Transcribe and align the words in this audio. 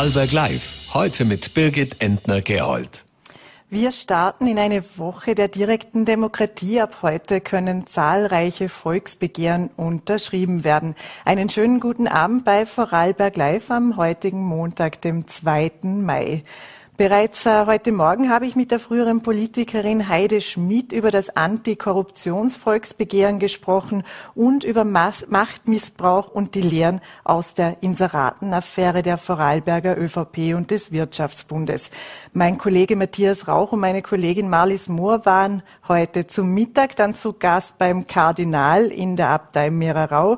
Vorarlberg 0.00 0.32
Live. 0.32 0.94
Heute 0.94 1.26
mit 1.26 1.52
Birgit 1.52 2.00
Entner-Gerold. 2.00 3.04
Wir 3.68 3.92
starten 3.92 4.46
in 4.46 4.58
eine 4.58 4.82
Woche 4.96 5.34
der 5.34 5.48
direkten 5.48 6.06
Demokratie. 6.06 6.80
Ab 6.80 7.00
heute 7.02 7.42
können 7.42 7.86
zahlreiche 7.86 8.70
Volksbegehren 8.70 9.68
unterschrieben 9.76 10.64
werden. 10.64 10.94
Einen 11.26 11.50
schönen 11.50 11.80
guten 11.80 12.08
Abend 12.08 12.46
bei 12.46 12.64
Vorarlberg 12.64 13.36
Live 13.36 13.70
am 13.70 13.98
heutigen 13.98 14.42
Montag, 14.42 15.02
dem 15.02 15.28
2. 15.28 15.72
Mai. 15.82 16.44
Bereits 17.00 17.46
äh, 17.46 17.64
heute 17.64 17.92
Morgen 17.92 18.28
habe 18.28 18.44
ich 18.44 18.56
mit 18.56 18.70
der 18.70 18.78
früheren 18.78 19.22
Politikerin 19.22 20.10
Heide 20.10 20.42
Schmidt 20.42 20.92
über 20.92 21.10
das 21.10 21.34
Antikorruptionsvolksbegehren 21.34 23.38
gesprochen 23.38 24.04
und 24.34 24.64
über 24.64 24.84
Machtmissbrauch 24.84 26.28
und 26.28 26.54
die 26.54 26.60
Lehren 26.60 27.00
aus 27.24 27.54
der 27.54 27.82
Inseratenaffäre 27.82 29.00
der 29.00 29.16
Vorarlberger 29.16 29.96
ÖVP 29.96 30.54
und 30.54 30.70
des 30.70 30.92
Wirtschaftsbundes. 30.92 31.90
Mein 32.34 32.58
Kollege 32.58 32.96
Matthias 32.96 33.48
Rauch 33.48 33.72
und 33.72 33.80
meine 33.80 34.02
Kollegin 34.02 34.50
Marlies 34.50 34.86
Mohr 34.86 35.24
waren 35.24 35.62
heute 35.88 36.26
zum 36.26 36.52
Mittag 36.52 36.96
dann 36.96 37.14
zu 37.14 37.32
Gast 37.32 37.78
beim 37.78 38.08
Kardinal 38.08 38.88
in 38.88 39.16
der 39.16 39.30
Abtei 39.30 39.70
Mehrerau. 39.70 40.36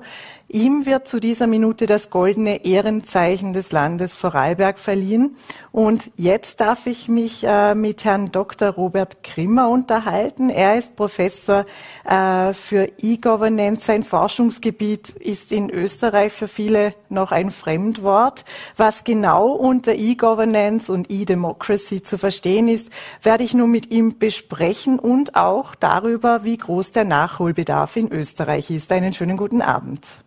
Ihm 0.52 0.84
wird 0.84 1.09
zu 1.09 1.19
dieser 1.19 1.47
Minute 1.47 1.87
das 1.87 2.11
goldene 2.11 2.66
Ehrenzeichen 2.66 3.55
des 3.55 3.73
Landes 3.73 4.15
Vorarlberg 4.15 4.79
verliehen. 4.79 5.38
Und 5.73 6.10
jetzt 6.16 6.60
darf 6.60 6.87
ich 6.87 7.09
mich 7.09 7.43
äh, 7.43 7.74
mit 7.74 8.05
Herrn 8.05 8.33
Dr. 8.33 8.69
Robert 8.69 9.24
Grimmer 9.24 9.70
unterhalten. 9.70 10.51
Er 10.51 10.77
ist 10.77 10.95
Professor 10.95 11.65
äh, 12.05 12.52
für 12.52 12.91
E-Governance. 12.98 13.87
Sein 13.87 14.02
Forschungsgebiet 14.02 15.09
ist 15.09 15.52
in 15.52 15.71
Österreich 15.71 16.35
für 16.35 16.49
viele 16.49 16.93
noch 17.09 17.32
ein 17.32 17.51
Fremdwort. 17.51 18.45
Was 18.77 19.05
genau 19.05 19.52
unter 19.52 19.95
E-Governance 19.95 20.93
und 20.93 21.10
E-Democracy 21.10 22.02
zu 22.02 22.18
verstehen 22.18 22.68
ist, 22.68 22.90
werde 23.23 23.43
ich 23.43 23.55
nun 23.55 23.71
mit 23.71 23.90
ihm 23.90 24.18
besprechen 24.18 24.99
und 24.99 25.34
auch 25.34 25.74
darüber, 25.74 26.45
wie 26.45 26.59
groß 26.59 26.93
der 26.93 27.07
Nachholbedarf 27.07 27.96
in 27.96 28.12
Österreich 28.12 28.71
ist. 28.71 28.93
Einen 28.93 29.15
schönen 29.15 29.38
guten 29.38 29.62
Abend. 29.62 30.23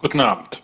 Guten 0.00 0.20
Abend. 0.20 0.62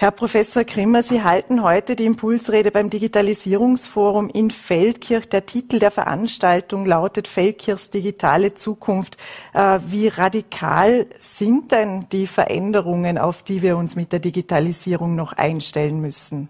Herr 0.00 0.12
Professor 0.12 0.62
Grimmer, 0.62 1.02
Sie 1.02 1.24
halten 1.24 1.64
heute 1.64 1.96
die 1.96 2.06
Impulsrede 2.06 2.70
beim 2.70 2.88
Digitalisierungsforum 2.88 4.30
in 4.30 4.52
Feldkirch. 4.52 5.28
Der 5.28 5.44
Titel 5.44 5.80
der 5.80 5.90
Veranstaltung 5.90 6.86
lautet 6.86 7.26
Feldkirchs 7.26 7.90
digitale 7.90 8.54
Zukunft. 8.54 9.16
Äh, 9.54 9.80
wie 9.88 10.06
radikal 10.06 11.06
sind 11.18 11.72
denn 11.72 12.08
die 12.10 12.28
Veränderungen, 12.28 13.18
auf 13.18 13.42
die 13.42 13.60
wir 13.60 13.76
uns 13.76 13.96
mit 13.96 14.12
der 14.12 14.20
Digitalisierung 14.20 15.16
noch 15.16 15.32
einstellen 15.32 16.00
müssen? 16.00 16.48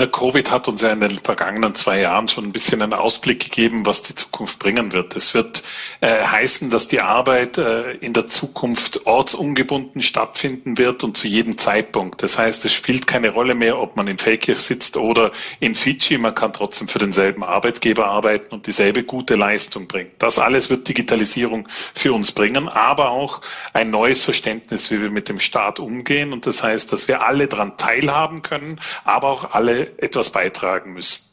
Na, 0.00 0.06
Covid 0.06 0.50
hat 0.50 0.66
uns 0.66 0.80
ja 0.80 0.92
in 0.92 1.00
den 1.00 1.18
vergangenen 1.18 1.74
zwei 1.74 2.00
Jahren 2.00 2.26
schon 2.26 2.46
ein 2.46 2.52
bisschen 2.52 2.80
einen 2.80 2.94
Ausblick 2.94 3.38
gegeben, 3.40 3.84
was 3.84 4.02
die 4.02 4.14
Zukunft 4.14 4.58
bringen 4.58 4.92
wird. 4.92 5.14
Es 5.14 5.34
wird 5.34 5.62
äh, 6.00 6.24
heißen, 6.24 6.70
dass 6.70 6.88
die 6.88 7.02
Arbeit 7.02 7.58
äh, 7.58 7.92
in 7.96 8.14
der 8.14 8.26
Zukunft 8.26 9.04
ortsungebunden 9.04 10.00
stattfinden 10.00 10.78
wird 10.78 11.04
und 11.04 11.18
zu 11.18 11.28
jedem 11.28 11.58
Zeitpunkt. 11.58 12.22
Das 12.22 12.38
heißt, 12.38 12.64
es 12.64 12.72
spielt 12.72 13.06
keine 13.06 13.28
Rolle 13.28 13.54
mehr, 13.54 13.78
ob 13.78 13.98
man 13.98 14.08
in 14.08 14.16
Feldkirch 14.16 14.60
sitzt 14.60 14.96
oder 14.96 15.32
in 15.58 15.74
Fidschi. 15.74 16.16
Man 16.16 16.34
kann 16.34 16.54
trotzdem 16.54 16.88
für 16.88 16.98
denselben 16.98 17.44
Arbeitgeber 17.44 18.06
arbeiten 18.06 18.54
und 18.54 18.66
dieselbe 18.66 19.04
gute 19.04 19.34
Leistung 19.34 19.86
bringen. 19.86 20.12
Das 20.18 20.38
alles 20.38 20.70
wird 20.70 20.88
Digitalisierung 20.88 21.68
für 21.92 22.14
uns 22.14 22.32
bringen, 22.32 22.70
aber 22.70 23.10
auch 23.10 23.42
ein 23.74 23.90
neues 23.90 24.22
Verständnis, 24.22 24.90
wie 24.90 25.02
wir 25.02 25.10
mit 25.10 25.28
dem 25.28 25.40
Staat 25.40 25.78
umgehen. 25.78 26.32
Und 26.32 26.46
das 26.46 26.62
heißt, 26.62 26.90
dass 26.90 27.06
wir 27.06 27.26
alle 27.26 27.48
daran 27.48 27.76
teilhaben 27.76 28.40
können, 28.40 28.80
aber 29.04 29.28
auch 29.28 29.52
alle 29.52 29.89
etwas 29.98 30.30
beitragen 30.30 30.92
müssen. 30.92 31.24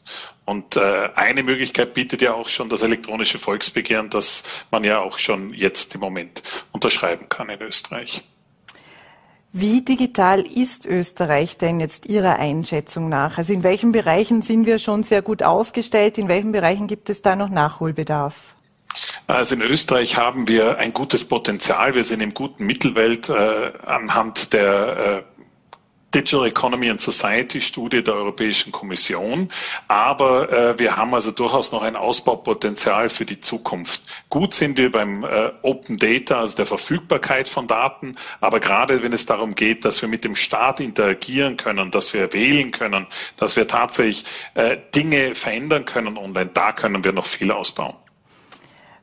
Und 0.44 0.76
äh, 0.76 1.10
eine 1.14 1.42
Möglichkeit 1.42 1.92
bietet 1.92 2.22
ja 2.22 2.32
auch 2.32 2.48
schon 2.48 2.70
das 2.70 2.82
elektronische 2.82 3.38
Volksbegehren, 3.38 4.08
das 4.08 4.44
man 4.70 4.82
ja 4.82 5.00
auch 5.00 5.18
schon 5.18 5.52
jetzt 5.52 5.94
im 5.94 6.00
Moment 6.00 6.42
unterschreiben 6.72 7.28
kann 7.28 7.50
in 7.50 7.60
Österreich. 7.60 8.22
Wie 9.52 9.82
digital 9.82 10.40
ist 10.40 10.86
Österreich 10.86 11.56
denn 11.56 11.80
jetzt 11.80 12.06
Ihrer 12.06 12.38
Einschätzung 12.38 13.08
nach? 13.08 13.38
Also 13.38 13.52
in 13.52 13.62
welchen 13.62 13.92
Bereichen 13.92 14.42
sind 14.42 14.66
wir 14.66 14.78
schon 14.78 15.02
sehr 15.02 15.22
gut 15.22 15.42
aufgestellt? 15.42 16.18
In 16.18 16.28
welchen 16.28 16.52
Bereichen 16.52 16.86
gibt 16.86 17.10
es 17.10 17.22
da 17.22 17.34
noch 17.34 17.48
Nachholbedarf? 17.48 18.54
Also 19.26 19.54
in 19.54 19.62
Österreich 19.62 20.16
haben 20.16 20.48
wir 20.48 20.78
ein 20.78 20.92
gutes 20.92 21.26
Potenzial. 21.26 21.94
Wir 21.94 22.04
sind 22.04 22.20
im 22.20 22.34
guten 22.34 22.64
Mittelwelt 22.64 23.28
äh, 23.28 23.72
anhand 23.84 24.52
der 24.52 25.24
äh, 25.37 25.37
Digital 26.14 26.46
Economy 26.46 26.88
and 26.88 27.00
Society 27.00 27.60
Studie 27.60 28.02
der 28.02 28.14
Europäischen 28.14 28.72
Kommission. 28.72 29.52
Aber 29.88 30.50
äh, 30.50 30.78
wir 30.78 30.96
haben 30.96 31.12
also 31.14 31.30
durchaus 31.30 31.70
noch 31.70 31.82
ein 31.82 31.96
Ausbaupotenzial 31.96 33.10
für 33.10 33.26
die 33.26 33.40
Zukunft. 33.40 34.02
Gut 34.30 34.54
sind 34.54 34.78
wir 34.78 34.90
beim 34.90 35.24
äh, 35.24 35.50
Open 35.62 35.98
Data, 35.98 36.40
also 36.40 36.56
der 36.56 36.66
Verfügbarkeit 36.66 37.46
von 37.46 37.66
Daten. 37.66 38.14
Aber 38.40 38.58
gerade 38.58 39.02
wenn 39.02 39.12
es 39.12 39.26
darum 39.26 39.54
geht, 39.54 39.84
dass 39.84 40.00
wir 40.00 40.08
mit 40.08 40.24
dem 40.24 40.34
Staat 40.34 40.80
interagieren 40.80 41.56
können, 41.58 41.90
dass 41.90 42.14
wir 42.14 42.32
wählen 42.32 42.70
können, 42.70 43.06
dass 43.36 43.56
wir 43.56 43.66
tatsächlich 43.66 44.24
äh, 44.54 44.78
Dinge 44.94 45.34
verändern 45.34 45.84
können 45.84 46.16
online, 46.16 46.50
da 46.52 46.72
können 46.72 47.04
wir 47.04 47.12
noch 47.12 47.26
viel 47.26 47.50
ausbauen. 47.50 47.94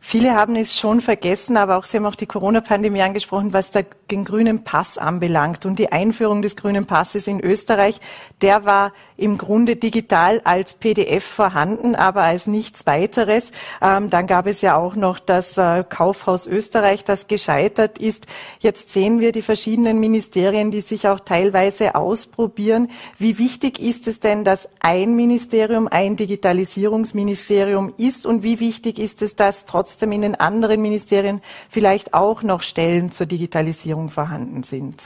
Viele 0.08 0.36
haben 0.36 0.56
es 0.56 0.78
schon 0.78 1.02
vergessen, 1.02 1.58
aber 1.58 1.78
auch 1.78 1.86
Sie 1.86 1.98
haben 1.98 2.06
auch 2.06 2.14
die 2.14 2.28
Corona-Pandemie 2.28 3.02
angesprochen, 3.02 3.54
was 3.54 3.72
den 3.72 4.24
grünen 4.24 4.64
Pass 4.64 5.00
anbelangt 5.00 5.66
und 5.66 5.80
die 5.80 5.92
Einführung 5.92 6.44
des 6.44 6.56
grünen 6.56 6.86
Passes 6.86 7.28
in 7.28 7.42
Österreich. 7.42 8.00
Der 8.44 8.66
war 8.66 8.94
im 9.18 9.38
Grunde 9.38 9.76
digital 9.76 10.42
als 10.44 10.74
PDF 10.74 11.24
vorhanden, 11.24 11.96
aber 11.96 12.24
als 12.24 12.48
nichts 12.48 12.86
weiteres. 12.86 13.52
Ähm, 13.82 14.10
dann 14.10 14.28
gab 14.28 14.48
es 14.48 14.62
ja 14.62 14.78
auch 14.78 14.96
noch 14.96 15.20
das 15.20 15.58
äh, 15.58 15.84
Kaufhaus 15.88 16.48
Österreich, 16.48 17.04
das 17.04 17.28
gescheitert 17.28 17.98
ist. 17.98 18.26
Jetzt 18.60 18.92
sehen 18.92 19.20
wir 19.20 19.32
die 19.32 19.42
verschiedenen 19.42 20.00
Ministerien, 20.00 20.72
die 20.72 20.82
sich 20.82 21.08
auch 21.08 21.20
teilweise 21.20 21.96
ausprobieren. 21.96 22.90
Wie 23.18 23.38
wichtig 23.38 23.80
ist 23.80 24.08
es 24.08 24.20
denn, 24.20 24.44
dass 24.44 24.68
ein 24.80 25.16
Ministerium 25.16 25.88
ein 25.88 26.16
Digitalisierungsministerium 26.16 27.94
ist 27.98 28.26
und 28.26 28.44
wie 28.44 28.60
wichtig 28.60 29.00
ist 29.00 29.22
es, 29.22 29.36
dass 29.36 29.66
trotzdem 29.66 30.12
in 30.12 30.22
den 30.22 30.36
anderen 30.36 30.82
Ministerien 30.82 31.42
vielleicht 31.70 32.14
auch 32.14 32.44
noch 32.44 32.62
Stellen 32.62 33.12
zur 33.12 33.26
Digitalisierung 33.26 34.10
vorhanden 34.10 34.64
sind? 34.64 35.04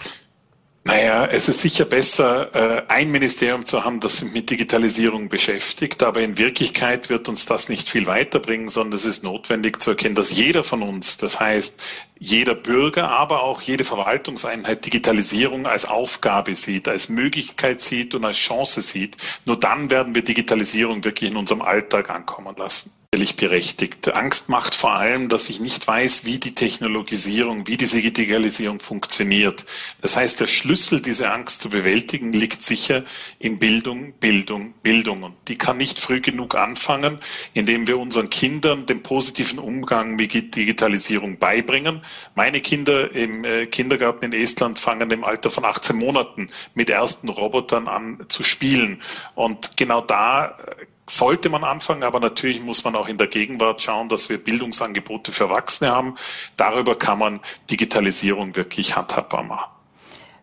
Naja, 0.90 1.28
es 1.28 1.48
ist 1.48 1.62
sicher 1.62 1.86
besser, 1.86 2.50
äh, 2.56 2.82
ein 2.88 3.12
Ministerium 3.12 3.64
zu 3.64 3.86
haben, 3.86 4.00
das 4.00 4.18
sich 4.18 4.32
mit 4.32 4.50
Digitalisierung 4.50 5.30
beschäftigt, 5.30 6.02
aber 6.02 6.22
in 6.22 6.40
Wirklichkeit 6.40 7.10
wird 7.10 7.30
uns 7.30 7.46
das 7.46 7.70
nicht 7.70 7.88
viel 7.88 8.08
weiterbringen, 8.08 8.70
sondern 8.70 8.96
es 8.96 9.06
ist 9.06 9.24
notwendig 9.24 9.84
zu 9.84 9.92
erkennen, 9.92 10.16
dass 10.16 10.32
jeder 10.32 10.64
von 10.64 10.82
uns, 10.82 11.18
das 11.18 11.40
heißt 11.40 11.80
jeder 12.18 12.56
Bürger, 12.56 13.12
aber 13.12 13.44
auch 13.44 13.62
jede 13.62 13.84
Verwaltungseinheit 13.84 14.84
Digitalisierung 14.84 15.68
als 15.68 15.86
Aufgabe 15.86 16.56
sieht, 16.56 16.88
als 16.88 17.08
Möglichkeit 17.08 17.82
sieht 17.82 18.16
und 18.16 18.26
als 18.26 18.38
Chance 18.38 18.82
sieht. 18.82 19.16
Nur 19.46 19.60
dann 19.60 19.92
werden 19.92 20.16
wir 20.16 20.24
Digitalisierung 20.24 21.04
wirklich 21.04 21.30
in 21.30 21.38
unserem 21.38 21.62
Alltag 21.62 22.10
ankommen 22.10 22.56
lassen 22.58 22.99
sicherlich 23.12 23.38
berechtigt. 23.38 24.16
Angst 24.16 24.50
macht 24.50 24.75
vor 24.75 25.00
allem, 25.00 25.30
dass 25.30 25.50
ich 25.50 25.59
nicht 25.59 25.88
weiß, 25.88 26.25
wie 26.25 26.38
die 26.38 26.53
Technologisierung, 26.53 27.66
wie 27.66 27.75
diese 27.75 28.03
Digitalisierung 28.03 28.80
funktioniert. 28.80 29.66
Das 30.00 30.16
heißt, 30.16 30.40
der 30.40 30.46
Schlüssel, 30.46 31.02
diese 31.02 31.31
Angst 31.31 31.62
zu 31.62 31.72
bewältigen, 31.72 32.31
liegt 32.31 32.62
sicher 32.62 33.03
in 33.40 33.58
Bildung, 33.58 34.14
Bildung, 34.19 34.75
Bildung. 34.84 35.24
Und 35.24 35.34
die 35.48 35.58
kann 35.58 35.78
nicht 35.78 35.98
früh 35.98 36.22
genug 36.22 36.53
anfangen, 36.53 37.18
indem 37.56 37.88
wir 37.88 37.98
unseren 37.98 38.30
Kindern 38.30 38.86
den 38.86 39.02
positiven 39.02 39.58
Umgang 39.58 40.16
mit 40.16 40.56
Digitalisierung 40.56 41.39
beibringen. 41.39 42.01
Meine 42.36 42.62
Kinder 42.62 43.12
im 43.16 43.44
äh, 43.44 43.66
Kindergarten 43.66 44.25
in 44.25 44.34
Estland 44.34 44.78
fangen 44.78 45.10
im 45.10 45.24
Alter 45.24 45.50
von 45.50 45.66
18 45.66 45.95
Monaten 45.95 46.51
mit 46.75 46.92
ersten 46.92 47.30
Robotern 47.30 47.88
an 47.88 48.25
zu 48.28 48.44
spielen. 48.44 49.01
Und 49.34 49.78
genau 49.78 50.01
da 50.01 50.50
äh, 50.50 50.86
sollte 51.10 51.50
man 51.50 51.64
anfangen, 51.64 52.04
aber 52.04 52.20
natürlich 52.20 52.62
muss 52.62 52.84
man 52.84 52.96
auch 52.96 53.08
in 53.08 53.18
der 53.18 53.28
Gegenwart 53.28 53.82
schauen, 53.82 54.10
dass 54.10 54.30
wir 54.30 54.38
Bildungsangebote 54.38 55.32
für 55.32 55.46
Erwachsene 55.46 55.92
haben. 55.92 56.16
Darüber 56.58 56.98
kann 56.98 57.20
man 57.20 57.40
Digitalisierung 57.70 58.56
wirklich 58.56 58.96
handhabbar 58.96 59.44
machen. 59.44 59.72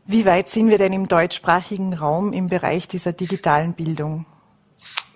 Wie 0.05 0.25
weit 0.25 0.49
sind 0.49 0.69
wir 0.69 0.79
denn 0.79 0.93
im 0.93 1.09
deutschsprachigen 1.09 1.95
Raum 1.95 2.33
im 2.33 2.49
Bereich 2.49 2.87
dieser 2.87 3.13
digitalen 3.13 3.73
Bildung? 3.73 4.25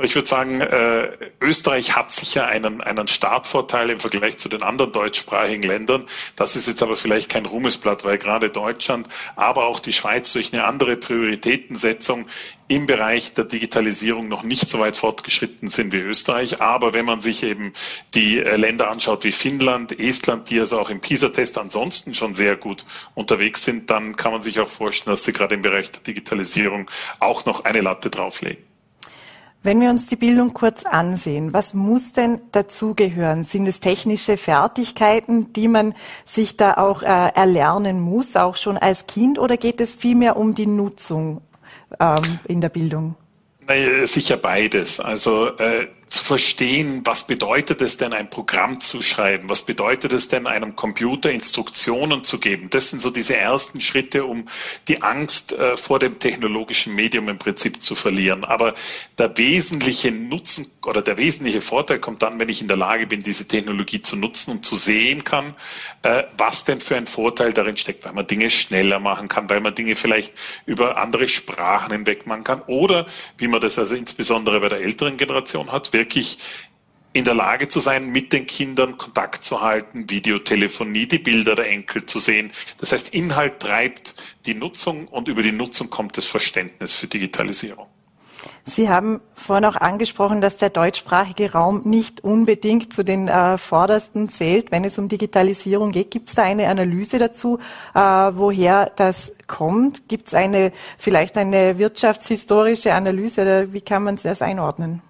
Ich 0.02 0.14
würde 0.14 0.29
sagen, 0.29 0.61
äh, 0.61 1.11
Österreich 1.41 1.97
hat 1.97 2.12
sicher 2.12 2.47
einen, 2.47 2.81
einen 2.81 3.08
Startvorteil 3.08 3.91
im 3.91 4.00
Vergleich 4.00 4.38
zu 4.38 4.49
den 4.49 4.62
anderen 4.62 4.93
deutschsprachigen 4.93 5.62
Ländern. 5.62 6.06
Das 6.37 6.56
ist 6.56 6.69
jetzt 6.69 6.82
aber 6.82 6.97
vielleicht 6.97 7.29
kein 7.29 7.47
Ruhmesblatt, 7.47 8.05
weil 8.05 8.19
gerade 8.19 8.50
Deutschland, 8.50 9.08
aber 9.37 9.67
auch 9.67 9.81
die 9.81 9.93
Schweiz 9.93 10.32
durch 10.32 10.52
eine 10.52 10.64
andere 10.64 10.97
Prioritätensetzung 10.97 12.26
im 12.69 12.87
Bereich 12.87 13.35
der 13.35 13.44
Digitalisierung 13.44 14.29
noch 14.29 14.44
nicht 14.44 14.69
so 14.69 14.79
weit 14.79 14.97
fortgeschritten 14.97 15.69
sind 15.69 15.93
wie 15.93 15.99
Österreich. 15.99 16.62
Aber 16.62 16.94
wenn 16.94 17.05
man 17.05 17.20
sich 17.20 17.43
eben 17.43 17.73
die 18.14 18.38
äh, 18.38 18.56
Länder 18.56 18.91
anschaut 18.91 19.25
wie 19.25 19.32
Finnland, 19.32 19.99
Estland, 19.99 20.50
die 20.50 20.61
also 20.61 20.79
auch 20.79 20.88
im 20.88 21.00
PISA-Test 21.00 21.58
ansonsten 21.58 22.14
schon 22.14 22.37
sehr 22.37 22.56
gut 22.56 22.87
unterwegs 23.14 23.64
sind, 23.64 23.91
dann 23.91 24.14
kann 24.14 24.31
man 24.32 24.43
sich 24.43 24.61
auch 24.61 24.69
vorstellen, 24.69 25.14
dass 25.14 25.25
sie 25.25 25.32
gerade 25.32 25.56
im 25.56 25.62
Bereich 25.62 25.91
der 25.91 26.02
Digitalisierung 26.02 26.88
auch 27.19 27.44
noch 27.44 27.64
eine 27.64 27.81
Latte 27.81 28.08
drauflegen. 28.08 28.69
Wenn 29.62 29.78
wir 29.82 29.90
uns 29.90 30.06
die 30.06 30.16
Bildung 30.16 30.54
kurz 30.54 30.84
ansehen, 30.84 31.52
was 31.52 31.74
muss 31.74 32.12
denn 32.12 32.40
dazugehören? 32.50 33.44
Sind 33.44 33.66
es 33.66 33.78
technische 33.78 34.38
Fertigkeiten, 34.38 35.52
die 35.52 35.68
man 35.68 35.94
sich 36.24 36.56
da 36.56 36.74
auch 36.74 37.02
äh, 37.02 37.06
erlernen 37.06 38.00
muss, 38.00 38.36
auch 38.36 38.56
schon 38.56 38.78
als 38.78 39.06
Kind, 39.06 39.38
oder 39.38 39.58
geht 39.58 39.82
es 39.82 39.94
vielmehr 39.94 40.38
um 40.38 40.54
die 40.54 40.66
Nutzung 40.66 41.42
ähm, 42.00 42.40
in 42.48 42.62
der 42.62 42.70
Bildung? 42.70 43.16
Naja, 43.66 44.06
sicher 44.06 44.38
beides. 44.38 44.98
Also 44.98 45.48
äh, 45.58 45.88
zu 46.10 46.24
verstehen, 46.24 47.02
was 47.04 47.24
bedeutet 47.24 47.80
es 47.80 47.96
denn, 47.96 48.12
ein 48.12 48.28
Programm 48.30 48.80
zu 48.80 49.00
schreiben? 49.00 49.48
Was 49.48 49.62
bedeutet 49.62 50.12
es 50.12 50.26
denn, 50.26 50.48
einem 50.48 50.74
Computer 50.74 51.30
Instruktionen 51.30 52.24
zu 52.24 52.40
geben? 52.40 52.68
Das 52.68 52.90
sind 52.90 53.00
so 53.00 53.10
diese 53.10 53.36
ersten 53.36 53.80
Schritte, 53.80 54.24
um 54.24 54.48
die 54.88 55.02
Angst 55.02 55.52
äh, 55.52 55.76
vor 55.76 56.00
dem 56.00 56.18
technologischen 56.18 56.96
Medium 56.96 57.28
im 57.28 57.38
Prinzip 57.38 57.80
zu 57.80 57.94
verlieren. 57.94 58.44
Aber 58.44 58.74
der 59.18 59.38
wesentliche 59.38 60.10
Nutzen 60.10 60.66
oder 60.84 61.00
der 61.00 61.16
wesentliche 61.16 61.60
Vorteil 61.60 62.00
kommt 62.00 62.22
dann, 62.22 62.40
wenn 62.40 62.48
ich 62.48 62.60
in 62.60 62.68
der 62.68 62.76
Lage 62.76 63.06
bin, 63.06 63.22
diese 63.22 63.46
Technologie 63.46 64.02
zu 64.02 64.16
nutzen 64.16 64.50
und 64.50 64.66
zu 64.66 64.74
sehen 64.74 65.22
kann, 65.22 65.54
äh, 66.02 66.24
was 66.36 66.64
denn 66.64 66.80
für 66.80 66.96
ein 66.96 67.06
Vorteil 67.06 67.52
darin 67.52 67.76
steckt, 67.76 68.04
weil 68.04 68.14
man 68.14 68.26
Dinge 68.26 68.50
schneller 68.50 68.98
machen 68.98 69.28
kann, 69.28 69.48
weil 69.48 69.60
man 69.60 69.76
Dinge 69.76 69.94
vielleicht 69.94 70.32
über 70.66 70.96
andere 70.96 71.28
Sprachen 71.28 71.92
hinweg 71.92 72.26
machen 72.26 72.42
kann 72.42 72.62
oder 72.62 73.06
wie 73.38 73.46
man 73.46 73.60
das 73.60 73.78
also 73.78 73.94
insbesondere 73.94 74.58
bei 74.58 74.68
der 74.68 74.80
älteren 74.80 75.16
Generation 75.16 75.70
hat, 75.70 75.92
wirklich 76.00 76.38
in 77.12 77.25
der 77.25 77.35
Lage 77.35 77.69
zu 77.69 77.81
sein, 77.81 78.11
mit 78.11 78.32
den 78.32 78.47
Kindern 78.47 78.97
Kontakt 78.97 79.44
zu 79.44 79.61
halten, 79.61 80.08
Videotelefonie, 80.08 81.06
die 81.06 81.19
Bilder 81.19 81.55
der 81.55 81.69
Enkel 81.69 82.06
zu 82.06 82.19
sehen. 82.20 82.52
Das 82.79 82.93
heißt, 82.93 83.08
Inhalt 83.11 83.61
treibt 83.61 84.14
die 84.47 84.55
Nutzung 84.55 85.08
und 85.08 85.29
über 85.29 85.43
die 85.43 85.52
Nutzung 85.52 85.91
kommt 85.91 86.17
das 86.17 86.26
Verständnis 86.26 86.94
für 86.94 87.08
Digitalisierung. 87.08 87.87
Sie 88.64 88.88
haben 88.88 89.20
vorhin 89.35 89.64
auch 89.64 89.76
angesprochen, 89.76 90.41
dass 90.41 90.56
der 90.56 90.70
deutschsprachige 90.70 91.52
Raum 91.52 91.82
nicht 91.85 92.23
unbedingt 92.23 92.93
zu 92.93 93.02
den 93.02 93.29
äh, 93.29 93.58
vordersten 93.58 94.29
zählt, 94.31 94.70
wenn 94.70 94.85
es 94.85 94.99
um 94.99 95.08
Digitalisierung 95.08 95.93
geht. 95.93 96.11
Gibt 96.11 96.29
es 96.29 96.37
da 96.37 96.44
eine 96.44 96.69
Analyse 96.69 97.19
dazu, 97.19 97.58
äh, 97.94 98.00
woher 98.00 98.93
das 98.97 99.32
kommt? 99.47 100.08
Gibt 100.08 100.29
es 100.29 100.35
eine 100.35 100.73
vielleicht 100.99 101.37
eine 101.37 101.79
wirtschaftshistorische 101.79 102.94
Analyse 102.94 103.43
oder 103.43 103.73
wie 103.73 103.81
kann 103.81 104.05
man 104.05 104.17
das 104.17 104.41
einordnen? 104.41 105.02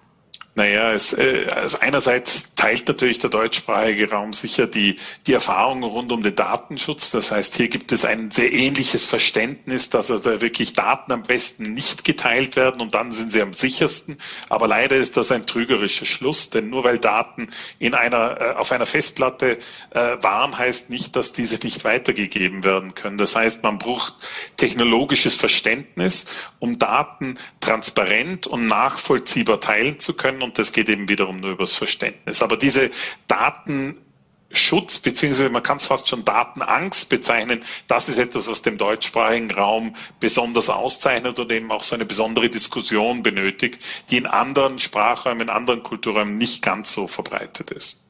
Naja, 0.61 0.91
es, 0.91 1.11
äh, 1.13 1.47
also 1.55 1.79
einerseits 1.79 2.53
teilt 2.53 2.87
natürlich 2.87 3.17
der 3.17 3.31
deutschsprachige 3.31 4.11
Raum 4.11 4.31
sicher 4.31 4.67
die, 4.67 4.97
die 5.25 5.33
Erfahrungen 5.33 5.81
rund 5.81 6.11
um 6.11 6.21
den 6.21 6.35
Datenschutz. 6.35 7.09
Das 7.09 7.31
heißt, 7.31 7.55
hier 7.55 7.67
gibt 7.67 7.91
es 7.91 8.05
ein 8.05 8.29
sehr 8.29 8.53
ähnliches 8.53 9.07
Verständnis, 9.07 9.89
dass 9.89 10.11
also 10.11 10.39
wirklich 10.39 10.73
Daten 10.73 11.13
am 11.13 11.23
besten 11.23 11.73
nicht 11.73 12.03
geteilt 12.03 12.57
werden 12.57 12.79
und 12.79 12.93
dann 12.93 13.11
sind 13.11 13.31
sie 13.31 13.41
am 13.41 13.55
sichersten. 13.55 14.19
Aber 14.49 14.67
leider 14.67 14.97
ist 14.97 15.17
das 15.17 15.31
ein 15.31 15.47
trügerischer 15.47 16.05
Schluss, 16.05 16.51
denn 16.51 16.69
nur 16.69 16.83
weil 16.83 16.99
Daten 16.99 17.47
in 17.79 17.95
einer, 17.95 18.39
äh, 18.39 18.53
auf 18.53 18.71
einer 18.71 18.85
Festplatte 18.85 19.57
äh, 19.89 20.17
waren, 20.21 20.55
heißt 20.55 20.91
nicht, 20.91 21.15
dass 21.15 21.33
diese 21.33 21.55
nicht 21.63 21.85
weitergegeben 21.85 22.63
werden 22.63 22.93
können. 22.93 23.17
Das 23.17 23.35
heißt, 23.35 23.63
man 23.63 23.79
braucht 23.79 24.13
technologisches 24.57 25.37
Verständnis, 25.37 26.27
um 26.59 26.77
Daten 26.77 27.39
transparent 27.61 28.45
und 28.45 28.67
nachvollziehbar 28.67 29.59
teilen 29.59 29.97
zu 29.97 30.13
können 30.13 30.43
und 30.51 30.59
das 30.59 30.73
geht 30.73 30.89
eben 30.89 31.07
wiederum 31.07 31.37
nur 31.37 31.51
übers 31.51 31.75
Verständnis. 31.75 32.43
Aber 32.43 32.57
diese 32.57 32.91
Datenschutz, 33.29 34.99
beziehungsweise 34.99 35.49
man 35.49 35.63
kann 35.63 35.77
es 35.77 35.85
fast 35.85 36.09
schon 36.09 36.25
Datenangst 36.25 37.07
bezeichnen. 37.07 37.61
Das 37.87 38.09
ist 38.09 38.17
etwas, 38.17 38.49
was 38.49 38.61
dem 38.61 38.77
deutschsprachigen 38.77 39.49
Raum 39.49 39.95
besonders 40.19 40.69
auszeichnet 40.69 41.39
und 41.39 41.49
eben 41.53 41.71
auch 41.71 41.83
so 41.83 41.95
eine 41.95 42.03
besondere 42.03 42.49
Diskussion 42.49 43.23
benötigt, 43.23 43.81
die 44.09 44.17
in 44.17 44.25
anderen 44.25 44.77
Sprachräumen, 44.77 45.43
in 45.43 45.49
anderen 45.49 45.83
Kulturräumen 45.83 46.37
nicht 46.37 46.61
ganz 46.61 46.91
so 46.91 47.07
verbreitet 47.07 47.71
ist. 47.71 48.03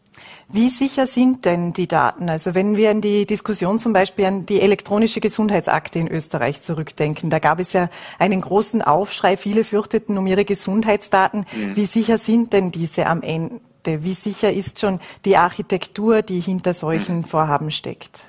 Wie 0.54 0.70
sicher 0.70 1.08
sind 1.08 1.46
denn 1.46 1.72
die 1.72 1.88
Daten? 1.88 2.30
Also 2.30 2.54
wenn 2.56 2.76
wir 2.76 2.92
an 2.92 3.00
die 3.02 3.26
Diskussion 3.26 3.80
zum 3.80 3.94
Beispiel 3.94 4.26
an 4.26 4.46
die 4.46 4.60
elektronische 4.60 5.22
Gesundheitsakte 5.22 6.00
in 6.00 6.10
Österreich 6.10 6.62
zurückdenken, 6.62 7.30
da 7.30 7.40
gab 7.40 7.60
es 7.60 7.72
ja 7.74 7.90
einen 8.20 8.42
großen 8.42 8.82
Aufschrei, 8.82 9.38
viele 9.38 9.64
fürchteten 9.64 10.18
um 10.18 10.28
ihre 10.28 10.44
Gesundheitsdaten. 10.44 11.46
Mhm. 11.56 11.76
Wie 11.76 11.86
sicher 11.86 12.18
sind 12.18 12.52
denn 12.52 12.72
diese 12.72 13.06
am 13.08 13.22
Ende? 13.22 13.60
Wie 14.04 14.14
sicher 14.14 14.52
ist 14.52 14.80
schon 14.80 15.00
die 15.26 15.38
Architektur, 15.38 16.22
die 16.22 16.42
hinter 16.42 16.74
solchen 16.74 17.20
mhm. 17.20 17.24
Vorhaben 17.24 17.72
steckt? 17.72 18.26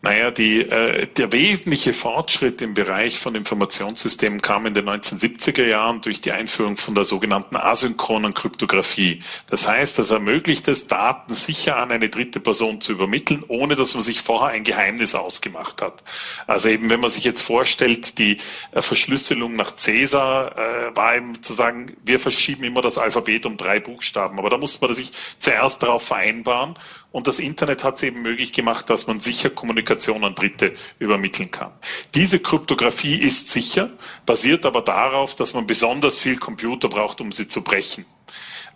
Naja, 0.00 0.30
die, 0.30 0.60
äh, 0.60 1.08
der 1.08 1.32
wesentliche 1.32 1.92
Fortschritt 1.92 2.62
im 2.62 2.72
Bereich 2.72 3.18
von 3.18 3.34
Informationssystemen 3.34 4.40
kam 4.40 4.64
in 4.66 4.74
den 4.74 4.88
1970er 4.88 5.64
Jahren 5.64 6.00
durch 6.02 6.20
die 6.20 6.30
Einführung 6.30 6.76
von 6.76 6.94
der 6.94 7.04
sogenannten 7.04 7.56
asynchronen 7.56 8.32
Kryptographie. 8.32 9.20
Das 9.50 9.66
heißt, 9.66 9.98
das 9.98 10.12
ermöglicht 10.12 10.68
es, 10.68 10.86
Daten 10.86 11.34
sicher 11.34 11.78
an 11.78 11.90
eine 11.90 12.08
dritte 12.10 12.38
Person 12.38 12.80
zu 12.80 12.92
übermitteln, 12.92 13.42
ohne 13.48 13.74
dass 13.74 13.94
man 13.94 14.04
sich 14.04 14.20
vorher 14.20 14.54
ein 14.54 14.62
Geheimnis 14.62 15.16
ausgemacht 15.16 15.82
hat. 15.82 16.04
Also 16.46 16.68
eben, 16.68 16.90
wenn 16.90 17.00
man 17.00 17.10
sich 17.10 17.24
jetzt 17.24 17.42
vorstellt, 17.42 18.18
die 18.20 18.36
äh, 18.70 18.80
Verschlüsselung 18.80 19.56
nach 19.56 19.74
Cäsar 19.74 20.56
äh, 20.56 20.94
war 20.96 21.16
eben 21.16 21.42
zu 21.42 21.54
sagen, 21.54 21.96
wir 22.04 22.20
verschieben 22.20 22.62
immer 22.62 22.82
das 22.82 22.98
Alphabet 22.98 23.46
um 23.46 23.56
drei 23.56 23.80
Buchstaben. 23.80 24.38
Aber 24.38 24.48
da 24.48 24.58
muss 24.58 24.80
man 24.80 24.94
sich 24.94 25.10
zuerst 25.40 25.82
darauf 25.82 26.04
vereinbaren 26.04 26.76
und 27.10 27.26
das 27.26 27.38
Internet 27.38 27.84
hat 27.84 27.96
es 27.96 28.02
eben 28.02 28.20
möglich 28.20 28.52
gemacht, 28.52 28.90
dass 28.90 29.06
man 29.06 29.20
sicher 29.20 29.48
Kommunikation 29.88 30.24
an 30.24 30.34
Dritte 30.34 30.74
übermitteln 30.98 31.50
kann. 31.50 31.72
Diese 32.14 32.38
Kryptographie 32.38 33.18
ist 33.18 33.50
sicher, 33.50 33.90
basiert 34.26 34.66
aber 34.66 34.82
darauf, 34.82 35.34
dass 35.34 35.54
man 35.54 35.66
besonders 35.66 36.18
viel 36.18 36.36
Computer 36.36 36.88
braucht, 36.88 37.20
um 37.20 37.32
sie 37.32 37.48
zu 37.48 37.62
brechen. 37.62 38.04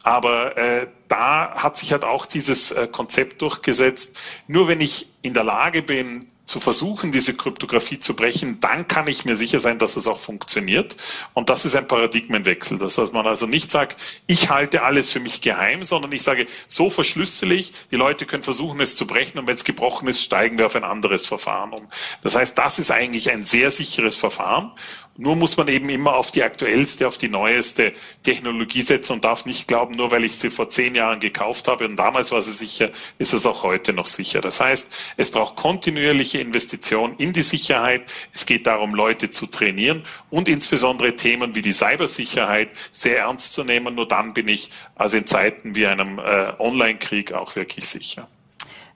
Aber 0.03 0.57
äh, 0.57 0.89
da 1.09 1.53
hat 1.55 1.77
sich 1.77 1.93
halt 1.93 2.05
auch 2.05 2.27
dieses 2.27 2.73
äh, 2.73 2.89
Konzept 2.89 3.43
durchgesetzt. 3.43 4.17
Nur 4.49 4.67
wenn 4.67 4.81
ich 4.81 5.09
in 5.23 5.35
der 5.35 5.45
Lage 5.45 5.83
bin, 5.83 6.32
zu 6.53 6.61
versuchen, 6.61 7.13
diese 7.13 7.33
Kryptographie 7.33 7.99
zu 7.99 8.15
brechen, 8.15 8.61
dann 8.61 8.87
kann 8.87 9.07
ich 9.07 9.25
mir 9.25 9.37
sicher 9.37 9.59
sein, 9.59 9.79
dass 9.79 9.97
es 9.97 10.07
auch 10.07 10.21
funktioniert. 10.21 10.99
Und 11.33 11.49
das 11.49 11.65
ist 11.65 11.75
ein 11.75 11.89
Paradigmenwechsel. 11.89 12.77
Das 12.77 12.99
heißt, 12.99 13.15
man 13.15 13.27
also 13.27 13.47
nicht 13.47 13.71
sagt, 13.71 13.99
ich 14.27 14.51
halte 14.51 14.83
alles 14.83 15.11
für 15.11 15.19
mich 15.19 15.41
geheim, 15.41 15.83
sondern 15.83 16.13
ich 16.13 16.23
sage, 16.23 16.47
so 16.69 16.91
verschlüssel 16.91 17.53
ich, 17.53 17.73
die 17.91 17.97
Leute 17.97 18.27
können 18.27 18.43
versuchen, 18.43 18.83
es 18.83 18.97
zu 18.97 19.07
brechen 19.07 19.39
und 19.39 19.47
wenn 19.47 19.55
es 19.55 19.65
gebrochen 19.65 20.09
ist, 20.09 20.23
steigen 20.23 20.59
wir 20.59 20.67
auf 20.67 20.77
ein 20.77 20.85
anderes 20.85 21.27
Verfahren 21.27 21.73
um. 21.73 21.89
Das 22.23 22.35
heißt, 22.35 22.59
das 22.59 22.79
ist 22.79 22.91
eigentlich 22.91 23.31
ein 23.31 23.45
sehr 23.45 23.71
sicheres 23.71 24.15
Verfahren. 24.15 24.73
Nur 25.19 25.37
muss 25.37 25.59
man 25.59 25.69
eben 25.69 25.91
immer 25.91 26.15
auf 26.15 26.31
die 26.31 26.43
aktuellste, 26.43 27.07
auf 27.07 27.19
die 27.19 27.29
neueste 27.29 27.93
Technologie 28.23 28.81
setzen 28.81 29.13
und 29.15 29.25
darf 29.25 29.45
nicht 29.45 29.69
glauben, 29.69 29.95
nur 29.95 30.11
weil 30.11 30.25
ich 30.25 30.37
sie 30.37 30.51
vor 30.51 30.71
zehn 30.71 30.95
Jahren 30.95 31.21
gekauft 31.21 31.69
habe 31.69 31.85
und 31.85 31.97
damals 31.97 32.33
war 32.33 32.41
sie 32.41 32.53
sicher, 32.53 32.91
ist 33.19 33.35
es 33.35 33.45
auch 33.45 33.63
heute 33.63 33.93
noch 33.93 34.07
sicher. 34.07 34.41
Das 34.41 34.61
heißt, 34.61 34.91
es 35.19 35.31
braucht 35.31 35.57
kontinuierliche 35.57 36.39
Investition 36.39 37.15
in 37.19 37.35
die 37.35 37.43
Sicherheit. 37.43 38.03
Es 38.33 38.47
geht 38.47 38.67
darum, 38.67 38.95
Leute 38.95 39.31
zu 39.31 39.47
trainieren 39.47 40.05
und 40.31 40.49
insbesondere 40.49 41.15
Themen 41.15 41.55
wie 41.55 41.63
die 41.63 41.75
Cybersicherheit 41.75 42.71
sehr 42.91 43.19
ernst 43.19 43.53
zu 43.53 43.65
nehmen. 43.65 43.95
Nur 43.95 44.09
dann 44.09 44.33
bin 44.33 44.49
ich 44.49 44.71
also 44.95 45.19
in 45.19 45.27
Zeiten 45.27 45.75
wie 45.75 45.87
einem 45.87 46.19
äh, 46.19 46.53
Online-Krieg 46.59 47.33
auch 47.35 47.55
wirklich 47.55 47.87
sicher. 47.87 48.29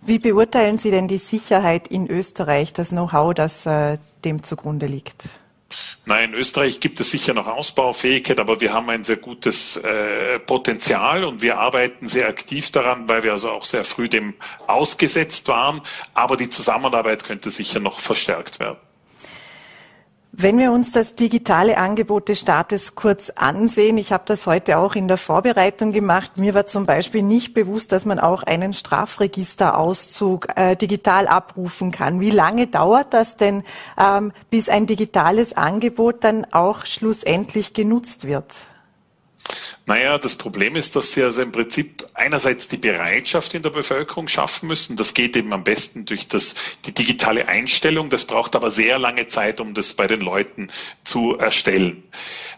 Wie 0.01 0.19
beurteilen 0.19 0.79
Sie 0.79 0.91
denn 0.91 1.09
die 1.09 1.19
Sicherheit 1.19 1.89
in 1.89 2.09
Österreich, 2.09 2.73
das 2.73 2.91
Know-how, 2.91 3.35
das 3.35 3.67
äh, 3.67 3.99
dem 4.25 4.43
zugrunde 4.43 4.87
liegt? 4.87 5.29
Nein, 6.05 6.31
in 6.31 6.35
Österreich 6.35 6.81
gibt 6.81 7.01
es 7.01 7.11
sicher 7.11 7.35
noch 7.35 7.47
Ausbaufähigkeit, 7.47 8.39
aber 8.39 8.61
wir 8.61 8.73
haben 8.73 8.89
ein 8.91 9.03
sehr 9.05 9.17
gutes 9.17 9.77
äh, 9.77 10.39
Potenzial 10.39 11.25
und 11.25 11.43
wir 11.43 11.59
arbeiten 11.59 12.07
sehr 12.07 12.29
aktiv 12.29 12.71
daran, 12.71 13.09
weil 13.09 13.23
wir 13.23 13.33
also 13.33 13.51
auch 13.51 13.65
sehr 13.65 13.85
früh 13.85 14.09
dem 14.09 14.35
ausgesetzt 14.67 15.49
waren. 15.49 15.83
Aber 16.15 16.37
die 16.37 16.49
Zusammenarbeit 16.49 17.25
könnte 17.25 17.51
sicher 17.51 17.81
noch 17.81 17.99
verstärkt 17.99 18.61
werden. 18.61 18.79
Wenn 20.33 20.59
wir 20.59 20.71
uns 20.73 20.91
das 20.91 21.15
digitale 21.15 21.79
Angebot 21.79 22.29
des 22.29 22.41
Staates 22.41 22.95
kurz 22.95 23.31
ansehen, 23.31 23.97
ich 23.97 24.13
habe 24.13 24.25
das 24.27 24.47
heute 24.47 24.77
auch 24.77 24.95
in 24.95 25.09
der 25.09 25.17
Vorbereitung 25.17 25.93
gemacht, 25.93 26.37
mir 26.37 26.53
war 26.53 26.67
zum 26.67 26.85
Beispiel 26.85 27.23
nicht 27.23 27.55
bewusst, 27.55 27.91
dass 27.91 28.05
man 28.05 28.19
auch 28.19 28.43
einen 28.43 28.75
Strafregisterauszug 28.75 30.49
äh, 30.57 30.77
digital 30.77 31.27
abrufen 31.27 31.91
kann. 31.91 32.21
Wie 32.21 32.31
lange 32.31 32.67
dauert 32.67 33.15
das 33.15 33.37
denn, 33.37 33.65
ähm, 33.99 34.33
bis 34.51 34.69
ein 34.69 34.87
digitales 34.87 35.57
Angebot 35.57 36.23
dann 36.23 36.45
auch 36.53 36.85
schlussendlich 36.85 37.73
genutzt 37.73 38.27
wird? 38.27 38.57
Naja, 39.89 40.19
das 40.19 40.35
Problem 40.35 40.75
ist, 40.75 40.97
dass 40.97 41.13
sie 41.13 41.23
also 41.23 41.43
im 41.43 41.53
Prinzip 41.53 42.05
einerseits 42.13 42.67
die 42.67 42.77
Bereitschaft 42.77 43.55
in 43.55 43.63
der 43.63 43.71
Bevölkerung 43.71 44.27
schaffen 44.27 44.67
müssen. 44.67 44.97
Das 44.97 45.15
geht 45.15 45.37
eben 45.37 45.53
am 45.53 45.63
besten 45.63 46.05
durch 46.05 46.27
das, 46.27 46.57
die 46.85 46.93
digitale 46.93 47.47
Einstellung. 47.47 48.11
Das 48.11 48.25
braucht 48.25 48.57
aber 48.57 48.73
sehr 48.73 48.99
lange 48.99 49.29
Zeit, 49.29 49.61
um 49.61 49.75
das 49.75 49.95
bei 49.95 50.09
den 50.09 50.23
Leuten 50.23 50.73
zu 51.05 51.39
erstellen. 51.39 52.03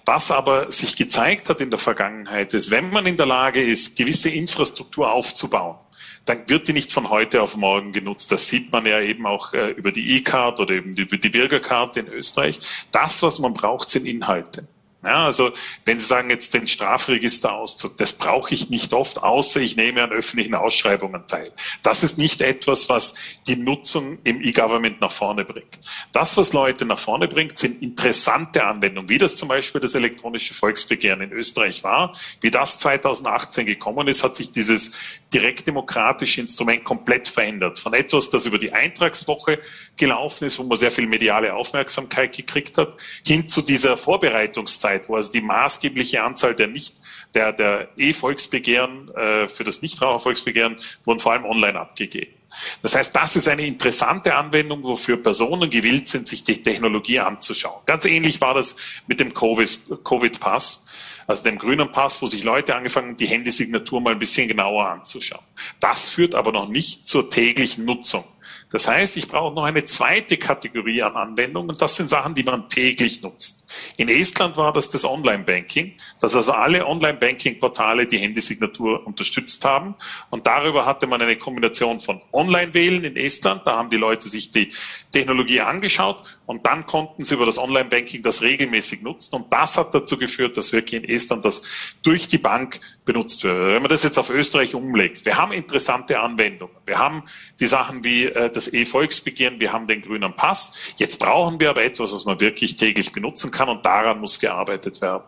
Was 0.07 0.31
aber 0.31 0.73
sich 0.73 0.97
gezeigt 0.97 1.51
hat 1.51 1.61
in 1.61 1.69
der 1.69 1.79
Vergangenheit 1.79 2.55
ist, 2.55 2.71
wenn 2.71 2.89
man 2.89 3.05
in 3.05 3.19
der 3.19 3.27
Lage 3.27 3.63
ist, 3.63 3.97
gewisse 3.97 4.31
Infrastruktur 4.31 5.13
aufzubauen, 5.13 5.77
dann 6.25 6.49
wird 6.49 6.67
die 6.67 6.73
nicht 6.73 6.91
von 6.91 7.11
heute 7.11 7.43
auf 7.43 7.59
morgen 7.59 7.93
genutzt. 7.93 8.33
Das 8.33 8.49
sieht 8.49 8.73
man 8.73 8.87
ja 8.87 9.01
eben 9.01 9.27
auch 9.27 9.53
äh, 9.53 9.73
über 9.73 9.93
die 9.93 10.17
E-Card 10.17 10.61
oder 10.61 10.75
eben 10.75 10.97
über 10.97 11.19
die 11.19 11.29
Bürgerkarte 11.29 12.01
in 12.01 12.09
Österreich. 12.09 12.59
Das, 12.91 13.23
was 13.23 13.39
man 13.39 13.53
braucht, 13.53 13.91
sind 13.91 14.07
Inhalte. 14.07 14.67
Ja, 15.05 15.27
also 15.27 15.53
wenn 15.85 16.01
Sie 16.01 16.07
sagen 16.07 16.29
jetzt 16.29 16.55
den 16.55 16.67
Strafregisterauszug, 16.67 17.97
das 17.99 18.13
brauche 18.13 18.53
ich 18.53 18.69
nicht 18.69 18.93
oft, 18.93 19.23
außer 19.23 19.61
ich 19.61 19.77
nehme 19.77 20.03
an 20.03 20.11
öffentlichen 20.11 20.57
Ausschreibungen 20.57 21.25
teil. 21.29 21.53
Das 21.85 22.03
ist 22.03 22.19
nicht 22.19 22.41
etwas, 22.41 22.89
was 22.89 23.15
die 23.47 23.55
Nutzung 23.55 24.19
im 24.25 24.43
E-Government 24.43 25.01
nach 25.01 25.13
vorne 25.13 25.45
bringt. 25.45 25.79
Das, 26.11 26.37
was 26.37 26.53
Leute 26.53 26.85
nach 26.85 26.99
vorne 26.99 27.29
bringt, 27.29 27.59
sind 27.61 27.81
interessante 27.81 28.65
Anwendungen, 28.65 29.09
wie 29.09 29.19
das 29.19 29.37
zum 29.37 29.49
Beispiel 29.49 29.81
das 29.81 29.95
elektronische 29.95 30.53
Volksbegehren 30.53 31.21
in 31.21 31.31
Österreich 31.31 31.85
war. 31.85 32.17
Wie 32.41 32.51
das 32.51 32.81
2018 32.81 33.67
gekommen 33.67 34.09
ist, 34.09 34.25
hat 34.25 34.35
sich 34.35 34.51
dieses 34.51 34.91
direktdemokratische 35.33 36.41
Instrument 36.41 36.85
komplett 36.85 37.29
verändert. 37.29 37.79
Von 37.79 37.93
etwas, 37.95 38.31
das 38.31 38.47
über 38.47 38.59
die 38.59 38.73
Eintragswoche 38.73 39.59
gelaufen 39.97 40.47
ist, 40.47 40.59
wo 40.59 40.63
man 40.63 40.79
sehr 40.79 40.91
viel 40.91 41.07
mediale 41.07 41.55
Aufmerksamkeit 41.55 42.35
gekriegt 42.35 42.79
hat, 42.79 42.97
hin 43.27 43.49
zu 43.49 43.61
dieser 43.61 43.97
Vorbereitungszeit, 43.97 45.09
wo 45.09 45.17
also 45.17 45.31
die 45.31 45.43
maßgebliche 45.43 46.23
Anzahl 46.23 46.55
der 46.55 46.69
nicht 46.69 46.97
der 47.35 47.53
der 47.53 47.89
E-Volksbegehren 47.97 49.15
äh, 49.15 49.49
für 49.49 49.65
das 49.65 49.83
Nichtrauchervolksbegehren 49.83 50.77
wurden 51.05 51.19
vor 51.19 51.33
allem 51.33 51.45
online 51.45 51.79
abgegeben. 51.79 52.38
Das 52.83 52.95
heißt, 52.95 53.15
das 53.15 53.37
ist 53.37 53.49
eine 53.49 53.67
interessante 53.67 54.35
Anwendung, 54.35 54.83
wofür 54.83 55.17
Personen 55.23 55.69
gewillt 55.69 56.09
sind, 56.09 56.29
sich 56.29 56.45
die 56.45 56.63
Technologie 56.63 57.21
anzuschauen. 57.21 57.83
Ganz 57.87 58.05
ähnlich 58.05 58.41
war 58.41 58.55
das 58.55 58.77
mit 59.07 59.21
dem 59.21 59.35
Covid-Pass, 59.35 60.87
also 61.27 61.43
dem 61.43 61.59
grünen 61.59 61.93
Pass, 61.93 62.23
wo 62.23 62.27
sich 62.27 62.45
Leute 62.45 62.75
angefangen 62.75 63.09
haben, 63.09 63.17
die 63.17 63.27
Handysignatur 63.27 64.01
mal 64.01 64.13
ein 64.13 64.19
bisschen 64.19 64.49
genauer 64.49 64.89
anzuschauen. 64.89 65.45
Das 65.79 66.09
führt 66.09 66.35
aber 66.35 66.53
noch 66.53 66.69
nicht 66.69 67.07
zur 67.07 67.29
täglichen 67.29 67.85
Nutzung. 67.85 68.25
Das 68.71 68.87
heißt, 68.87 69.17
ich 69.17 69.29
brauche 69.29 69.55
noch 69.55 69.65
eine 69.65 69.85
zweite 69.85 70.37
Kategorie 70.37 71.03
an 71.03 71.17
Anwendungen 71.17 71.71
und 71.71 71.81
das 71.81 71.97
sind 71.97 72.11
Sachen, 72.11 72.35
die 72.35 72.43
man 72.43 72.69
täglich 72.69 73.23
nutzt. 73.23 73.67
In 73.97 74.09
Estland 74.09 74.57
war 74.59 74.73
das 74.73 74.91
das 74.91 75.05
Online-Banking, 75.05 75.95
dass 76.21 76.37
also 76.37 76.53
alle 76.53 76.87
Online-Banking-Portale 76.87 78.07
die 78.07 78.19
Handysignatur 78.19 79.07
unterstützt 79.07 79.65
haben. 79.65 79.95
Und 80.31 80.47
darüber 80.47 80.85
hatte 80.85 81.07
man 81.07 81.23
eine 81.23 81.37
Kombination 81.37 82.01
von 82.01 82.21
Online-Wählen 82.33 83.05
in 83.05 83.17
Estland, 83.17 83.67
da 83.67 83.77
haben 83.77 83.89
die 83.89 83.97
Leute 83.97 84.29
sich 84.29 84.51
die 84.51 84.73
Technologie 85.13 85.61
angeschaut 85.61 86.38
und 86.49 86.65
dann 86.65 86.87
konnten 86.87 87.27
sie 87.27 87.35
über 87.35 87.45
das 87.45 87.59
Online-Banking 87.59 88.23
das 88.23 88.41
regelmäßig 88.41 89.03
nutzen 89.03 89.35
und 89.35 89.53
das 89.53 89.77
hat 89.77 89.95
dazu 89.95 90.17
geführt, 90.17 90.57
dass 90.57 90.73
wirklich 90.73 91.03
in 91.03 91.09
Estland 91.09 91.45
das 91.45 91.61
durch 92.03 92.27
die 92.27 92.39
Bank 92.39 92.81
benutzt 93.05 93.45
wird. 93.45 93.55
Wenn 93.55 93.83
man 93.83 93.91
das 93.91 94.03
jetzt 94.03 94.19
auf 94.19 94.31
Österreich 94.31 94.75
umlegt, 94.75 95.27
wir 95.27 95.37
haben 95.37 95.53
interessante 95.53 96.19
Anwendungen. 96.19 96.75
Wir 96.87 96.99
haben 96.99 97.25
die 97.61 97.67
Sachen 97.67 98.03
wie 98.03 98.25
äh, 98.25 98.51
das 98.51 98.73
E-Volksbegehren, 98.73 99.61
wir 99.61 99.75
haben 99.75 99.87
den 99.87 100.01
grünen 100.01 100.35
Pass. 100.37 100.73
Jetzt 100.97 101.19
brauchen 101.19 101.61
wir 101.61 101.69
aber 101.69 101.85
etwas, 101.85 102.15
was 102.15 102.25
man 102.25 102.41
wirklich 102.41 102.77
täglich 102.77 103.13
benutzen 103.13 103.51
kann 103.51 103.69
und 103.69 103.85
daran 103.85 104.19
muss 104.19 104.41
gearbeitet 104.41 105.03
werden. 105.03 105.25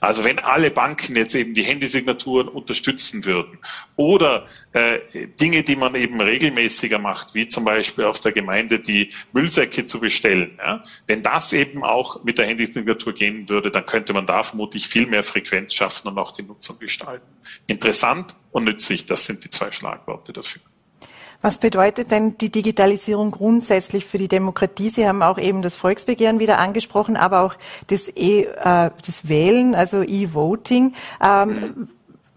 Also 0.00 0.24
wenn 0.24 0.40
alle 0.40 0.72
Banken 0.72 1.14
jetzt 1.14 1.36
eben 1.36 1.54
die 1.54 1.62
Handysignaturen 1.62 2.48
unterstützen 2.48 3.24
würden 3.24 3.58
oder 3.94 4.46
äh, 4.72 4.98
Dinge, 5.40 5.62
die 5.62 5.76
man 5.76 5.94
eben 5.94 6.20
regelmäßiger 6.20 6.98
macht, 6.98 7.36
wie 7.36 7.46
zum 7.46 7.64
Beispiel 7.64 8.06
auf 8.06 8.18
der 8.18 8.32
Gemeinde 8.32 8.80
die 8.80 9.10
Müllsäcke 9.32 9.86
zu 9.86 10.00
bestellen, 10.00 10.58
ja, 10.64 10.82
wenn 11.06 11.22
das 11.22 11.52
eben 11.52 11.84
auch 11.84 12.24
mit 12.24 12.38
der 12.38 12.46
Handysignatur 12.46 13.12
gehen 13.12 13.48
würde, 13.48 13.70
dann 13.70 13.84
könnte 13.84 14.14
man 14.14 14.26
da 14.26 14.42
vermutlich 14.42 14.88
viel 14.88 15.06
mehr 15.06 15.22
Frequenz 15.22 15.74
schaffen 15.74 16.08
und 16.08 16.18
auch 16.18 16.32
die 16.32 16.42
Nutzung 16.42 16.78
gestalten. 16.78 17.26
Interessant 17.66 18.34
und 18.50 18.64
nützlich, 18.64 19.04
das 19.04 19.26
sind 19.26 19.44
die 19.44 19.50
zwei 19.50 19.72
Schlagworte 19.72 20.32
dafür. 20.32 20.62
Was 21.42 21.58
bedeutet 21.58 22.10
denn 22.10 22.38
die 22.38 22.50
Digitalisierung 22.50 23.30
grundsätzlich 23.30 24.06
für 24.06 24.16
die 24.16 24.28
Demokratie? 24.28 24.88
Sie 24.88 25.06
haben 25.06 25.22
auch 25.22 25.36
eben 25.36 25.60
das 25.60 25.76
Volksbegehren 25.76 26.38
wieder 26.38 26.58
angesprochen, 26.58 27.18
aber 27.18 27.42
auch 27.42 27.54
das, 27.88 28.08
e, 28.08 28.44
äh, 28.44 28.90
das 29.04 29.28
Wählen, 29.28 29.74
also 29.74 30.02
E-Voting. 30.02 30.94
Ähm, 31.22 31.48
mhm. 31.48 31.88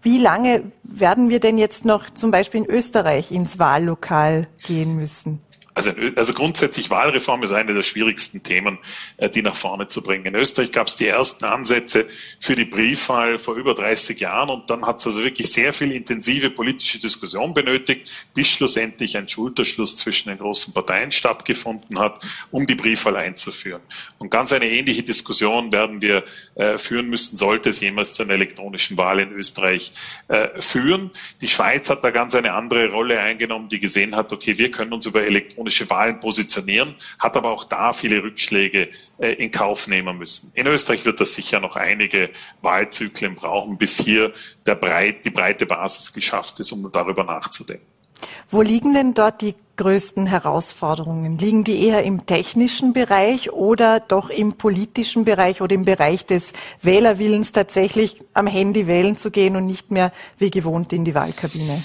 Wie 0.02 0.18
lange 0.18 0.70
werden 0.82 1.30
wir 1.30 1.40
denn 1.40 1.56
jetzt 1.56 1.86
noch 1.86 2.10
zum 2.10 2.30
Beispiel 2.30 2.64
in 2.64 2.70
Österreich 2.70 3.32
ins 3.32 3.58
Wahllokal 3.58 4.46
gehen 4.66 4.96
müssen? 4.96 5.40
Also, 5.78 5.92
also 6.16 6.34
grundsätzlich 6.34 6.90
Wahlreform 6.90 7.44
ist 7.44 7.52
eine 7.52 7.72
der 7.72 7.84
schwierigsten 7.84 8.42
Themen, 8.42 8.78
äh, 9.16 9.30
die 9.30 9.42
nach 9.42 9.54
vorne 9.54 9.86
zu 9.86 10.02
bringen. 10.02 10.24
In 10.24 10.34
Österreich 10.34 10.72
gab 10.72 10.88
es 10.88 10.96
die 10.96 11.06
ersten 11.06 11.44
Ansätze 11.44 12.08
für 12.40 12.56
die 12.56 12.64
Briefwahl 12.64 13.38
vor 13.38 13.54
über 13.54 13.76
30 13.76 14.18
Jahren 14.18 14.50
und 14.50 14.68
dann 14.70 14.84
hat 14.84 14.98
es 14.98 15.06
also 15.06 15.22
wirklich 15.22 15.52
sehr 15.52 15.72
viel 15.72 15.92
intensive 15.92 16.50
politische 16.50 16.98
Diskussion 16.98 17.54
benötigt, 17.54 18.10
bis 18.34 18.48
schlussendlich 18.48 19.16
ein 19.16 19.28
Schulterschluss 19.28 19.96
zwischen 19.96 20.30
den 20.30 20.38
großen 20.38 20.74
Parteien 20.74 21.12
stattgefunden 21.12 21.96
hat, 22.00 22.24
um 22.50 22.66
die 22.66 22.74
Briefwahl 22.74 23.14
einzuführen. 23.14 23.82
Und 24.18 24.30
ganz 24.30 24.52
eine 24.52 24.68
ähnliche 24.68 25.04
Diskussion 25.04 25.70
werden 25.70 26.02
wir 26.02 26.24
äh, 26.56 26.76
führen 26.76 27.08
müssen, 27.08 27.36
sollte 27.36 27.68
es 27.68 27.78
jemals 27.78 28.14
zu 28.14 28.24
einer 28.24 28.34
elektronischen 28.34 28.98
Wahl 28.98 29.20
in 29.20 29.30
Österreich 29.30 29.92
äh, 30.26 30.60
führen. 30.60 31.12
Die 31.40 31.46
Schweiz 31.46 31.88
hat 31.88 32.02
da 32.02 32.10
ganz 32.10 32.34
eine 32.34 32.54
andere 32.54 32.90
Rolle 32.90 33.20
eingenommen, 33.20 33.68
die 33.68 33.78
gesehen 33.78 34.16
hat, 34.16 34.32
okay, 34.32 34.58
wir 34.58 34.72
können 34.72 34.92
uns 34.92 35.06
über 35.06 35.22
elektronische 35.22 35.67
elektronische 35.68 35.90
Wahlen 35.90 36.20
positionieren, 36.20 36.94
hat 37.20 37.36
aber 37.36 37.50
auch 37.50 37.64
da 37.64 37.92
viele 37.92 38.22
Rückschläge 38.22 38.88
äh, 39.18 39.32
in 39.34 39.50
Kauf 39.50 39.88
nehmen 39.88 40.18
müssen. 40.18 40.50
In 40.54 40.66
Österreich 40.66 41.04
wird 41.04 41.20
das 41.20 41.34
sicher 41.34 41.60
noch 41.60 41.76
einige 41.76 42.30
Wahlzyklen 42.62 43.34
brauchen, 43.34 43.76
bis 43.76 43.98
hier 43.98 44.32
der 44.66 44.74
breit, 44.74 45.24
die 45.24 45.30
breite 45.30 45.66
Basis 45.66 46.12
geschafft 46.12 46.60
ist, 46.60 46.72
um 46.72 46.90
darüber 46.90 47.24
nachzudenken. 47.24 47.86
Wo 48.50 48.62
liegen 48.62 48.94
denn 48.94 49.14
dort 49.14 49.42
die 49.42 49.54
größten 49.76 50.26
Herausforderungen? 50.26 51.38
Liegen 51.38 51.62
die 51.62 51.86
eher 51.86 52.02
im 52.02 52.26
technischen 52.26 52.92
Bereich 52.92 53.52
oder 53.52 54.00
doch 54.00 54.30
im 54.30 54.54
politischen 54.54 55.24
Bereich 55.24 55.60
oder 55.60 55.74
im 55.74 55.84
Bereich 55.84 56.26
des 56.26 56.52
Wählerwillens 56.82 57.52
tatsächlich 57.52 58.16
am 58.34 58.48
Handy 58.48 58.88
wählen 58.88 59.16
zu 59.16 59.30
gehen 59.30 59.54
und 59.54 59.66
nicht 59.66 59.92
mehr 59.92 60.12
wie 60.36 60.50
gewohnt 60.50 60.92
in 60.92 61.04
die 61.04 61.14
Wahlkabine? 61.14 61.80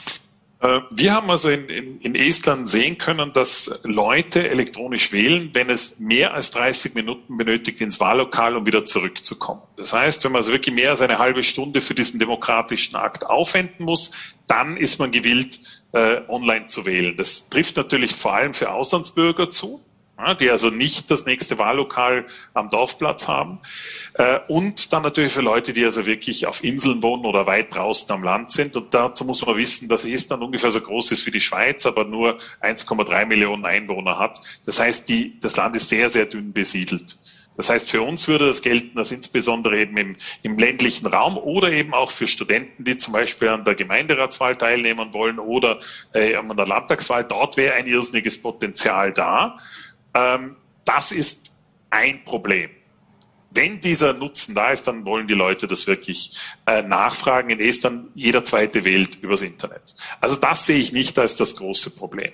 Äh, 0.63 0.82
wir 0.91 1.13
haben 1.13 1.29
also 1.29 1.50
in, 1.50 1.67
in, 1.67 2.00
in, 2.00 2.15
Estland 2.15 2.70
sehen 2.70 2.98
können, 2.98 3.34
dass 3.34 3.82
Leute 3.84 4.50
elektronisch 4.50 5.12
wählen, 5.12 5.50
wenn 5.53 5.70
es 5.70 6.00
mehr 6.00 6.34
als 6.34 6.51
30 6.51 6.96
Minuten 6.96 7.38
benötigt 7.38 7.82
ins 7.82 8.00
Wahllokal, 8.00 8.55
um 8.55 8.65
wieder 8.65 8.86
zurückzukommen. 8.86 9.62
Das 9.75 9.91
heißt, 9.91 10.24
wenn 10.24 10.32
man 10.32 10.39
also 10.39 10.53
wirklich 10.53 10.74
mehr 10.74 10.91
als 10.91 11.01
eine 11.01 11.20
halbe 11.20 11.43
Stunde 11.43 11.82
für 11.82 11.93
diesen 11.93 12.17
demokratischen 12.17 12.96
Akt 12.96 13.29
aufwenden 13.29 13.86
muss, 13.86 14.12
dann 14.48 14.77
ist 14.77 15.00
man 15.00 15.12
gewillt, 15.12 15.60
äh, 15.91 16.22
online 16.29 16.67
zu 16.67 16.86
wählen. 16.86 17.15
Das 17.17 17.50
trifft 17.50 17.75
natürlich 17.75 18.15
vor 18.15 18.34
allem 18.34 18.53
für 18.53 18.72
Auslandsbürger 18.72 19.50
zu 19.50 19.84
die 20.39 20.49
also 20.49 20.69
nicht 20.69 21.11
das 21.11 21.25
nächste 21.25 21.57
Wahllokal 21.57 22.25
am 22.53 22.69
Dorfplatz 22.69 23.27
haben. 23.27 23.59
Äh, 24.13 24.39
und 24.47 24.93
dann 24.93 25.03
natürlich 25.03 25.33
für 25.33 25.41
Leute, 25.41 25.73
die 25.73 25.83
also 25.85 26.05
wirklich 26.05 26.47
auf 26.47 26.63
Inseln 26.63 27.01
wohnen 27.01 27.25
oder 27.25 27.45
weit 27.45 27.73
draußen 27.73 28.11
am 28.11 28.23
Land 28.23 28.51
sind. 28.51 28.75
Und 28.75 28.93
dazu 28.93 29.25
muss 29.25 29.45
man 29.45 29.57
wissen, 29.57 29.89
dass 29.89 30.05
Estland 30.05 30.43
ungefähr 30.43 30.71
so 30.71 30.81
groß 30.81 31.11
ist 31.11 31.25
wie 31.25 31.31
die 31.31 31.41
Schweiz, 31.41 31.85
aber 31.85 32.05
nur 32.05 32.37
1,3 32.61 33.25
Millionen 33.25 33.65
Einwohner 33.65 34.17
hat. 34.17 34.39
Das 34.65 34.79
heißt, 34.79 35.07
die, 35.09 35.39
das 35.39 35.57
Land 35.57 35.75
ist 35.75 35.89
sehr, 35.89 36.09
sehr 36.09 36.25
dünn 36.25 36.53
besiedelt. 36.53 37.17
Das 37.55 37.69
heißt, 37.69 37.89
für 37.89 38.01
uns 38.01 38.27
würde 38.27 38.47
das 38.47 38.61
gelten, 38.61 38.95
dass 38.95 39.11
insbesondere 39.11 39.79
eben 39.79 39.95
im, 39.97 40.15
im, 40.41 40.57
ländlichen 40.57 41.05
Raum 41.05 41.37
oder 41.37 41.71
eben 41.71 41.93
auch 41.93 42.11
für 42.11 42.27
Studenten, 42.27 42.83
die 42.83 42.97
zum 42.97 43.13
Beispiel 43.13 43.49
an 43.49 43.63
der 43.63 43.75
Gemeinderatswahl 43.75 44.55
teilnehmen 44.55 45.13
wollen 45.13 45.39
oder 45.39 45.79
äh, 46.13 46.35
an 46.35 46.55
der 46.55 46.65
Landtagswahl, 46.65 47.23
dort 47.23 47.57
wäre 47.57 47.75
ein 47.75 47.85
irrsinniges 47.85 48.41
Potenzial 48.41 49.13
da. 49.13 49.57
Ähm, 50.13 50.55
das 50.86 51.12
ist 51.12 51.51
ein 51.89 52.24
Problem. 52.25 52.70
Wenn 53.51 53.79
dieser 53.79 54.13
Nutzen 54.13 54.55
da 54.55 54.72
ist, 54.72 54.88
dann 54.88 55.05
wollen 55.05 55.27
die 55.27 55.36
Leute 55.36 55.67
das 55.67 55.86
wirklich 55.86 56.32
äh, 56.65 56.82
nachfragen. 56.82 57.51
In 57.51 57.60
Estland 57.60 58.10
jeder 58.15 58.43
zweite 58.43 58.84
wählt 58.84 59.22
übers 59.22 59.43
Internet. 59.43 59.96
Also 60.20 60.38
das 60.38 60.65
sehe 60.65 60.79
ich 60.79 60.91
nicht 60.91 61.20
als 61.20 61.36
das 61.36 61.55
große 61.55 61.91
Problem 61.91 62.32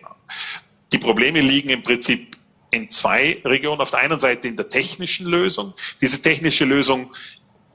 Die 0.93 0.97
Probleme 0.97 1.41
liegen 1.41 1.69
im 1.69 1.83
Prinzip 1.83 2.37
in 2.71 2.89
zwei 2.89 3.41
Regionen. 3.43 3.81
Auf 3.81 3.91
der 3.91 3.99
einen 3.99 4.19
Seite 4.19 4.47
in 4.47 4.55
der 4.55 4.69
technischen 4.69 5.25
Lösung. 5.25 5.73
Diese 5.99 6.21
technische 6.21 6.63
Lösung 6.63 7.13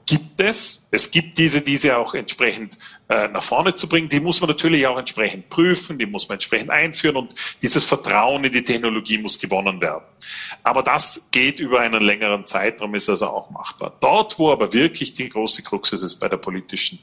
gibt 0.05 0.39
es. 0.39 0.87
Es 0.91 1.09
gibt 1.09 1.37
diese, 1.37 1.61
diese 1.61 1.97
auch 1.97 2.13
entsprechend 2.13 2.77
äh, 3.09 3.27
nach 3.27 3.43
vorne 3.43 3.75
zu 3.75 3.89
bringen. 3.89 4.07
Die 4.07 4.19
muss 4.19 4.39
man 4.39 4.49
natürlich 4.49 4.85
auch 4.87 4.97
entsprechend 4.97 5.49
prüfen, 5.49 5.97
die 5.97 6.05
muss 6.05 6.27
man 6.29 6.35
entsprechend 6.35 6.69
einführen 6.69 7.15
und 7.15 7.33
dieses 7.61 7.85
Vertrauen 7.85 8.43
in 8.43 8.51
die 8.51 8.63
Technologie 8.63 9.17
muss 9.17 9.39
gewonnen 9.39 9.81
werden. 9.81 10.03
Aber 10.63 10.83
das 10.83 11.27
geht 11.31 11.59
über 11.59 11.79
einen 11.79 12.01
längeren 12.01 12.45
Zeitraum, 12.45 12.95
ist 12.95 13.09
also 13.09 13.27
auch 13.27 13.49
machbar. 13.49 13.95
Dort, 13.99 14.37
wo 14.37 14.51
aber 14.51 14.71
wirklich 14.73 15.13
die 15.13 15.29
große 15.29 15.63
Krux 15.63 15.91
ist, 15.91 16.03
ist 16.03 16.15
bei 16.17 16.29
der 16.29 16.37
politischen, 16.37 16.99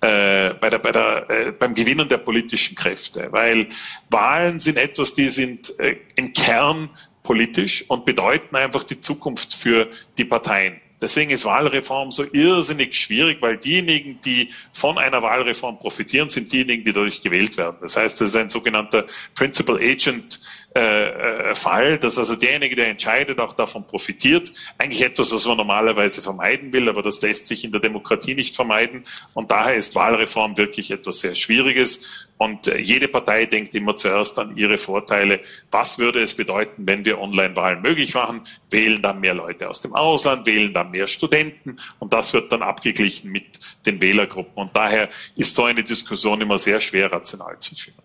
äh, 0.00 0.54
bei 0.54 0.70
der, 0.70 0.78
bei 0.78 0.92
der, 0.92 1.30
äh, 1.30 1.52
beim 1.52 1.74
Gewinnen 1.74 2.08
der 2.08 2.18
politischen 2.18 2.74
Kräfte, 2.76 3.28
weil 3.30 3.68
Wahlen 4.10 4.58
sind 4.58 4.76
etwas, 4.76 5.14
die 5.14 5.30
sind 5.30 5.78
äh, 5.78 5.96
im 6.16 6.32
Kern 6.32 6.90
politisch 7.22 7.84
und 7.88 8.04
bedeuten 8.04 8.56
einfach 8.56 8.82
die 8.84 9.00
Zukunft 9.00 9.54
für 9.54 9.88
die 10.16 10.24
Parteien. 10.24 10.80
Deswegen 11.00 11.30
ist 11.30 11.44
Wahlreform 11.44 12.10
so 12.10 12.24
irrsinnig 12.32 12.94
schwierig, 12.98 13.40
weil 13.40 13.56
diejenigen, 13.56 14.20
die 14.20 14.50
von 14.72 14.98
einer 14.98 15.22
Wahlreform 15.22 15.78
profitieren, 15.78 16.28
sind 16.28 16.52
diejenigen, 16.52 16.84
die 16.84 16.92
dadurch 16.92 17.22
gewählt 17.22 17.56
werden. 17.56 17.76
Das 17.80 17.96
heißt, 17.96 18.20
das 18.20 18.30
ist 18.30 18.36
ein 18.36 18.50
sogenannter 18.50 19.06
Principal 19.34 19.76
Agent 19.76 20.40
äh, 20.72 21.50
äh, 21.50 21.54
Fall, 21.56 21.98
dass 21.98 22.16
also 22.16 22.36
derjenige, 22.36 22.76
der 22.76 22.86
entscheidet, 22.86 23.40
auch 23.40 23.54
davon 23.54 23.84
profitiert. 23.88 24.52
Eigentlich 24.78 25.02
etwas, 25.02 25.32
was 25.34 25.44
man 25.44 25.56
normalerweise 25.56 26.22
vermeiden 26.22 26.72
will, 26.72 26.88
aber 26.88 27.02
das 27.02 27.20
lässt 27.22 27.48
sich 27.48 27.64
in 27.64 27.72
der 27.72 27.80
Demokratie 27.80 28.36
nicht 28.36 28.54
vermeiden. 28.54 29.02
Und 29.34 29.50
daher 29.50 29.74
ist 29.74 29.96
Wahlreform 29.96 30.56
wirklich 30.56 30.92
etwas 30.92 31.20
sehr 31.20 31.34
Schwieriges. 31.34 32.28
Und 32.38 32.68
äh, 32.68 32.78
jede 32.78 33.08
Partei 33.08 33.46
denkt 33.46 33.74
immer 33.74 33.96
zuerst 33.96 34.38
an 34.38 34.56
ihre 34.56 34.78
Vorteile. 34.78 35.40
Was 35.72 35.98
würde 35.98 36.22
es 36.22 36.34
bedeuten, 36.34 36.86
wenn 36.86 37.04
wir 37.04 37.20
Online-Wahlen 37.20 37.82
möglich 37.82 38.14
machen? 38.14 38.46
Wählen 38.70 39.02
dann 39.02 39.18
mehr 39.18 39.34
Leute 39.34 39.68
aus 39.68 39.80
dem 39.80 39.92
Ausland, 39.96 40.46
wählen 40.46 40.72
dann 40.72 40.92
mehr 40.92 41.08
Studenten 41.08 41.76
und 41.98 42.12
das 42.12 42.32
wird 42.32 42.52
dann 42.52 42.62
abgeglichen 42.62 43.32
mit 43.32 43.58
den 43.86 44.00
Wählergruppen. 44.00 44.54
Und 44.62 44.76
daher 44.76 45.08
ist 45.34 45.52
so 45.52 45.64
eine 45.64 45.82
Diskussion 45.82 46.40
immer 46.40 46.60
sehr 46.60 46.78
schwer 46.78 47.12
rational 47.12 47.58
zu 47.58 47.74
führen. 47.74 47.99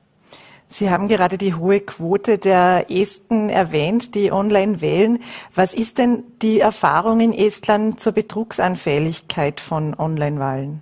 Sie 0.77 0.89
haben 0.89 1.07
gerade 1.07 1.37
die 1.37 1.53
hohe 1.53 1.79
Quote 1.79 2.37
der 2.37 2.87
Esten 2.91 3.47
erwähnt, 3.47 4.13
die 4.13 4.33
online 4.33 4.81
wählen. 4.81 5.23
Was 5.53 5.73
ist 5.73 5.97
denn 5.99 6.25
die 6.41 6.59
Erfahrung 6.59 7.21
in 7.21 7.31
Estland 7.31 8.01
zur 8.01 8.11
Betrugsanfälligkeit 8.11 9.61
von 9.61 9.93
Online-Wahlen? 9.93 10.81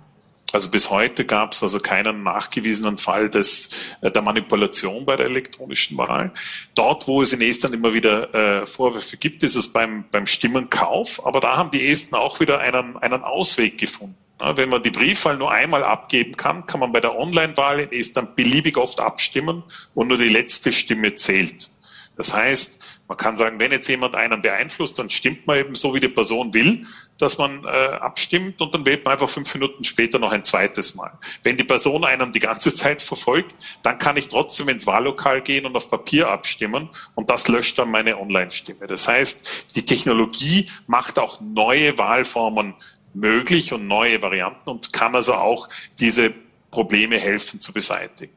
Also 0.52 0.68
bis 0.68 0.90
heute 0.90 1.24
gab 1.24 1.52
es 1.52 1.62
also 1.62 1.78
keinen 1.78 2.24
nachgewiesenen 2.24 2.98
Fall 2.98 3.30
des, 3.30 3.70
äh, 4.00 4.10
der 4.10 4.22
Manipulation 4.22 5.04
bei 5.04 5.14
der 5.14 5.26
elektronischen 5.26 5.96
Wahl. 5.96 6.32
Dort, 6.74 7.06
wo 7.06 7.22
es 7.22 7.32
in 7.32 7.40
Estland 7.40 7.72
immer 7.76 7.94
wieder 7.94 8.34
äh, 8.34 8.66
Vorwürfe 8.66 9.16
gibt, 9.16 9.44
ist 9.44 9.54
es 9.54 9.72
beim, 9.72 10.06
beim 10.10 10.26
Stimmenkauf. 10.26 11.24
Aber 11.24 11.38
da 11.38 11.56
haben 11.56 11.70
die 11.70 11.88
Esten 11.88 12.16
auch 12.16 12.40
wieder 12.40 12.58
einen, 12.58 12.96
einen 12.96 13.22
Ausweg 13.22 13.78
gefunden. 13.78 14.16
Wenn 14.38 14.68
man 14.68 14.82
die 14.82 14.90
Briefwahl 14.90 15.36
nur 15.36 15.52
einmal 15.52 15.84
abgeben 15.84 16.36
kann, 16.36 16.66
kann 16.66 16.80
man 16.80 16.92
bei 16.92 17.00
der 17.00 17.16
Online-Wahl 17.16 17.80
in 17.80 17.92
Estland 17.92 18.36
beliebig 18.36 18.76
oft 18.76 19.00
abstimmen 19.00 19.62
und 19.94 20.08
nur 20.08 20.18
die 20.18 20.28
letzte 20.28 20.72
Stimme 20.72 21.14
zählt. 21.14 21.70
Das 22.16 22.34
heißt, 22.34 22.78
man 23.06 23.18
kann 23.18 23.36
sagen, 23.36 23.60
wenn 23.60 23.70
jetzt 23.70 23.88
jemand 23.88 24.14
einen 24.14 24.40
beeinflusst, 24.40 24.98
dann 24.98 25.10
stimmt 25.10 25.46
man 25.46 25.58
eben 25.58 25.74
so, 25.74 25.94
wie 25.94 26.00
die 26.00 26.08
Person 26.08 26.54
will, 26.54 26.86
dass 27.18 27.36
man 27.36 27.64
äh, 27.64 27.68
abstimmt 27.68 28.60
und 28.62 28.72
dann 28.72 28.86
wählt 28.86 29.04
man 29.04 29.12
einfach 29.12 29.28
fünf 29.28 29.52
Minuten 29.54 29.84
später 29.84 30.18
noch 30.18 30.32
ein 30.32 30.44
zweites 30.44 30.94
Mal. 30.94 31.12
Wenn 31.42 31.56
die 31.56 31.64
Person 31.64 32.04
einen 32.04 32.32
die 32.32 32.40
ganze 32.40 32.74
Zeit 32.74 33.02
verfolgt, 33.02 33.54
dann 33.82 33.98
kann 33.98 34.16
ich 34.16 34.28
trotzdem 34.28 34.68
ins 34.70 34.86
Wahllokal 34.86 35.42
gehen 35.42 35.66
und 35.66 35.76
auf 35.76 35.90
Papier 35.90 36.28
abstimmen 36.28 36.88
und 37.14 37.28
das 37.28 37.48
löscht 37.48 37.78
dann 37.78 37.90
meine 37.90 38.18
Online-Stimme. 38.18 38.86
Das 38.86 39.06
heißt, 39.06 39.76
die 39.76 39.84
Technologie 39.84 40.70
macht 40.86 41.18
auch 41.18 41.40
neue 41.40 41.98
Wahlformen 41.98 42.74
möglich 43.14 43.72
und 43.72 43.86
neue 43.86 44.20
Varianten 44.22 44.68
und 44.68 44.92
kann 44.92 45.14
also 45.14 45.34
auch 45.34 45.68
diese 45.98 46.32
Probleme 46.70 47.18
helfen 47.18 47.60
zu 47.60 47.72
beseitigen. 47.72 48.34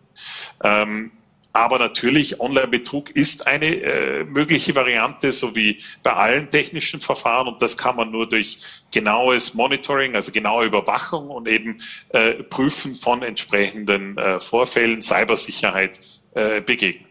Ähm, 0.64 1.12
aber 1.58 1.80
natürlich, 1.80 2.40
Online-Betrug 2.40 3.10
ist 3.10 3.48
eine 3.48 3.66
äh, 3.66 4.24
mögliche 4.26 4.76
Variante, 4.76 5.32
so 5.32 5.56
wie 5.56 5.82
bei 6.04 6.14
allen 6.14 6.52
technischen 6.52 7.02
Verfahren. 7.02 7.48
Und 7.48 7.64
das 7.64 7.76
kann 7.76 7.96
man 7.96 8.12
nur 8.12 8.30
durch 8.30 8.60
genaues 8.92 9.56
Monitoring, 9.56 10.14
also 10.14 10.32
genaue 10.32 10.66
Überwachung 10.66 11.30
und 11.30 11.48
eben 11.48 11.78
äh, 12.10 12.44
Prüfen 12.44 12.94
von 12.94 13.24
entsprechenden 13.24 14.20
äh, 14.20 14.40
Vorfällen, 14.40 15.02
Cybersicherheit 15.02 16.00
äh, 16.36 16.62
begegnen. 16.62 17.07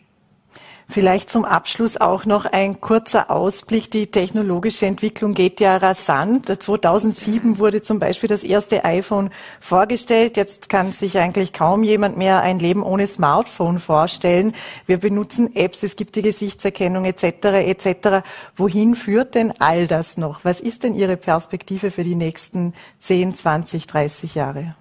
Vielleicht 0.89 1.31
zum 1.31 1.45
Abschluss 1.45 1.97
auch 1.97 2.27
noch 2.27 2.47
ein 2.47 2.81
kurzer 2.81 3.31
Ausblick. 3.31 3.91
Die 3.91 4.07
technologische 4.07 4.87
Entwicklung 4.87 5.35
geht 5.35 5.61
ja 5.61 5.77
rasant. 5.77 6.47
2007 6.47 7.59
wurde 7.59 7.83
zum 7.83 7.99
Beispiel 7.99 8.29
das 8.29 8.45
erste 8.45 8.85
iPhone 8.85 9.31
vorgestellt. 9.61 10.37
Jetzt 10.37 10.69
kann 10.69 10.93
sich 10.93 11.19
eigentlich 11.19 11.53
kaum 11.53 11.83
jemand 11.83 12.17
mehr 12.17 12.41
ein 12.41 12.61
Leben 12.61 12.85
ohne 12.85 13.09
Smartphone 13.09 13.81
vorstellen. 13.81 14.53
Wir 14.87 14.99
benutzen 14.99 15.57
Apps, 15.57 15.83
es 15.83 15.97
gibt 15.97 16.15
die 16.15 16.23
Gesichtserkennung 16.23 17.05
etc. 17.05 17.25
etc. 17.45 18.25
Wohin 18.57 18.95
führt 18.95 19.35
denn 19.35 19.53
all 19.59 19.89
das 19.89 20.17
noch? 20.17 20.45
Was 20.45 20.61
ist 20.61 20.85
denn 20.85 20.95
Ihre 20.95 21.17
Perspektive 21.17 21.91
für 21.91 22.05
die 22.05 22.15
nächsten 22.15 22.75
10, 23.01 23.35
20, 23.35 23.89
30 23.89 24.35
Jahre? 24.37 24.77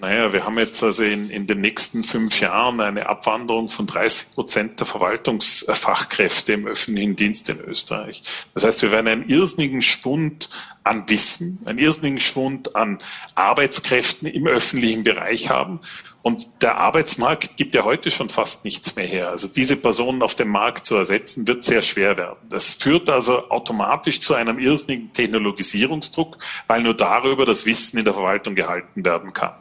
Naja, 0.00 0.32
wir 0.32 0.44
haben 0.44 0.58
jetzt 0.58 0.82
also 0.82 1.02
in, 1.02 1.28
in 1.28 1.48
den 1.48 1.60
nächsten 1.60 2.04
fünf 2.04 2.40
Jahren 2.40 2.80
eine 2.80 3.08
Abwanderung 3.08 3.68
von 3.68 3.86
30 3.86 4.32
Prozent 4.32 4.78
der 4.78 4.86
Verwaltungsfachkräfte 4.86 6.52
im 6.52 6.66
öffentlichen 6.66 7.16
Dienst 7.16 7.48
in 7.48 7.58
Österreich. 7.60 8.22
Das 8.54 8.64
heißt, 8.64 8.82
wir 8.82 8.92
werden 8.92 9.08
einen 9.08 9.28
irrsinnigen 9.28 9.82
Schwund 9.82 10.50
an 10.84 11.08
Wissen, 11.08 11.58
einen 11.64 11.80
irrsinnigen 11.80 12.20
Schwund 12.20 12.76
an 12.76 12.98
Arbeitskräften 13.34 14.28
im 14.28 14.46
öffentlichen 14.46 15.02
Bereich 15.02 15.50
haben. 15.50 15.80
Und 16.20 16.48
der 16.62 16.76
Arbeitsmarkt 16.76 17.56
gibt 17.56 17.74
ja 17.74 17.84
heute 17.84 18.10
schon 18.10 18.28
fast 18.28 18.64
nichts 18.64 18.96
mehr 18.96 19.06
her. 19.06 19.28
Also 19.30 19.46
diese 19.46 19.76
Personen 19.76 20.22
auf 20.22 20.34
dem 20.34 20.48
Markt 20.48 20.84
zu 20.84 20.96
ersetzen, 20.96 21.46
wird 21.46 21.64
sehr 21.64 21.80
schwer 21.80 22.16
werden. 22.16 22.36
Das 22.50 22.74
führt 22.74 23.08
also 23.08 23.48
automatisch 23.50 24.20
zu 24.20 24.34
einem 24.34 24.58
irrsinnigen 24.58 25.12
Technologisierungsdruck, 25.12 26.38
weil 26.66 26.82
nur 26.82 26.94
darüber 26.94 27.46
das 27.46 27.66
Wissen 27.66 27.98
in 27.98 28.04
der 28.04 28.14
Verwaltung 28.14 28.56
gehalten 28.56 29.04
werden 29.04 29.32
kann. 29.32 29.52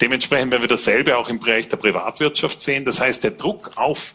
Dementsprechend 0.00 0.52
werden 0.52 0.62
wir 0.62 0.68
dasselbe 0.68 1.16
auch 1.16 1.28
im 1.30 1.40
Bereich 1.40 1.68
der 1.68 1.78
Privatwirtschaft 1.78 2.60
sehen. 2.60 2.84
Das 2.84 3.00
heißt, 3.00 3.24
der 3.24 3.32
Druck 3.32 3.72
auf 3.76 4.14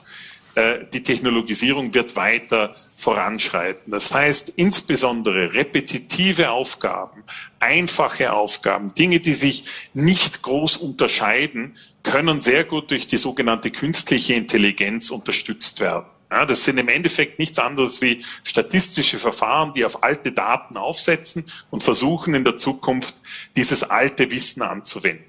äh, 0.55 0.85
die 0.93 1.01
Technologisierung 1.01 1.93
wird 1.93 2.15
weiter 2.15 2.75
voranschreiten. 2.99 3.91
Das 3.91 4.13
heißt, 4.13 4.53
insbesondere 4.57 5.53
repetitive 5.53 6.51
Aufgaben, 6.51 7.23
einfache 7.59 8.33
Aufgaben, 8.33 8.93
Dinge, 8.93 9.21
die 9.21 9.33
sich 9.33 9.63
nicht 9.93 10.41
groß 10.41 10.75
unterscheiden, 10.77 11.77
können 12.03 12.41
sehr 12.41 12.65
gut 12.65 12.91
durch 12.91 13.07
die 13.07 13.15
sogenannte 13.15 13.71
künstliche 13.71 14.33
Intelligenz 14.33 15.11
unterstützt 15.11 15.79
werden. 15.79 16.07
Ja, 16.29 16.45
das 16.45 16.65
sind 16.65 16.77
im 16.77 16.89
Endeffekt 16.89 17.39
nichts 17.39 17.57
anderes 17.57 18.01
wie 18.01 18.23
statistische 18.43 19.17
Verfahren, 19.17 19.73
die 19.73 19.85
auf 19.85 20.03
alte 20.03 20.33
Daten 20.33 20.75
aufsetzen 20.75 21.45
und 21.71 21.81
versuchen 21.81 22.35
in 22.35 22.43
der 22.43 22.57
Zukunft 22.57 23.15
dieses 23.55 23.81
alte 23.83 24.29
Wissen 24.29 24.61
anzuwenden. 24.61 25.25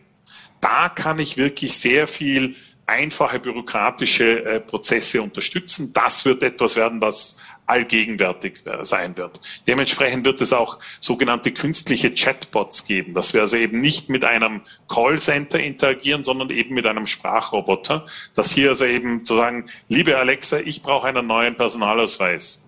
Da 0.61 0.89
kann 0.89 1.21
ich 1.21 1.37
wirklich 1.37 1.75
sehr 1.75 2.09
viel 2.09 2.57
einfache 2.91 3.39
bürokratische 3.39 4.45
äh, 4.45 4.61
Prozesse 4.61 5.23
unterstützen. 5.23 5.93
Das 5.93 6.25
wird 6.25 6.43
etwas 6.43 6.75
werden, 6.75 7.01
was 7.01 7.37
allgegenwärtig 7.71 8.67
äh, 8.67 8.85
sein 8.85 9.17
wird. 9.17 9.41
Dementsprechend 9.67 10.27
wird 10.27 10.41
es 10.41 10.53
auch 10.53 10.79
sogenannte 10.99 11.53
künstliche 11.53 12.13
Chatbots 12.13 12.85
geben, 12.85 13.15
dass 13.15 13.33
wir 13.33 13.43
also 13.43 13.57
eben 13.57 13.81
nicht 13.81 14.09
mit 14.09 14.25
einem 14.25 14.63
Callcenter 14.89 15.61
interagieren, 15.61 16.25
sondern 16.25 16.51
eben 16.51 16.75
mit 16.75 16.87
einem 16.87 17.07
Sprachroboter, 17.07 18.07
dass 18.35 18.53
hier 18.53 18.71
also 18.71 18.85
eben 18.85 19.25
zu 19.25 19.37
sagen, 19.37 19.67
liebe 19.89 20.19
Alexa, 20.19 20.59
ich 20.59 20.83
brauche 20.83 21.07
einen 21.09 21.27
neuen 21.27 21.55
Personalausweis. 21.55 22.65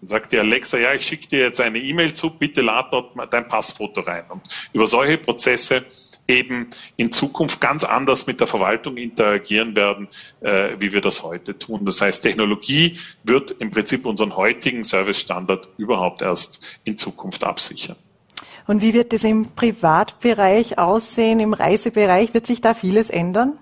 Dann 0.00 0.08
sagt 0.08 0.32
die 0.32 0.38
Alexa, 0.38 0.78
ja, 0.78 0.92
ich 0.94 1.06
schicke 1.06 1.28
dir 1.28 1.40
jetzt 1.40 1.60
eine 1.60 1.78
E-Mail 1.78 2.14
zu, 2.14 2.30
bitte 2.30 2.60
lad 2.62 2.92
dort 2.92 3.12
dein 3.32 3.48
Passfoto 3.48 4.00
rein. 4.00 4.24
Und 4.28 4.42
über 4.72 4.86
solche 4.86 5.18
Prozesse 5.18 5.86
eben 6.28 6.68
in 6.96 7.12
Zukunft 7.12 7.60
ganz 7.60 7.84
anders 7.84 8.26
mit 8.26 8.40
der 8.40 8.46
Verwaltung 8.46 8.96
interagieren 8.96 9.74
werden, 9.74 10.08
äh, 10.40 10.70
wie 10.78 10.92
wir 10.92 11.00
das 11.00 11.22
heute 11.22 11.58
tun. 11.58 11.84
Das 11.84 12.00
heißt, 12.00 12.22
Technologie 12.22 12.98
wird 13.24 13.52
im 13.58 13.70
Prinzip 13.70 14.06
unseren 14.06 14.36
heutigen 14.36 14.84
Servicestandard 14.84 15.68
überhaupt 15.76 16.22
erst 16.22 16.78
in 16.84 16.98
Zukunft 16.98 17.44
absichern. 17.44 17.96
Und 18.66 18.82
wie 18.82 18.94
wird 18.94 19.12
es 19.12 19.22
im 19.22 19.52
Privatbereich 19.54 20.78
aussehen, 20.78 21.38
im 21.38 21.52
Reisebereich? 21.52 22.34
Wird 22.34 22.46
sich 22.46 22.60
da 22.60 22.74
vieles 22.74 23.10
ändern? 23.10 23.58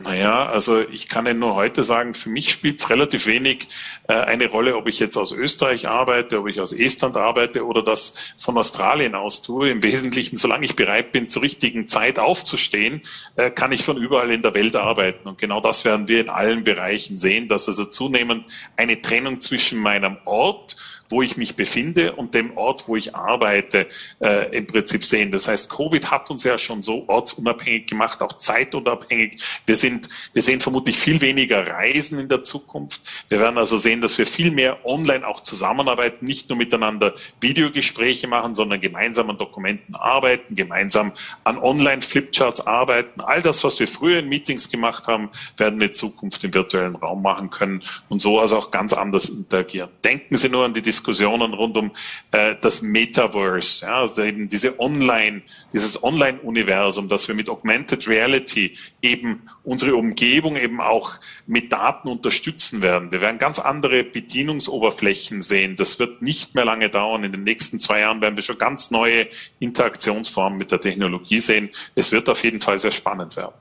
Naja, 0.00 0.46
also 0.46 0.80
ich 0.80 1.08
kann 1.08 1.26
Ihnen 1.26 1.40
nur 1.40 1.56
heute 1.56 1.82
sagen, 1.82 2.14
für 2.14 2.28
mich 2.28 2.52
spielt 2.52 2.78
es 2.78 2.88
relativ 2.88 3.26
wenig 3.26 3.66
äh, 4.06 4.12
eine 4.12 4.46
Rolle, 4.46 4.76
ob 4.76 4.86
ich 4.86 5.00
jetzt 5.00 5.16
aus 5.16 5.32
Österreich 5.32 5.88
arbeite, 5.88 6.38
ob 6.38 6.46
ich 6.46 6.60
aus 6.60 6.72
Estland 6.72 7.16
arbeite 7.16 7.66
oder 7.66 7.82
das 7.82 8.34
von 8.38 8.56
Australien 8.56 9.16
aus 9.16 9.42
tue. 9.42 9.70
Im 9.70 9.82
Wesentlichen, 9.82 10.36
solange 10.36 10.66
ich 10.66 10.76
bereit 10.76 11.10
bin, 11.10 11.28
zur 11.28 11.42
richtigen 11.42 11.88
Zeit 11.88 12.20
aufzustehen, 12.20 13.02
äh, 13.34 13.50
kann 13.50 13.72
ich 13.72 13.84
von 13.84 13.96
überall 13.96 14.30
in 14.30 14.42
der 14.42 14.54
Welt 14.54 14.76
arbeiten. 14.76 15.28
Und 15.28 15.38
genau 15.38 15.60
das 15.60 15.84
werden 15.84 16.06
wir 16.06 16.20
in 16.20 16.28
allen 16.28 16.62
Bereichen 16.62 17.18
sehen, 17.18 17.48
dass 17.48 17.66
also 17.66 17.84
zunehmend 17.84 18.44
eine 18.76 19.00
Trennung 19.00 19.40
zwischen 19.40 19.80
meinem 19.80 20.18
Ort 20.26 20.76
wo 21.08 21.22
ich 21.22 21.36
mich 21.36 21.56
befinde 21.56 22.14
und 22.14 22.34
dem 22.34 22.56
Ort, 22.56 22.88
wo 22.88 22.96
ich 22.96 23.14
arbeite, 23.14 23.88
äh, 24.20 24.56
im 24.56 24.66
Prinzip 24.66 25.04
sehen. 25.04 25.32
Das 25.32 25.48
heißt, 25.48 25.70
Covid 25.70 26.10
hat 26.10 26.30
uns 26.30 26.44
ja 26.44 26.58
schon 26.58 26.82
so 26.82 27.04
ortsunabhängig 27.08 27.86
gemacht, 27.86 28.22
auch 28.22 28.38
zeitunabhängig. 28.38 29.40
Wir 29.66 29.76
sehen 29.76 29.87
sind, 29.88 30.08
wir 30.32 30.42
sehen 30.42 30.60
vermutlich 30.60 30.98
viel 30.98 31.20
weniger 31.20 31.66
Reisen 31.66 32.18
in 32.18 32.28
der 32.28 32.44
Zukunft. 32.44 33.00
Wir 33.28 33.40
werden 33.40 33.58
also 33.58 33.78
sehen, 33.78 34.00
dass 34.00 34.18
wir 34.18 34.26
viel 34.26 34.50
mehr 34.50 34.84
online 34.84 35.26
auch 35.26 35.40
zusammenarbeiten, 35.40 36.24
nicht 36.24 36.48
nur 36.48 36.58
miteinander 36.58 37.14
Videogespräche 37.40 38.28
machen, 38.28 38.54
sondern 38.54 38.80
gemeinsam 38.80 39.30
an 39.30 39.38
Dokumenten 39.38 39.94
arbeiten, 39.94 40.54
gemeinsam 40.54 41.12
an 41.44 41.58
Online-Flipcharts 41.58 42.66
arbeiten. 42.66 43.20
All 43.20 43.40
das, 43.40 43.64
was 43.64 43.80
wir 43.80 43.88
früher 43.88 44.18
in 44.18 44.28
Meetings 44.28 44.68
gemacht 44.68 45.06
haben, 45.08 45.30
werden 45.56 45.80
wir 45.80 45.88
in 45.88 45.94
Zukunft 45.94 46.44
im 46.44 46.52
virtuellen 46.52 46.96
Raum 46.96 47.22
machen 47.22 47.50
können 47.50 47.82
und 48.08 48.20
so 48.20 48.38
also 48.40 48.56
auch 48.56 48.70
ganz 48.70 48.92
anders 48.92 49.28
interagieren. 49.30 49.90
Denken 50.04 50.36
Sie 50.36 50.48
nur 50.48 50.64
an 50.64 50.74
die 50.74 50.82
Diskussionen 50.82 51.54
rund 51.54 51.76
um 51.76 51.92
äh, 52.32 52.56
das 52.60 52.82
Metaverse, 52.82 53.86
ja, 53.86 54.00
also 54.00 54.22
eben 54.22 54.48
diese 54.48 54.78
Online, 54.78 55.42
dieses 55.72 56.02
Online-Universum, 56.02 57.08
dass 57.08 57.26
wir 57.28 57.34
mit 57.34 57.48
Augmented 57.48 58.06
Reality 58.06 58.76
eben 59.00 59.48
unsere 59.78 59.94
Umgebung 59.94 60.56
eben 60.56 60.80
auch 60.80 61.12
mit 61.46 61.72
Daten 61.72 62.08
unterstützen 62.08 62.82
werden. 62.82 63.12
Wir 63.12 63.20
werden 63.20 63.38
ganz 63.38 63.60
andere 63.60 64.02
Bedienungsoberflächen 64.02 65.40
sehen. 65.40 65.76
Das 65.76 66.00
wird 66.00 66.20
nicht 66.20 66.56
mehr 66.56 66.64
lange 66.64 66.90
dauern. 66.90 67.22
In 67.22 67.30
den 67.30 67.44
nächsten 67.44 67.78
zwei 67.78 68.00
Jahren 68.00 68.20
werden 68.20 68.34
wir 68.34 68.42
schon 68.42 68.58
ganz 68.58 68.90
neue 68.90 69.28
Interaktionsformen 69.60 70.58
mit 70.58 70.72
der 70.72 70.80
Technologie 70.80 71.38
sehen. 71.38 71.70
Es 71.94 72.10
wird 72.10 72.28
auf 72.28 72.42
jeden 72.42 72.60
Fall 72.60 72.80
sehr 72.80 72.90
spannend 72.90 73.36
werden. 73.36 73.54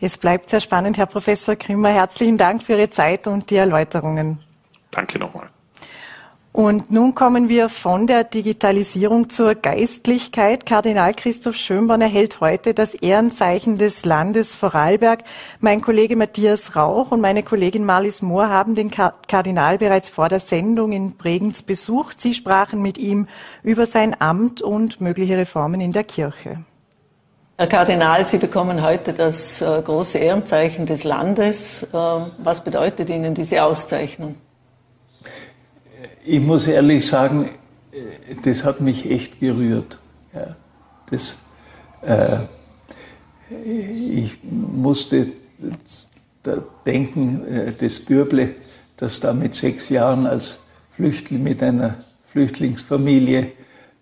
Es 0.00 0.18
bleibt 0.18 0.50
sehr 0.50 0.60
spannend, 0.60 0.98
Herr 0.98 1.06
Professor 1.06 1.54
Krimmer. 1.54 1.90
Herzlichen 1.90 2.36
Dank 2.36 2.64
für 2.64 2.72
Ihre 2.72 2.90
Zeit 2.90 3.28
und 3.28 3.48
die 3.48 3.56
Erläuterungen. 3.56 4.40
Danke 4.90 5.20
nochmal. 5.20 5.53
Und 6.54 6.92
nun 6.92 7.16
kommen 7.16 7.48
wir 7.48 7.68
von 7.68 8.06
der 8.06 8.22
Digitalisierung 8.22 9.28
zur 9.28 9.56
Geistlichkeit. 9.56 10.66
Kardinal 10.66 11.12
Christoph 11.12 11.56
Schönborn 11.56 12.00
erhält 12.00 12.40
heute 12.40 12.74
das 12.74 12.94
Ehrenzeichen 12.94 13.76
des 13.76 14.04
Landes 14.04 14.54
Vorarlberg. 14.54 15.24
Mein 15.58 15.80
Kollege 15.80 16.14
Matthias 16.14 16.76
Rauch 16.76 17.10
und 17.10 17.20
meine 17.20 17.42
Kollegin 17.42 17.84
Marlies 17.84 18.22
Mohr 18.22 18.50
haben 18.50 18.76
den 18.76 18.92
Kardinal 18.92 19.78
bereits 19.78 20.10
vor 20.10 20.28
der 20.28 20.38
Sendung 20.38 20.92
in 20.92 21.16
Bregenz 21.16 21.64
besucht. 21.64 22.20
Sie 22.20 22.34
sprachen 22.34 22.80
mit 22.80 22.98
ihm 22.98 23.26
über 23.64 23.84
sein 23.84 24.14
Amt 24.20 24.62
und 24.62 25.00
mögliche 25.00 25.36
Reformen 25.36 25.80
in 25.80 25.90
der 25.90 26.04
Kirche. 26.04 26.58
Herr 27.56 27.66
Kardinal, 27.66 28.26
Sie 28.26 28.38
bekommen 28.38 28.80
heute 28.80 29.12
das 29.12 29.60
äh, 29.60 29.82
große 29.82 30.18
Ehrenzeichen 30.18 30.86
des 30.86 31.02
Landes. 31.02 31.82
Äh, 31.82 31.96
was 32.38 32.62
bedeutet 32.62 33.10
Ihnen 33.10 33.34
diese 33.34 33.64
Auszeichnung? 33.64 34.36
Ich 36.24 36.40
muss 36.40 36.66
ehrlich 36.66 37.06
sagen, 37.06 37.50
das 38.42 38.64
hat 38.64 38.80
mich 38.80 39.10
echt 39.10 39.40
gerührt. 39.40 39.98
Ja, 40.34 40.56
das, 41.10 41.38
äh, 42.02 42.38
ich 43.50 44.38
musste 44.42 45.28
denken, 46.84 47.46
äh, 47.46 47.72
das 47.72 48.00
Bürble, 48.00 48.56
das 48.96 49.20
da 49.20 49.32
mit 49.32 49.54
sechs 49.54 49.88
Jahren 49.88 50.26
als 50.26 50.64
Flüchtling 50.92 51.42
mit 51.42 51.62
einer 51.62 52.04
Flüchtlingsfamilie 52.26 53.52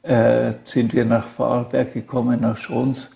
äh, 0.03 0.55
sind 0.65 0.95
wir 0.95 1.05
nach 1.05 1.27
Vorarlberg 1.27 1.93
gekommen, 1.93 2.41
nach 2.41 2.57
Schrons. 2.57 3.13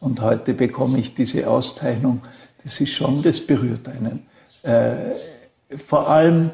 Und 0.00 0.20
heute 0.20 0.54
bekomme 0.54 0.98
ich 0.98 1.14
diese 1.14 1.48
Auszeichnung. 1.48 2.22
Das 2.62 2.80
ist 2.80 2.92
schon, 2.92 3.22
das 3.22 3.40
berührt 3.40 3.88
einen. 3.88 4.26
Äh, 4.62 4.96
vor 5.86 6.08
allem 6.08 6.50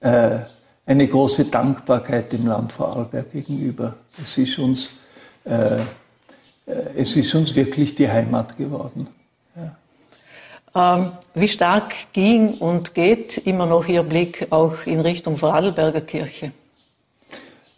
äh, 0.00 0.40
eine 0.86 1.06
große 1.06 1.46
Dankbarkeit 1.46 2.32
dem 2.32 2.46
Land 2.46 2.72
Vorarlberg 2.72 3.32
gegenüber. 3.32 3.96
Es 4.22 4.38
ist 4.38 4.58
uns, 4.58 4.90
äh, 5.44 5.76
äh, 5.76 5.80
es 6.96 7.16
ist 7.16 7.34
uns 7.34 7.54
wirklich 7.54 7.94
die 7.94 8.08
Heimat 8.08 8.56
geworden. 8.56 9.08
Ja. 9.56 10.96
Ähm, 10.96 11.12
wie 11.34 11.48
stark 11.48 11.92
ging 12.12 12.54
und 12.58 12.94
geht 12.94 13.38
immer 13.38 13.66
noch 13.66 13.88
Ihr 13.88 14.04
Blick 14.04 14.46
auch 14.50 14.86
in 14.86 15.00
Richtung 15.00 15.36
Vorarlberger 15.36 16.02
Kirche? 16.02 16.52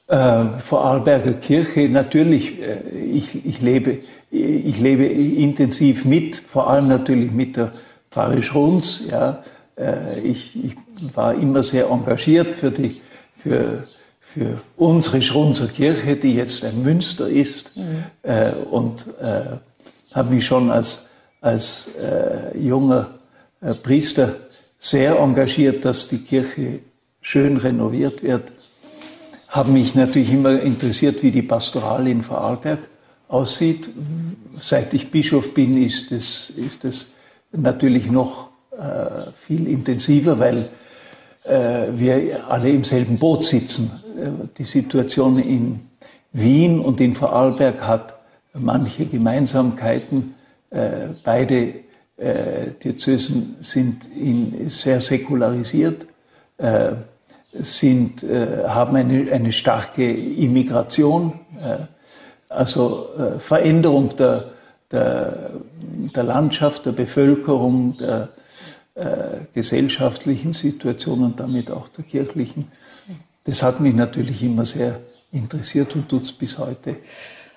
Äh, 0.07 0.59
Vorarlberger 0.59 1.35
Kirche, 1.35 1.89
natürlich, 1.89 2.61
äh, 2.61 2.81
ich, 2.91 3.45
ich, 3.47 3.61
lebe, 3.61 4.01
ich 4.31 4.79
lebe 4.79 5.07
intensiv 5.07 6.05
mit, 6.05 6.37
vor 6.37 6.69
allem 6.69 6.89
natürlich 6.89 7.31
mit 7.31 7.57
der 7.57 7.73
Pfarre 8.11 8.43
Schruns, 8.43 9.09
ja, 9.11 9.43
äh, 9.79 10.21
ich, 10.21 10.57
ich, 10.57 10.75
war 11.15 11.35
immer 11.35 11.63
sehr 11.63 11.89
engagiert 11.89 12.59
für, 12.59 12.71
die, 12.71 13.01
für, 13.37 13.85
für 14.21 14.61
unsere 14.77 15.23
Schrunzer 15.23 15.69
Kirche, 15.69 16.17
die 16.17 16.35
jetzt 16.35 16.65
ein 16.65 16.83
Münster 16.83 17.29
ist, 17.29 17.77
mhm. 17.77 18.05
Äh, 18.23 18.53
und 18.71 19.07
äh, 19.21 19.57
habe 20.13 20.35
mich 20.35 20.47
schon 20.47 20.71
als, 20.71 21.11
als 21.41 21.95
äh, 21.97 22.59
junger 22.59 23.19
äh, 23.61 23.75
Priester 23.75 24.37
sehr 24.79 25.19
engagiert, 25.19 25.85
dass 25.85 26.09
die 26.09 26.19
Kirche 26.19 26.81
schön 27.21 27.57
renoviert 27.57 28.23
wird. 28.23 28.53
Habe 29.49 29.71
mich 29.71 29.95
natürlich 29.95 30.33
immer 30.33 30.61
interessiert, 30.61 31.23
wie 31.23 31.31
die 31.31 31.43
Pastoral 31.43 32.07
in 32.07 32.23
Vorarlberg 32.23 32.81
aussieht. 33.29 33.89
Seit 34.61 34.95
ich 34.95 35.11
Bischof 35.11 35.55
bin, 35.55 35.83
ist 35.83 36.13
es, 36.13 36.51
ist 36.51 36.85
es 36.85 37.17
natürlich 37.53 38.11
noch 38.11 38.49
äh, 38.73 39.33
viel 39.35 39.67
intensiver, 39.67 40.39
weil 40.39 40.69
wir 41.49 42.49
alle 42.49 42.71
im 42.71 42.85
selben 42.85 43.19
Boot 43.19 43.45
sitzen. 43.45 43.91
Äh, 44.19 44.49
die 44.57 44.65
Situation 44.65 45.39
in 45.39 45.81
Wien 46.33 46.81
und 46.81 47.01
in 47.01 47.15
Vorarlberg 47.15 47.81
hat 47.81 48.15
manche 48.53 49.07
Gemeinsamkeiten. 49.07 50.35
Beide 51.25 51.75
Diözesen 52.85 53.57
sind 53.61 54.03
in, 54.15 54.69
sehr 54.69 55.01
säkularisiert, 55.01 56.07
sind, 57.55 58.23
haben 58.23 58.97
eine, 58.97 59.33
eine 59.33 59.53
starke 59.53 60.13
Immigration, 60.13 61.33
also 62.51 63.09
Veränderung 63.39 64.15
der, 64.17 64.45
der, 64.91 65.51
der 66.15 66.23
Landschaft, 66.23 66.87
der 66.87 66.93
Bevölkerung, 66.93 67.97
der, 67.99 68.23
äh, 68.23 68.27
gesellschaftlichen 69.55 70.53
Situation 70.53 71.23
und 71.23 71.39
damit 71.39 71.71
auch 71.71 71.89
der 71.89 72.05
kirchlichen. 72.05 72.67
Das 73.45 73.63
hat 73.63 73.81
mich 73.81 73.95
natürlich 73.95 74.43
immer 74.43 74.65
sehr 74.65 75.01
interessiert 75.33 75.95
und 75.95 76.09
tut 76.09 76.25
es 76.25 76.33
bis 76.33 76.59
heute. 76.59 76.97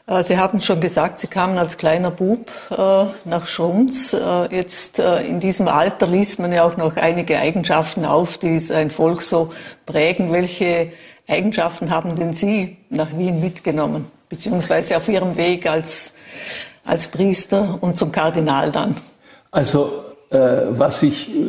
Äh, 0.08 0.24
Sie 0.24 0.38
haben 0.38 0.62
schon 0.62 0.80
gesagt, 0.80 1.20
Sie 1.20 1.28
kamen 1.28 1.58
als 1.58 1.78
kleiner 1.78 2.12
Bub 2.12 2.50
äh, 2.70 3.06
nach 3.26 3.46
Schrunz. 3.46 4.14
Äh, 4.14 4.56
jetzt 4.56 5.00
äh, 5.00 5.24
in 5.24 5.40
diesem 5.40 5.68
Alter 5.68 6.08
liest 6.08 6.40
man 6.40 6.52
ja 6.52 6.64
auch 6.64 6.78
noch 6.78 6.96
einige 6.98 7.38
Eigenschaften 7.38 8.06
auf, 8.06 8.38
die 8.38 8.60
ein 8.72 8.92
Volk 8.92 9.22
so 9.22 9.52
prägen. 9.86 10.32
Welche 10.32 10.92
Eigenschaften 11.28 11.92
haben 11.92 12.16
denn 12.16 12.34
Sie 12.34 12.78
nach 12.90 13.18
Wien 13.18 13.40
mitgenommen, 13.40 14.06
beziehungsweise 14.30 14.98
auf 14.98 15.08
Ihrem 15.08 15.38
Weg 15.38 15.70
als, 15.70 16.14
als 16.84 17.08
Priester 17.08 17.78
und 17.82 17.98
zum 17.98 18.12
Kardinal 18.12 18.72
dann? 18.72 18.96
Also 19.52 19.86
äh, 19.86 20.11
was 20.32 21.04
ich 21.04 21.30
äh, 21.30 21.42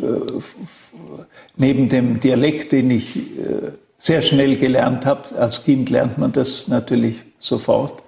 neben 1.56 1.88
dem 1.88 2.18
Dialekt, 2.18 2.72
den 2.72 2.90
ich 2.90 3.16
äh, 3.16 3.70
sehr 3.98 4.22
schnell 4.22 4.56
gelernt 4.56 5.06
habe, 5.06 5.36
als 5.38 5.62
Kind 5.62 5.88
lernt 5.88 6.18
man 6.18 6.32
das 6.32 6.66
natürlich 6.68 7.24
sofort, 7.38 8.02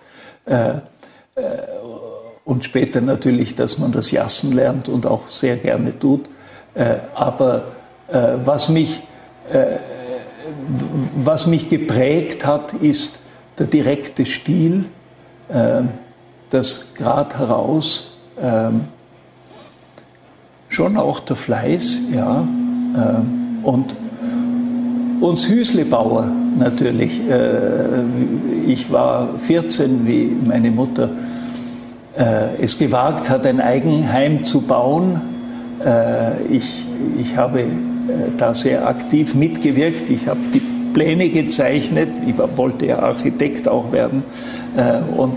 und 2.45 2.65
später 2.65 3.01
natürlich, 3.01 3.55
dass 3.55 3.79
man 3.79 3.93
das 3.93 4.11
Jassen 4.11 4.53
lernt 4.53 4.91
und 4.91 5.07
auch 5.07 5.29
sehr 5.29 5.57
gerne 5.57 5.99
tut. 5.99 6.29
Aber 7.15 7.73
was 8.45 8.69
mich, 8.69 9.03
was 11.17 11.47
mich 11.47 11.71
geprägt 11.71 12.45
hat, 12.45 12.75
ist 12.75 13.21
der 13.59 13.67
direkte 13.67 14.27
Stil, 14.27 14.85
das 16.51 16.93
gerade 16.95 17.39
heraus, 17.39 18.19
ähm, 18.39 18.89
schon 20.75 20.97
auch 20.97 21.21
der 21.21 21.37
Fleiß, 21.37 22.01
ja. 22.13 22.41
Ähm, 22.41 23.59
und 23.63 23.97
uns 25.21 25.49
Hüslebauer 25.49 26.27
natürlich. 26.59 27.21
Äh, 27.29 28.03
ich 28.67 28.91
war 28.91 29.39
14, 29.39 30.07
wie 30.07 30.37
meine 30.47 30.71
Mutter 30.71 31.11
äh, 32.19 32.61
es 32.61 32.77
gewagt 32.79 33.31
hat, 33.31 33.47
ein 33.47 33.61
Eigenheim 33.61 34.45
zu 34.45 34.63
bauen. 34.63 35.21
Äh, 35.85 36.43
ich, 36.51 36.85
ich 37.21 37.37
habe 37.37 37.65
da 38.37 38.53
sehr 38.53 38.87
aktiv 38.87 39.35
mitgewirkt. 39.35 40.11
Ich 40.11 40.27
habe 40.27 40.41
die 40.53 40.61
Pläne 40.93 41.31
gezeichnet. 41.31 42.09
Ich 42.27 42.35
wollte 42.57 42.87
ja 42.87 42.99
Architekt 42.99 43.67
auch 43.67 43.91
werden. 43.93 44.23
Und, 45.17 45.35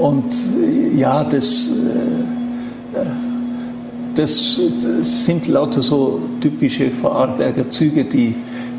und 0.00 0.34
ja, 0.96 1.24
das 1.24 1.70
das, 4.14 4.60
das, 4.82 5.24
sind 5.24 5.46
lauter 5.46 5.82
so 5.82 6.20
typische 6.40 6.90
Vorarlberger 6.90 7.70
Züge, 7.70 8.04
die, 8.04 8.34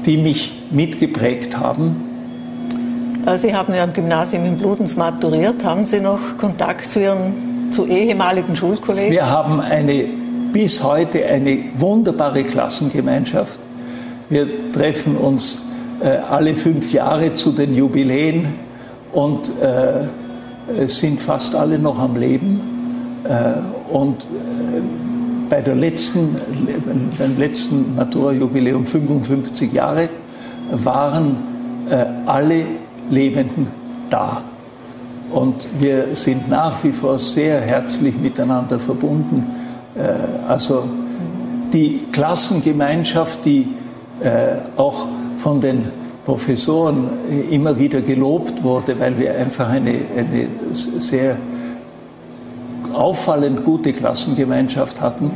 die 0.06 0.18
mich 0.18 0.54
mitgeprägt 0.72 1.58
haben. 1.58 2.08
Sie 3.36 3.54
haben 3.54 3.74
ja 3.74 3.84
am 3.84 3.94
Gymnasium 3.94 4.46
in 4.46 4.58
Bludenz 4.58 4.98
maturiert. 4.98 5.64
Haben 5.64 5.86
Sie 5.86 6.00
noch 6.00 6.38
Kontakt 6.38 6.86
zu 6.86 7.02
Ihren 7.02 7.72
zu 7.72 7.86
ehemaligen 7.86 8.56
Schulkollegen? 8.56 9.12
Wir 9.12 9.30
haben 9.30 9.60
eine 9.62 10.06
bis 10.52 10.84
heute 10.84 11.26
eine 11.26 11.60
wunderbare 11.76 12.44
Klassengemeinschaft. 12.44 13.60
Wir 14.30 14.72
treffen 14.72 15.16
uns 15.18 15.70
äh, 16.02 16.18
alle 16.30 16.56
fünf 16.56 16.92
Jahre 16.92 17.36
zu 17.36 17.52
den 17.52 17.76
Jubiläen 17.76 18.56
und 19.14 19.52
äh, 19.62 20.88
sind 20.88 21.20
fast 21.22 21.56
alle 21.56 21.78
noch 21.78 22.00
am 22.00 22.16
Leben. 22.16 22.62
Äh, 23.24 23.94
und 23.94 24.24
äh, 24.24 25.11
bei 25.52 25.60
der 25.60 25.76
letzten, 25.76 26.38
beim 27.20 27.38
letzten 27.38 27.94
Matura-Jubiläum 27.96 28.86
55 28.86 29.74
Jahre 29.74 30.08
waren 30.72 31.36
äh, 31.90 32.06
alle 32.26 32.66
Lebenden 33.10 33.68
da. 34.10 34.44
Und 35.30 35.68
wir 35.78 36.16
sind 36.16 36.50
nach 36.50 36.82
wie 36.86 36.94
vor 36.94 37.20
sehr 37.20 37.60
herzlich 37.60 38.16
miteinander 38.18 38.80
verbunden. 38.80 39.46
Äh, 39.94 40.48
also 40.48 40.86
die 41.74 41.98
Klassengemeinschaft, 42.14 43.44
die 43.44 43.68
äh, 44.24 44.56
auch 44.78 45.06
von 45.38 45.60
den 45.60 45.84
Professoren 46.24 47.10
immer 47.50 47.78
wieder 47.78 48.00
gelobt 48.00 48.64
wurde, 48.64 48.98
weil 48.98 49.18
wir 49.20 49.36
einfach 49.36 49.68
eine, 49.68 49.96
eine 50.16 50.48
sehr 50.72 51.36
auffallend 52.96 53.64
gute 53.64 53.94
Klassengemeinschaft 53.94 55.02
hatten, 55.02 55.32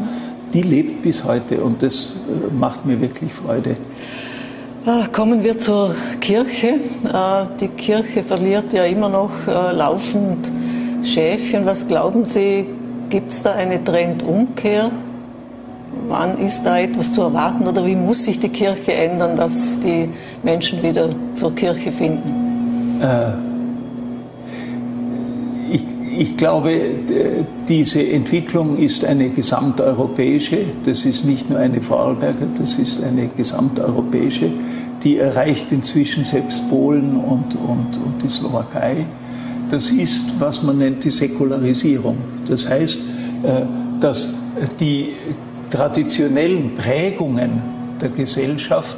die 0.54 0.62
lebt 0.62 1.02
bis 1.02 1.24
heute 1.24 1.62
und 1.62 1.84
das 1.84 2.15
äh, 2.28 2.54
macht 2.54 2.86
mir 2.86 3.02
wirklich 3.02 3.34
Freude. 3.34 3.78
Ah, 4.86 5.08
kommen 5.12 5.44
wir 5.44 5.58
zur 5.58 5.96
Kirche. 6.22 6.80
Ah, 7.12 7.48
die 7.60 7.70
Kirche 7.70 8.24
verliert 8.24 8.72
ja 8.72 8.84
immer 8.86 9.10
noch 9.10 9.32
äh, 9.48 9.72
laufend 9.72 10.52
Schäfchen. 11.04 11.65
Was 11.65 11.88
glauben 11.88 12.26
Sie, 12.26 12.68
gibt 13.10 13.32
es 13.32 13.41
da 13.41 13.54
eine 13.54 13.84
Trendumkehr? 13.84 14.91
Wann 16.08 16.38
ist 16.38 16.63
da 16.63 16.78
etwas 16.78 17.12
zu 17.12 17.24
erwarten 17.24 17.68
oder 17.68 17.86
wie 17.86 17.96
muss 17.96 18.26
sich 18.26 18.39
die 18.39 18.50
Kirche 18.50 18.94
ändern, 18.94 19.36
dass 19.36 19.80
die 19.80 20.10
Menschen 20.44 20.84
wieder 20.84 21.10
zur 21.34 21.56
Kirche 21.56 21.91
finden? 21.91 23.02
Äh, 23.02 23.44
ich, 26.17 26.38
glaube, 26.38 26.82
diese 27.67 28.08
Entwicklung 28.08 28.78
ist 28.78 29.06
eine 29.06 29.30
gesamteuropäische. 29.30 30.60
Das 30.86 31.06
ist 31.06 31.25
nicht 31.25 31.49
nur 31.49 31.60
eine 31.60 31.82
Vorarlberger, 31.82 32.47
das 32.58 32.80
ist 32.80 33.04
eine 33.04 33.30
gesamteuropäische 33.36 34.49
die 35.06 35.19
erreicht 35.19 35.71
inzwischen 35.71 36.23
selbst 36.23 36.67
Polen 36.69 37.15
und, 37.15 37.56
und, 37.56 37.97
und 38.04 38.23
die 38.23 38.28
Slowakei. 38.28 39.06
Das 39.69 39.91
ist, 39.91 40.39
was 40.39 40.63
man 40.63 40.80
nennt, 40.80 41.04
die 41.04 41.12
Säkularisierung. 41.12 42.17
Das 42.47 42.67
heißt, 42.67 43.01
äh, 43.43 43.62
dass 43.99 44.34
die 44.80 45.13
traditionellen 45.69 46.73
Prägungen 46.75 47.62
der 48.01 48.10
Gesellschaft 48.10 48.97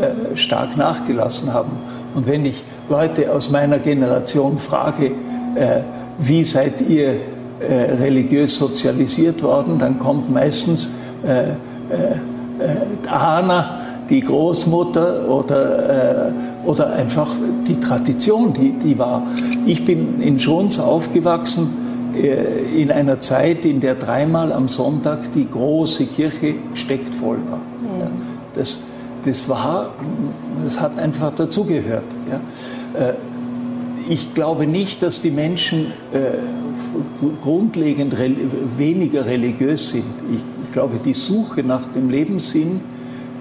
äh, 0.00 0.36
stark 0.36 0.76
nachgelassen 0.76 1.52
haben. 1.52 1.72
Und 2.14 2.26
wenn 2.26 2.46
ich 2.46 2.62
Leute 2.88 3.30
aus 3.32 3.50
meiner 3.50 3.78
Generation 3.78 4.58
frage, 4.58 5.12
äh, 5.54 5.80
wie 6.18 6.44
seid 6.44 6.82
ihr 6.88 7.16
religiös 7.60 8.56
sozialisiert 8.56 9.42
worden, 9.42 9.78
dann 9.78 9.98
kommt 9.98 10.32
meistens 10.32 10.96
Anna 13.06 13.82
die 14.08 14.20
Großmutter 14.20 15.28
oder, 15.28 16.28
äh, 16.28 16.32
oder 16.64 16.92
einfach 16.92 17.28
die 17.66 17.78
Tradition, 17.80 18.52
die, 18.52 18.72
die 18.72 18.98
war. 18.98 19.22
Ich 19.66 19.84
bin 19.84 20.20
in 20.20 20.38
Schruns 20.38 20.78
aufgewachsen 20.78 22.12
äh, 22.14 22.82
in 22.82 22.90
einer 22.90 23.20
Zeit, 23.20 23.64
in 23.64 23.80
der 23.80 23.94
dreimal 23.94 24.52
am 24.52 24.68
Sonntag 24.68 25.32
die 25.32 25.48
große 25.48 26.06
Kirche 26.06 26.56
steckt 26.74 27.14
voll 27.14 27.38
war. 27.48 27.60
Ja, 28.00 28.10
das, 28.54 28.82
das 29.24 29.48
war, 29.48 29.90
das 30.62 30.80
hat 30.80 30.98
einfach 30.98 31.34
dazugehört. 31.34 32.04
Ja. 32.30 32.40
Ich 34.12 34.32
glaube 34.34 34.66
nicht, 34.66 35.02
dass 35.02 35.22
die 35.22 35.30
Menschen 35.30 35.86
äh, 36.12 36.32
grundlegend 37.42 38.18
re 38.18 38.30
weniger 38.76 39.24
religiös 39.24 39.88
sind. 39.88 40.04
Ich, 40.30 40.42
ich, 40.66 40.72
glaube, 40.74 41.00
die 41.02 41.14
Suche 41.14 41.62
nach 41.62 41.90
dem 41.94 42.10
Lebenssinn 42.10 42.82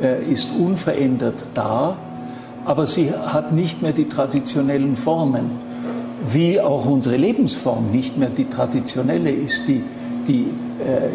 äh, 0.02 0.24
ist 0.32 0.50
unverändert 0.58 1.44
da, 1.56 1.98
aber 2.64 2.88
sie 2.88 3.12
hat 3.12 3.52
nicht 3.52 3.82
mehr 3.82 3.92
die 3.92 4.08
traditionellen 4.08 4.96
Formen, 4.96 5.52
wie 6.32 6.62
auch 6.62 6.86
unsere 6.86 7.18
Lebensform 7.18 7.92
nicht 7.92 8.18
mehr 8.18 8.30
die 8.30 8.46
traditionelle 8.46 9.32
ist, 9.32 9.64
die, 9.68 9.84
die 10.26 10.46
äh, 10.80 11.10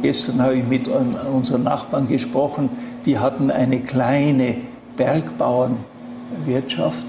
Gestern 0.00 0.40
habe 0.40 0.56
ich 0.56 0.66
mit 0.66 0.88
unseren 0.88 1.64
Nachbarn 1.64 2.08
gesprochen, 2.08 2.70
die 3.04 3.18
hatten 3.18 3.50
eine 3.50 3.80
kleine 3.80 4.56
Bergbauernwirtschaft. 4.96 7.04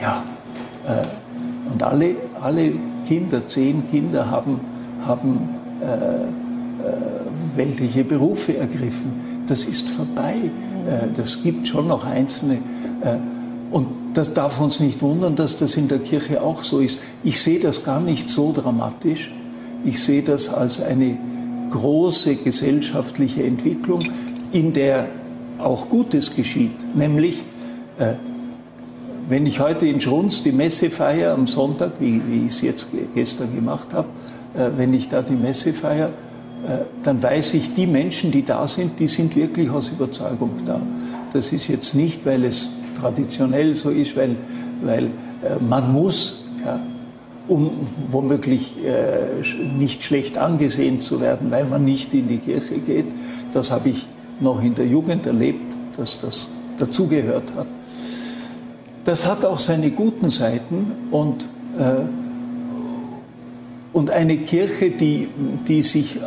Ja, 0.00 0.22
äh, 0.86 1.02
und 1.72 1.82
alle, 1.82 2.16
alle 2.40 2.72
Kinder, 3.06 3.46
zehn 3.46 3.90
Kinder 3.90 4.30
haben, 4.30 4.60
haben 5.04 5.48
äh, 5.80 7.56
weltliche 7.56 8.04
Berufe 8.04 8.56
ergriffen. 8.56 9.44
Das 9.46 9.64
ist 9.64 9.88
vorbei. 9.88 10.34
Äh, 10.86 11.08
das 11.14 11.42
gibt 11.42 11.68
schon 11.68 11.88
noch 11.88 12.04
einzelne. 12.04 12.54
Äh, 13.02 13.16
und 13.70 13.88
das 14.14 14.32
darf 14.32 14.60
uns 14.60 14.80
nicht 14.80 15.02
wundern, 15.02 15.36
dass 15.36 15.58
das 15.58 15.76
in 15.76 15.88
der 15.88 15.98
Kirche 15.98 16.42
auch 16.42 16.62
so 16.62 16.80
ist. 16.80 17.00
Ich 17.22 17.42
sehe 17.42 17.60
das 17.60 17.84
gar 17.84 18.00
nicht 18.00 18.28
so 18.28 18.52
dramatisch. 18.52 19.30
Ich 19.84 20.02
sehe 20.02 20.22
das 20.22 20.48
als 20.48 20.80
eine 20.80 21.18
große 21.70 22.36
gesellschaftliche 22.36 23.42
Entwicklung, 23.44 24.00
in 24.52 24.72
der 24.72 25.06
auch 25.58 25.88
Gutes 25.90 26.34
geschieht. 26.34 26.72
Nämlich, 26.96 27.42
äh, 27.98 28.14
wenn 29.28 29.46
ich 29.46 29.60
heute 29.60 29.86
in 29.86 30.00
Schrunz 30.00 30.42
die 30.42 30.52
Messe 30.52 30.90
feiere 30.90 31.34
am 31.34 31.46
Sonntag, 31.46 31.92
wie, 32.00 32.20
wie 32.26 32.46
ich 32.46 32.54
es 32.54 32.60
jetzt 32.62 32.88
gestern 33.14 33.54
gemacht 33.54 33.92
habe, 33.92 34.08
wenn 34.76 34.94
ich 34.94 35.08
da 35.08 35.22
die 35.22 35.34
Messe 35.34 35.72
feiere, 35.72 36.10
äh, 36.66 36.78
dann 37.04 37.22
weiß 37.22 37.54
ich, 37.54 37.74
die 37.74 37.86
Menschen, 37.86 38.32
die 38.32 38.42
da 38.42 38.66
sind, 38.66 38.98
die 38.98 39.06
sind 39.06 39.36
wirklich 39.36 39.70
aus 39.70 39.90
Überzeugung 39.90 40.50
da. 40.64 40.80
Das 41.32 41.52
ist 41.52 41.68
jetzt 41.68 41.94
nicht, 41.94 42.26
weil 42.26 42.44
es 42.44 42.72
traditionell 42.98 43.76
so 43.76 43.90
ist, 43.90 44.16
weil, 44.16 44.34
weil 44.82 45.04
äh, 45.04 45.08
man 45.60 45.92
muss, 45.92 46.44
ja, 46.64 46.80
um 47.46 47.70
womöglich 48.10 48.74
äh, 48.84 49.46
nicht 49.78 50.02
schlecht 50.02 50.36
angesehen 50.36 51.00
zu 51.00 51.20
werden, 51.20 51.50
weil 51.50 51.64
man 51.64 51.84
nicht 51.84 52.12
in 52.12 52.26
die 52.26 52.38
Kirche 52.38 52.78
geht. 52.78 53.06
Das 53.52 53.70
habe 53.70 53.90
ich 53.90 54.06
noch 54.40 54.62
in 54.62 54.74
der 54.74 54.86
Jugend 54.86 55.26
erlebt, 55.26 55.74
dass 55.96 56.20
das 56.20 56.50
dazugehört 56.76 57.54
hat. 57.56 57.66
Das 59.04 59.26
hat 59.26 59.44
auch 59.44 59.58
seine 59.58 59.90
guten 59.90 60.28
Seiten 60.28 60.92
und 61.10 61.48
äh, 61.78 62.02
und 63.92 64.10
eine 64.10 64.36
Kirche, 64.38 64.90
die, 64.90 65.28
die 65.66 65.82
sich 65.82 66.18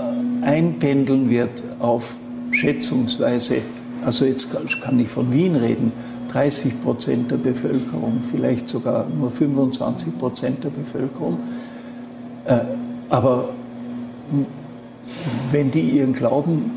einpendeln 0.42 1.30
wird 1.30 1.64
auf 1.80 2.16
schätzungsweise, 2.52 3.58
also 4.04 4.26
jetzt 4.26 4.54
kann 4.82 5.00
ich 5.00 5.08
von 5.08 5.32
Wien 5.32 5.56
reden, 5.56 5.94
30 6.32 6.82
Prozent 6.84 7.32
der 7.32 7.38
Bevölkerung, 7.38 8.22
vielleicht 8.32 8.68
sogar 8.68 9.06
nur 9.08 9.32
25 9.32 10.18
Prozent 10.18 10.64
der 10.64 10.70
Bevölkerung. 10.70 11.38
Äh, 12.46 12.60
aber 13.10 13.50
wenn 15.52 15.72
die 15.72 15.82
ihren 15.82 16.14
Glauben 16.14 16.72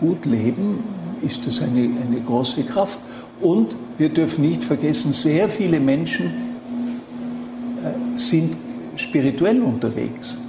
gut 0.00 0.26
leben, 0.26 0.84
ist 1.22 1.46
das 1.46 1.62
eine, 1.62 1.80
eine 1.80 2.20
große 2.24 2.64
Kraft. 2.64 2.98
Und 3.40 3.76
wir 4.02 4.08
dürfen 4.08 4.42
nicht 4.42 4.64
vergessen, 4.64 5.12
sehr 5.12 5.48
viele 5.48 5.78
Menschen 5.78 6.26
äh, 6.26 8.18
sind 8.18 8.56
spirituell 8.96 9.62
unterwegs. 9.62 10.40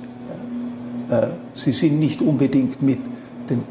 Äh, 1.11 1.27
sie 1.53 1.71
sind 1.71 1.99
nicht 1.99 2.19
unbedingt 2.21 2.81
mit 2.81 2.97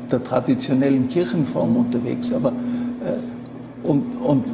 der 0.09 0.23
traditionellen 0.23 1.09
Kirchenform 1.09 1.77
unterwegs, 1.77 2.33
aber 2.33 2.51
äh, 2.51 3.87
und, 3.87 4.15
und 4.23 4.45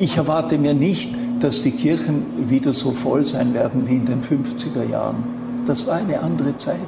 ich 0.00 0.16
erwarte 0.16 0.58
mir 0.58 0.74
nicht, 0.74 1.14
dass 1.38 1.62
die 1.62 1.70
Kirchen 1.70 2.24
wieder 2.48 2.72
so 2.72 2.90
voll 2.90 3.24
sein 3.24 3.54
werden 3.54 3.86
wie 3.86 3.94
in 3.94 4.06
den 4.06 4.22
50er 4.22 4.90
Jahren. 4.90 5.22
Das 5.66 5.86
war 5.86 5.98
eine 5.98 6.18
andere 6.18 6.58
Zeit. 6.58 6.80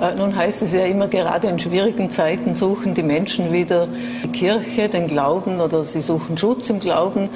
Äh, 0.00 0.14
nun 0.14 0.34
heißt 0.34 0.62
es 0.62 0.72
ja 0.72 0.84
immer, 0.86 1.08
gerade 1.08 1.48
in 1.48 1.58
schwierigen 1.58 2.10
Zeiten 2.10 2.54
suchen 2.54 2.94
die 2.94 3.02
Menschen 3.02 3.52
wieder 3.52 3.88
die 4.24 4.28
Kirche, 4.28 4.88
den 4.88 5.06
Glauben 5.06 5.60
oder 5.60 5.84
sie 5.84 6.00
suchen 6.00 6.38
Schutz 6.38 6.70
im 6.70 6.80
Glauben. 6.80 7.28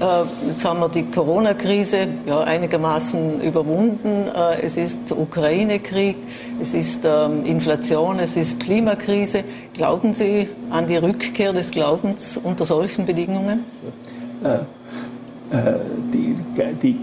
Äh, 0.00 0.48
jetzt 0.48 0.64
haben 0.64 0.78
wir 0.78 0.88
die 0.88 1.02
Corona-Krise 1.02 2.06
ja, 2.26 2.40
einigermaßen 2.42 3.40
überwunden. 3.40 4.28
Äh, 4.28 4.62
es 4.62 4.76
ist 4.76 5.10
Ukraine-Krieg, 5.10 6.16
es 6.60 6.74
ist 6.74 7.04
ähm, 7.04 7.44
Inflation, 7.44 8.20
es 8.20 8.36
ist 8.36 8.60
Klimakrise. 8.60 9.42
Glauben 9.74 10.14
Sie 10.14 10.48
an 10.70 10.86
die 10.86 10.96
Rückkehr 10.96 11.52
des 11.52 11.72
Glaubens 11.72 12.38
unter 12.42 12.64
solchen 12.64 13.04
Bedingungen? 13.04 13.64
die, 16.12 16.34
die, 16.82 16.96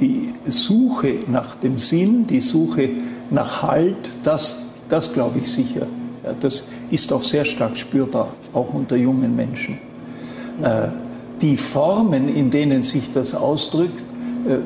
die 0.00 0.34
Suche 0.48 1.18
nach 1.28 1.54
dem 1.54 1.78
Sinn, 1.78 2.26
die 2.26 2.40
Suche 2.40 2.90
nach 3.30 3.62
Halt, 3.62 4.16
das, 4.22 4.66
das 4.88 5.12
glaube 5.12 5.38
ich 5.38 5.52
sicher. 5.52 5.86
Ja, 6.24 6.34
das 6.38 6.68
ist 6.90 7.12
auch 7.12 7.22
sehr 7.22 7.44
stark 7.44 7.76
spürbar, 7.76 8.28
auch 8.52 8.72
unter 8.72 8.96
jungen 8.96 9.34
Menschen. 9.34 9.78
Äh, 10.62 10.88
die 11.40 11.56
Formen, 11.56 12.28
in 12.28 12.50
denen 12.50 12.82
sich 12.82 13.12
das 13.12 13.34
ausdrückt, 13.34 14.04
äh, 14.46 14.58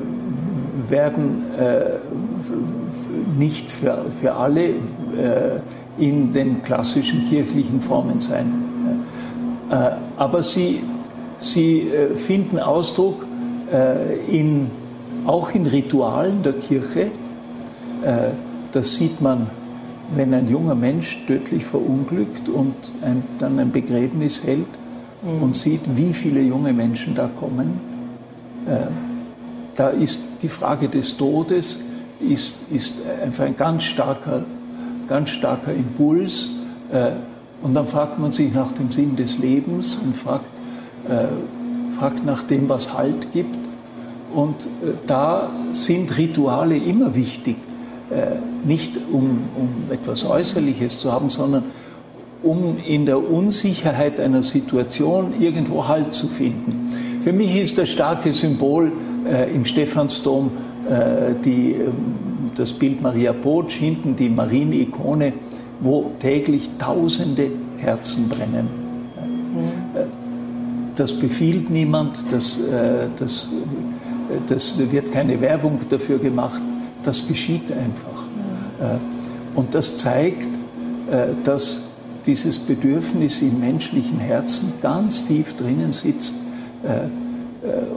werden 0.89 1.51
äh, 1.57 1.97
nicht 3.37 3.71
für, 3.71 4.05
für 4.21 4.33
alle 4.33 4.69
äh, 4.69 4.73
in 5.97 6.31
den 6.31 6.61
klassischen 6.61 7.27
kirchlichen 7.29 7.81
Formen 7.81 8.19
sein. 8.19 8.53
Äh, 9.69 9.91
aber 10.17 10.43
sie, 10.43 10.83
sie 11.37 11.81
äh, 11.81 12.15
finden 12.15 12.59
Ausdruck 12.59 13.25
in, 14.31 14.71
auch 15.25 15.51
in 15.53 15.65
Ritualen 15.65 16.41
der 16.41 16.53
Kirche. 16.53 17.11
Das 18.77 18.95
sieht 18.95 19.21
man 19.21 19.47
wenn 20.15 20.35
ein 20.35 20.47
junger 20.47 20.75
Mensch 20.75 21.25
tödlich 21.25 21.65
verunglückt 21.65 22.47
und 22.47 22.75
ein, 23.01 23.23
dann 23.39 23.57
ein 23.57 23.71
Begräbnis 23.71 24.45
hält 24.45 24.67
mhm. 25.23 25.41
und 25.41 25.57
sieht, 25.57 25.81
wie 25.95 26.13
viele 26.13 26.41
junge 26.41 26.73
Menschen 26.73 27.15
da 27.15 27.27
kommen, 27.39 27.79
äh, 28.67 28.85
da 29.75 29.89
ist 29.89 30.21
die 30.43 30.47
Frage 30.47 30.89
des 30.89 31.17
Todes 31.17 31.85
ist, 32.19 32.71
ist 32.71 32.97
einfach 33.23 33.45
ein 33.45 33.57
ganz 33.57 33.83
starker, 33.83 34.45
ganz 35.07 35.31
starker 35.31 35.73
Impuls. 35.73 36.49
Äh, 36.91 37.13
und 37.63 37.73
dann 37.73 37.87
fragt 37.87 38.19
man 38.19 38.31
sich 38.31 38.53
nach 38.53 38.71
dem 38.73 38.91
Sinn 38.91 39.15
des 39.15 39.39
Lebens 39.39 39.95
und 39.95 40.15
fragt, 40.15 40.45
äh, 41.09 41.25
fragt 41.97 42.23
nach 42.23 42.43
dem, 42.43 42.69
was 42.69 42.95
Halt 42.95 43.33
gibt. 43.33 43.57
Und 44.35 44.67
äh, 44.83 44.93
da 45.07 45.49
sind 45.73 46.15
Rituale 46.15 46.77
immer 46.77 47.15
wichtig. 47.15 47.55
Äh, 48.09 48.37
nicht 48.65 48.93
um, 49.11 49.41
um 49.57 49.91
etwas 49.91 50.25
Äußerliches 50.25 50.99
zu 50.99 51.11
haben, 51.11 51.29
sondern 51.29 51.65
um 52.41 52.77
in 52.77 53.05
der 53.05 53.17
Unsicherheit 53.29 54.21
einer 54.21 54.43
Situation 54.43 55.33
irgendwo 55.41 55.89
Halt 55.89 56.13
zu 56.13 56.27
finden. 56.27 56.89
Für 57.23 57.33
mich 57.33 57.59
ist 57.59 57.77
das 57.77 57.89
starke 57.89 58.31
Symbol 58.31 58.93
äh, 59.29 59.53
im 59.53 59.65
Stephansdom 59.65 60.51
äh, 60.89 61.33
die, 61.43 61.73
äh, 61.73 61.89
das 62.55 62.71
Bild 62.71 63.01
Maria 63.01 63.33
Potsch, 63.33 63.75
hinten 63.75 64.15
die 64.15 64.29
Marienikone, 64.29 65.33
wo 65.81 66.11
täglich 66.17 66.69
tausende 66.79 67.51
Kerzen 67.77 68.29
brennen. 68.29 68.69
Mhm. 69.53 70.01
Das 70.95 71.11
befiehlt 71.11 71.69
niemand, 71.69 72.23
das, 72.31 72.57
äh, 72.57 73.07
das, 73.17 73.49
das 74.47 74.77
wird 74.91 75.11
keine 75.11 75.41
Werbung 75.41 75.79
dafür 75.89 76.19
gemacht 76.19 76.61
das 77.07 77.25
geschieht 77.25 77.71
einfach. 77.71 78.25
Äh, 78.81 78.97
und 79.57 79.73
das 79.73 79.97
zeigt, 79.97 80.47
äh, 81.09 81.27
dass 81.43 81.85
dieses 82.25 82.59
Bedürfnis 82.59 83.41
im 83.41 83.61
menschlichen 83.61 84.19
Herzen 84.19 84.73
ganz 84.81 85.25
tief 85.25 85.55
drinnen 85.55 85.93
sitzt. 85.93 86.35
Äh, 86.83 87.07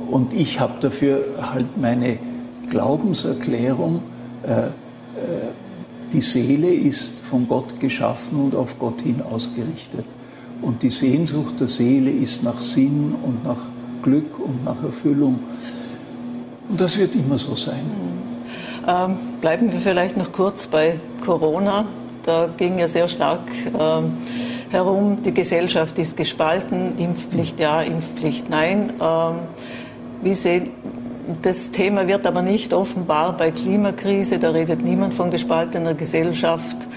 und 0.08 0.32
ich 0.32 0.60
habe 0.60 0.74
dafür 0.80 1.24
halt 1.40 1.76
meine 1.76 2.18
Glaubenserklärung, 2.70 4.02
die 6.12 6.20
Seele 6.20 6.72
ist 6.72 7.20
von 7.20 7.46
Gott 7.46 7.78
geschaffen 7.78 8.40
und 8.40 8.56
auf 8.56 8.78
Gott 8.78 9.02
hin 9.02 9.20
ausgerichtet. 9.20 10.06
Und 10.62 10.82
die 10.82 10.90
Sehnsucht 10.90 11.60
der 11.60 11.68
Seele 11.68 12.10
ist 12.10 12.42
nach 12.42 12.60
Sinn 12.60 13.14
und 13.22 13.44
nach 13.44 13.58
Glück 14.02 14.38
und 14.38 14.64
nach 14.64 14.82
Erfüllung. 14.82 15.40
Und 16.68 16.80
das 16.80 16.98
wird 16.98 17.14
immer 17.14 17.38
so 17.38 17.54
sein. 17.54 17.84
Ähm, 18.90 19.16
bleiben 19.40 19.72
wir 19.72 19.80
vielleicht 19.80 20.16
noch 20.16 20.32
kurz 20.32 20.66
bei 20.66 20.98
Corona. 21.24 21.84
Da 22.24 22.48
ging 22.56 22.78
ja 22.78 22.88
sehr 22.88 23.06
stark 23.08 23.40
ähm, 23.78 24.16
herum, 24.70 25.22
die 25.22 25.32
Gesellschaft 25.32 25.98
ist 25.98 26.16
gespalten, 26.16 26.98
Impfpflicht 26.98 27.60
ja, 27.60 27.82
Impfpflicht 27.82 28.50
nein. 28.50 28.92
Ähm, 29.00 29.34
wie 30.22 30.34
sehen, 30.34 30.70
das 31.42 31.70
Thema 31.70 32.08
wird 32.08 32.26
aber 32.26 32.42
nicht 32.42 32.74
offenbar 32.74 33.36
bei 33.36 33.52
Klimakrise, 33.52 34.38
da 34.38 34.50
redet 34.50 34.82
niemand 34.82 35.14
von 35.14 35.30
gespaltener 35.30 35.94
Gesellschaft. 35.94 36.88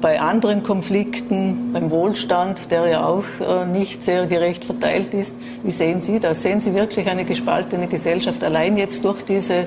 Bei 0.00 0.20
anderen 0.20 0.62
Konflikten, 0.62 1.72
beim 1.72 1.90
Wohlstand, 1.90 2.70
der 2.70 2.86
ja 2.86 3.06
auch 3.06 3.24
äh, 3.40 3.66
nicht 3.66 4.02
sehr 4.02 4.26
gerecht 4.26 4.64
verteilt 4.64 5.12
ist, 5.12 5.34
wie 5.64 5.70
sehen 5.70 6.02
Sie 6.02 6.20
das? 6.20 6.42
Sehen 6.42 6.60
Sie 6.60 6.74
wirklich 6.74 7.08
eine 7.08 7.24
gespaltene 7.24 7.88
Gesellschaft 7.88 8.44
allein 8.44 8.76
jetzt 8.76 9.04
durch 9.04 9.22
diese 9.22 9.66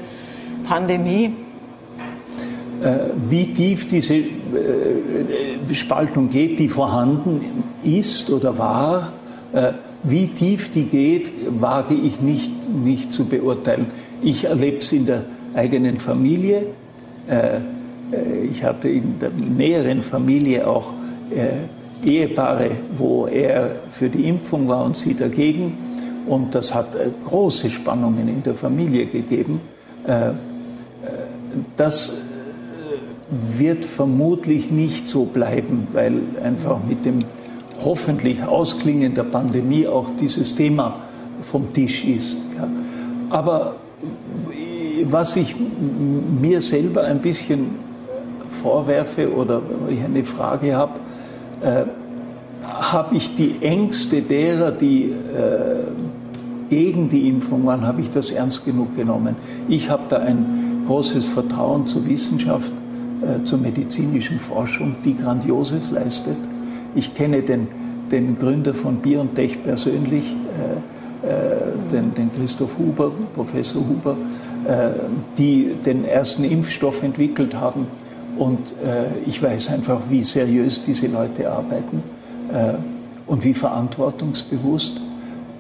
Pandemie? 0.67 1.33
Äh, 2.85 3.09
wie 3.29 3.45
tief 3.45 3.87
diese 3.87 4.13
äh, 4.13 4.25
Spaltung 5.73 6.29
geht, 6.29 6.59
die 6.59 6.69
vorhanden 6.69 7.63
ist 7.83 8.29
oder 8.29 8.55
war, 8.59 9.11
äh, 9.53 9.71
wie 10.03 10.27
tief 10.27 10.69
die 10.69 10.83
geht, 10.83 11.31
wage 11.59 11.95
ich 11.95 12.21
nicht, 12.21 12.69
nicht 12.69 13.11
zu 13.11 13.25
beurteilen. 13.25 13.87
Ich 14.21 14.43
erlebe 14.43 14.77
es 14.77 14.93
in 14.93 15.07
der 15.07 15.23
eigenen 15.55 15.95
Familie. 15.95 16.67
Ich 18.51 18.63
hatte 18.63 18.87
in 18.87 19.17
der 19.17 19.31
näheren 19.31 20.03
Familie 20.03 20.67
auch 20.67 20.93
Ehepaare, 22.05 22.69
wo 22.95 23.25
er 23.25 23.77
für 23.89 24.09
die 24.09 24.29
Impfung 24.29 24.67
war 24.67 24.85
und 24.85 24.95
sie 24.95 25.15
dagegen. 25.15 25.75
Und 26.27 26.53
das 26.53 26.75
hat 26.75 26.95
große 27.25 27.71
Spannungen 27.71 28.27
in 28.27 28.43
der 28.43 28.53
Familie 28.53 29.07
gegeben. 29.07 29.59
Das 31.75 32.24
wird 33.29 33.85
vermutlich 33.85 34.71
nicht 34.71 35.07
so 35.07 35.25
bleiben, 35.25 35.87
weil 35.93 36.21
einfach 36.43 36.77
mit 36.87 37.05
dem 37.05 37.19
hoffentlich 37.83 38.43
Ausklingen 38.43 39.13
der 39.13 39.23
Pandemie 39.23 39.87
auch 39.87 40.09
dieses 40.19 40.55
Thema 40.55 40.95
vom 41.41 41.67
Tisch 41.69 42.05
ist. 42.05 42.37
Aber 43.29 43.75
was 45.05 45.35
ich 45.35 45.55
mir 46.39 46.61
selber 46.61 47.03
ein 47.03 47.19
bisschen 47.19 47.71
vorwerfe 48.61 49.33
oder 49.33 49.61
ich 49.89 50.03
eine 50.03 50.23
Frage 50.23 50.75
habe, 50.75 50.99
äh, 51.61 51.83
habe 52.63 53.15
ich 53.15 53.35
die 53.35 53.55
Ängste 53.61 54.21
derer, 54.21 54.71
die 54.71 55.03
äh, 55.03 55.13
gegen 56.69 57.09
die 57.09 57.29
Impfung 57.29 57.65
waren, 57.65 57.85
habe 57.85 58.01
ich 58.01 58.09
das 58.09 58.31
ernst 58.31 58.65
genug 58.65 58.95
genommen. 58.95 59.35
Ich 59.67 59.89
habe 59.89 60.03
da 60.09 60.17
ein 60.17 60.83
großes 60.87 61.25
Vertrauen 61.25 61.85
zur 61.85 62.07
Wissenschaft 62.07 62.71
äh, 63.21 63.43
zur 63.43 63.59
medizinischen 63.59 64.39
Forschung, 64.39 64.95
die 65.03 65.15
Grandioses 65.15 65.91
leistet. 65.91 66.37
Ich 66.95 67.13
kenne 67.13 67.41
den, 67.41 67.67
den 68.11 68.37
Gründer 68.37 68.73
von 68.73 68.97
BioNTech 68.97 69.63
persönlich, 69.63 70.35
äh, 71.23 71.27
äh, 71.27 71.91
den, 71.91 72.13
den, 72.13 72.31
Christoph 72.31 72.77
Huber, 72.77 73.11
Professor 73.33 73.81
Huber, 73.81 74.15
äh, 74.67 74.89
die 75.37 75.75
den 75.85 76.05
ersten 76.05 76.43
Impfstoff 76.43 77.03
entwickelt 77.03 77.55
haben. 77.55 77.87
Und 78.37 78.73
ich 79.25 79.41
weiß 79.41 79.71
einfach, 79.71 80.01
wie 80.09 80.21
seriös 80.21 80.83
diese 80.83 81.07
Leute 81.07 81.49
arbeiten 81.49 82.03
und 83.27 83.45
wie 83.45 83.53
verantwortungsbewusst. 83.53 84.99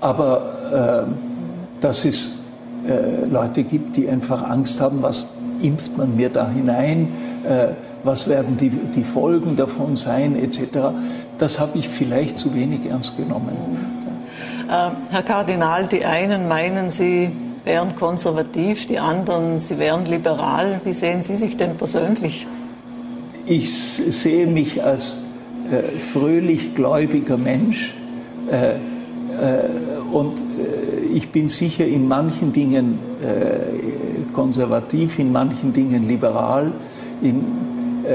Aber 0.01 1.07
dass 1.79 2.03
es 2.03 2.37
Leute 3.29 3.63
gibt, 3.63 3.95
die 3.95 4.09
einfach 4.09 4.43
Angst 4.43 4.81
haben, 4.81 5.01
was 5.01 5.31
impft 5.61 5.97
man 5.97 6.17
mir 6.17 6.27
da 6.27 6.49
hinein, 6.49 7.07
was 8.03 8.29
werden 8.29 8.57
die, 8.57 8.69
die 8.69 9.03
Folgen 9.03 9.55
davon 9.55 9.95
sein, 9.95 10.35
etc. 10.35 10.93
Das 11.37 11.59
habe 11.59 11.77
ich 11.79 11.89
vielleicht 11.89 12.39
zu 12.39 12.53
wenig 12.53 12.85
ernst 12.85 13.17
genommen. 13.17 13.55
Äh, 14.67 14.89
Herr 15.11 15.23
Kardinal, 15.23 15.87
die 15.87 16.05
einen 16.05 16.47
meinen, 16.47 16.89
Sie 16.89 17.31
wären 17.63 17.95
konservativ, 17.95 18.87
die 18.87 18.99
anderen, 18.99 19.59
Sie 19.59 19.77
wären 19.79 20.05
liberal. 20.05 20.81
Wie 20.83 20.93
sehen 20.93 21.23
Sie 21.23 21.35
sich 21.35 21.57
denn 21.57 21.77
persönlich? 21.77 22.47
Ich 23.45 23.71
sehe 23.71 24.47
mich 24.47 24.83
als 24.83 25.23
äh, 25.71 25.97
fröhlich 25.99 26.73
gläubiger 26.75 27.37
Mensch 27.37 27.95
äh, 28.51 28.75
äh, 28.75 28.77
und 30.11 30.39
äh, 30.39 31.13
ich 31.13 31.31
bin 31.31 31.49
sicher 31.49 31.85
in 31.85 32.07
manchen 32.07 32.51
Dingen 32.51 32.99
konservativ, 34.33 35.17
in 35.17 35.31
manchen 35.31 35.71
Dingen 35.71 36.07
liberal 36.07 36.73
in, 37.21 37.43
äh, 38.05 38.13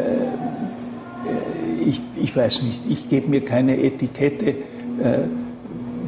äh, 1.28 1.88
ich, 1.88 2.00
ich 2.20 2.34
weiß 2.34 2.62
nicht, 2.62 2.82
ich 2.88 3.08
gebe 3.08 3.28
mir 3.28 3.44
keine 3.44 3.82
Etikette. 3.82 4.50
Äh, 4.50 4.54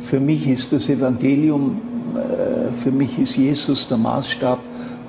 für 0.01 0.21
mich 0.21 0.47
ist 0.47 0.73
das 0.73 0.89
Evangelium, 0.89 1.81
äh, 2.15 2.73
für 2.73 2.91
mich 2.91 3.19
ist 3.19 3.37
Jesus 3.37 3.89
der 3.89 3.99
Maßstab. 3.99 4.59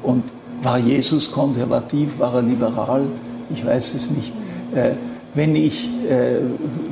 Und 0.03 0.23
war 0.61 0.77
Jesus 0.77 1.31
konservativ, 1.31 2.19
war 2.19 2.35
er 2.35 2.41
liberal? 2.41 3.07
Ich 3.53 3.65
weiß 3.65 3.93
es 3.95 4.09
nicht. 4.09 4.33
Wenn 5.33 5.55
ich, 5.55 5.89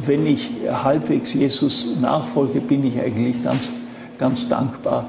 wenn 0.05 0.27
ich 0.27 0.51
halbwegs 0.69 1.33
Jesus 1.33 1.97
nachfolge, 2.01 2.59
bin 2.59 2.85
ich 2.85 2.99
eigentlich 2.99 3.41
ganz, 3.43 3.71
ganz 4.17 4.47
dankbar 4.47 5.07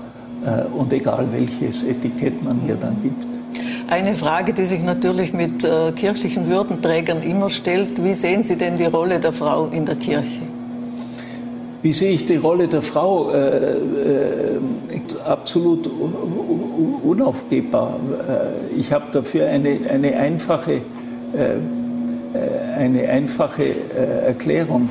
und 0.77 0.93
egal 0.93 1.29
welches 1.33 1.83
Etikett 1.83 2.43
man 2.43 2.65
mir 2.65 2.77
dann 2.77 2.97
gibt. 3.03 3.32
Eine 3.93 4.15
Frage, 4.15 4.55
die 4.55 4.65
sich 4.65 4.83
natürlich 4.83 5.35
mit 5.35 5.65
äh, 5.65 5.93
kirchlichen 5.93 6.49
Würdenträgern 6.49 7.23
immer 7.23 7.51
stellt, 7.51 8.03
wie 8.03 8.15
sehen 8.15 8.43
Sie 8.43 8.57
denn 8.57 8.79
die 8.79 8.87
Rolle 8.87 9.21
der 9.21 9.33
Frau 9.33 9.67
in 9.67 9.85
der 9.85 9.97
Kirche? 9.97 10.41
Wie 11.83 11.93
sehe 11.93 12.13
ich 12.13 12.25
die 12.25 12.37
Rolle 12.37 12.69
der 12.69 12.81
Frau? 12.81 13.31
Äh, 13.31 13.75
äh, 13.75 13.77
absolut 15.27 15.91
unaufgebbar. 17.05 18.01
Äh, 18.01 18.81
ich 18.81 18.91
habe 18.95 19.13
dafür 19.13 19.49
eine, 19.49 19.81
eine 19.91 20.17
einfache, 20.17 20.73
äh, 20.73 20.81
äh, 21.37 22.75
eine 22.79 23.07
einfache 23.11 23.65
Erklärung, 24.27 24.89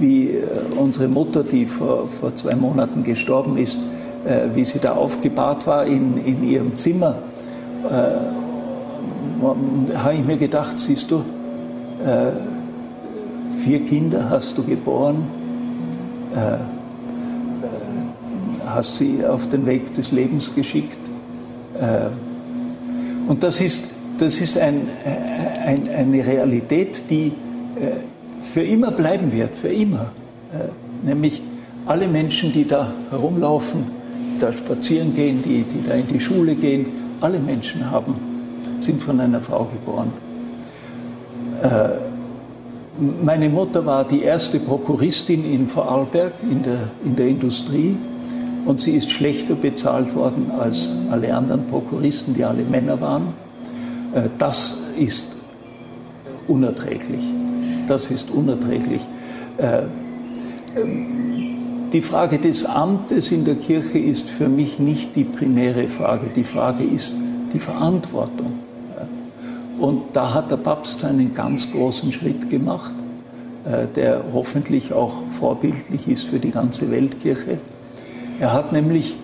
wie 0.00 0.34
unsere 0.76 1.06
Mutter, 1.06 1.44
die 1.44 1.66
vor, 1.66 2.08
vor 2.08 2.34
zwei 2.34 2.56
Monaten 2.56 3.04
gestorben 3.04 3.56
ist, 3.58 3.78
wie 4.54 4.64
sie 4.64 4.78
da 4.78 4.92
aufgebahrt 4.92 5.66
war 5.66 5.84
in, 5.86 6.24
in 6.24 6.44
ihrem 6.44 6.74
Zimmer. 6.76 7.16
Habe 9.94 10.14
ich 10.14 10.24
mir 10.24 10.36
gedacht, 10.36 10.78
siehst 10.78 11.10
du, 11.10 11.24
vier 13.60 13.84
Kinder 13.84 14.30
hast 14.30 14.56
du 14.56 14.64
geboren, 14.64 15.26
äh, 16.34 16.54
äh, 16.54 16.58
hast 18.66 18.96
sie 18.96 19.24
auf 19.24 19.48
den 19.48 19.66
Weg 19.66 19.94
des 19.94 20.12
Lebens 20.12 20.54
geschickt. 20.54 20.98
Äh, 21.78 22.08
und 23.28 23.42
das 23.42 23.60
ist, 23.60 23.90
das 24.18 24.40
ist 24.40 24.58
ein, 24.58 24.88
ein, 25.64 25.88
eine 25.88 26.26
Realität, 26.26 27.02
die 27.10 27.32
für 28.40 28.62
immer 28.62 28.90
bleiben 28.90 29.32
wird, 29.32 29.54
für 29.54 29.68
immer. 29.68 30.10
Nämlich 31.04 31.42
alle 31.86 32.08
Menschen, 32.08 32.52
die 32.52 32.66
da 32.66 32.92
herumlaufen, 33.10 33.86
die 34.34 34.40
da 34.40 34.52
spazieren 34.52 35.14
gehen, 35.14 35.42
die, 35.42 35.62
die 35.62 35.88
da 35.88 35.94
in 35.94 36.08
die 36.08 36.20
Schule 36.20 36.54
gehen, 36.56 36.86
alle 37.20 37.38
Menschen 37.38 37.90
haben, 37.90 38.14
sind 38.78 39.02
von 39.02 39.20
einer 39.20 39.40
Frau 39.40 39.64
geboren. 39.64 40.12
Meine 43.22 43.48
Mutter 43.48 43.84
war 43.86 44.04
die 44.04 44.22
erste 44.22 44.58
Prokuristin 44.58 45.44
in 45.44 45.68
Vorarlberg 45.68 46.34
in 46.42 46.62
der, 46.62 46.88
in 47.04 47.16
der 47.16 47.28
Industrie 47.28 47.96
und 48.66 48.80
sie 48.80 48.92
ist 48.92 49.10
schlechter 49.10 49.54
bezahlt 49.54 50.14
worden 50.14 50.50
als 50.58 50.92
alle 51.10 51.34
anderen 51.34 51.66
Prokuristen, 51.66 52.34
die 52.34 52.44
alle 52.44 52.62
Männer 52.64 53.00
waren. 53.00 53.28
Äh, 54.14 54.22
das 54.38 54.78
ist 54.98 55.36
unerträglich. 56.46 57.22
Das 57.86 58.10
ist 58.10 58.30
unerträglich. 58.30 59.00
Die 61.92 62.02
Frage 62.02 62.38
des 62.38 62.64
Amtes 62.64 63.32
in 63.32 63.44
der 63.44 63.56
Kirche 63.56 63.98
ist 63.98 64.30
für 64.30 64.48
mich 64.48 64.78
nicht 64.78 65.16
die 65.16 65.24
primäre 65.24 65.88
Frage. 65.88 66.30
Die 66.34 66.44
Frage 66.44 66.84
ist 66.84 67.16
die 67.52 67.58
Verantwortung. 67.58 68.60
Und 69.80 70.02
da 70.12 70.32
hat 70.34 70.52
der 70.52 70.58
Papst 70.58 71.04
einen 71.04 71.34
ganz 71.34 71.72
großen 71.72 72.12
Schritt 72.12 72.48
gemacht, 72.48 72.94
äh, 73.64 73.86
der 73.96 74.22
hoffentlich 74.32 74.92
auch 74.92 75.14
vorbildlich 75.32 76.06
ist 76.06 76.24
für 76.24 76.38
die 76.38 76.52
ganze 76.52 76.92
Weltkirche. 76.92 77.58
Er 78.38 78.52
hat 78.52 78.72
nämlich 78.72 79.16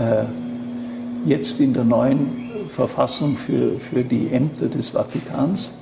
äh, 0.00 0.24
jetzt 1.28 1.60
in 1.60 1.74
der 1.74 1.84
neuen 1.84 2.50
Verfassung 2.70 3.36
für, 3.36 3.78
für 3.78 4.02
die 4.02 4.30
Ämter 4.32 4.66
des 4.66 4.88
Vatikans 4.88 5.78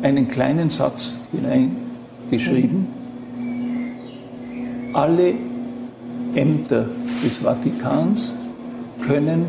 einen 0.00 0.28
kleinen 0.28 0.70
Satz 0.70 1.18
hineingeschrieben. 1.32 2.86
Alle 4.94 5.34
Ämter 6.34 6.86
des 7.24 7.38
Vatikans 7.38 8.38
können 9.00 9.46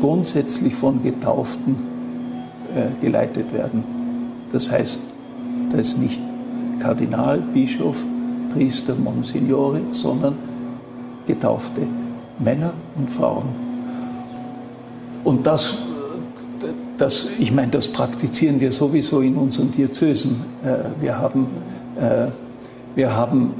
grundsätzlich 0.00 0.74
von 0.74 1.02
Getauften 1.02 1.76
äh, 2.74 3.04
geleitet 3.04 3.52
werden. 3.52 3.84
Das 4.52 4.70
heißt, 4.70 5.00
da 5.70 5.78
ist 5.78 5.98
nicht 5.98 6.20
Kardinal, 6.78 7.42
Bischof, 7.52 8.04
Priester, 8.52 8.94
Monsignore, 8.94 9.80
sondern 9.90 10.34
getaufte 11.26 11.82
Männer 12.38 12.72
und 12.96 13.10
Frauen. 13.10 13.44
Und 15.24 15.46
das, 15.46 15.78
das 16.96 17.28
ich 17.38 17.52
meine, 17.52 17.70
das 17.70 17.88
praktizieren 17.88 18.60
wir 18.60 18.72
sowieso 18.72 19.20
in 19.20 19.36
unseren 19.36 19.70
Diözesen. 19.70 20.44
Äh, 20.64 21.02
wir 21.02 21.18
haben, 21.18 21.46
äh, 22.00 22.28
wir 22.94 23.14
haben 23.14 23.54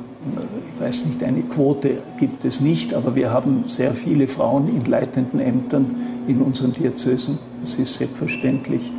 weiß 0.78 1.06
nicht, 1.06 1.22
eine 1.22 1.42
Quote 1.42 1.98
gibt 2.18 2.44
es 2.44 2.60
nicht, 2.60 2.94
aber 2.94 3.14
wir 3.14 3.32
haben 3.32 3.64
sehr 3.66 3.94
viele 3.94 4.28
Frauen 4.28 4.68
in 4.68 4.84
leitenden 4.84 5.40
Ämtern 5.40 5.96
in 6.26 6.40
unseren 6.40 6.72
Diözesen. 6.72 7.38
Das 7.60 7.74
ist 7.74 7.96
selbstverständlich. 7.96 8.92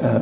Äh, 0.00 0.20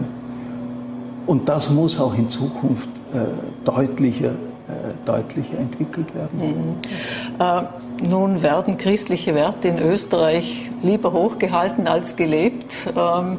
und 1.27 1.49
das 1.49 1.71
muss 1.71 1.99
auch 1.99 2.17
in 2.17 2.29
Zukunft 2.29 2.89
äh, 3.13 3.19
deutlicher, 3.65 4.31
äh, 4.31 4.95
deutlicher 5.05 5.59
entwickelt 5.59 6.15
werden. 6.15 6.39
Mhm. 6.39 7.41
Äh, 7.41 8.09
nun 8.09 8.43
werden 8.43 8.77
christliche 8.77 9.35
Werte 9.35 9.69
in 9.69 9.79
Österreich 9.79 10.71
lieber 10.83 11.13
hochgehalten 11.13 11.89
als 11.89 12.17
gelebt. 12.17 12.89
Ähm, 12.97 13.39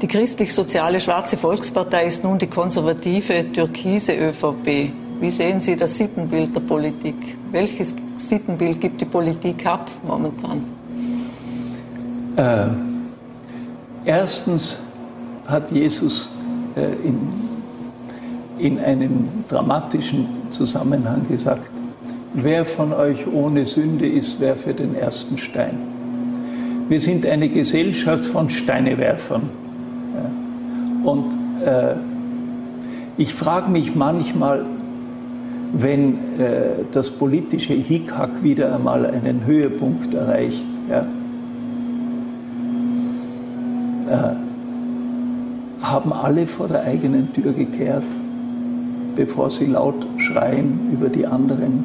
die 0.00 0.08
christlich-soziale 0.08 1.00
Schwarze 1.00 1.36
Volkspartei 1.36 2.06
ist 2.06 2.24
nun 2.24 2.38
die 2.38 2.46
konservative 2.46 3.52
türkise 3.52 4.12
ÖVP. 4.14 4.92
Wie 5.24 5.30
sehen 5.30 5.58
Sie 5.58 5.74
das 5.74 5.96
Sittenbild 5.96 6.54
der 6.54 6.60
Politik? 6.60 7.14
Welches 7.50 7.94
Sittenbild 8.18 8.78
gibt 8.78 9.00
die 9.00 9.06
Politik 9.06 9.64
ab 9.64 9.90
momentan? 10.06 10.62
Äh, 12.36 12.66
erstens 14.04 14.84
hat 15.46 15.70
Jesus 15.70 16.28
äh, 16.76 17.08
in, 17.08 17.18
in 18.58 18.78
einem 18.78 19.28
dramatischen 19.48 20.26
Zusammenhang 20.50 21.26
gesagt, 21.26 21.70
wer 22.34 22.66
von 22.66 22.92
euch 22.92 23.26
ohne 23.26 23.64
Sünde 23.64 24.06
ist, 24.06 24.42
werfe 24.42 24.74
den 24.74 24.94
ersten 24.94 25.38
Stein. 25.38 25.78
Wir 26.90 27.00
sind 27.00 27.24
eine 27.24 27.48
Gesellschaft 27.48 28.26
von 28.26 28.50
Steinewerfern. 28.50 29.48
Und 31.02 31.34
äh, 31.64 31.94
ich 33.16 33.32
frage 33.32 33.70
mich 33.70 33.94
manchmal, 33.94 34.66
wenn 35.76 36.38
äh, 36.38 36.84
das 36.92 37.10
politische 37.10 37.74
Hickhack 37.74 38.42
wieder 38.42 38.74
einmal 38.74 39.04
einen 39.06 39.44
Höhepunkt 39.44 40.14
erreicht. 40.14 40.64
Ja, 40.88 41.06
äh, 44.10 44.36
haben 45.82 46.12
alle 46.12 46.46
vor 46.46 46.68
der 46.68 46.82
eigenen 46.84 47.32
Tür 47.32 47.52
gekehrt, 47.52 48.04
bevor 49.16 49.50
sie 49.50 49.66
laut 49.66 50.06
schreien 50.18 50.90
über 50.92 51.08
die 51.08 51.26
anderen. 51.26 51.84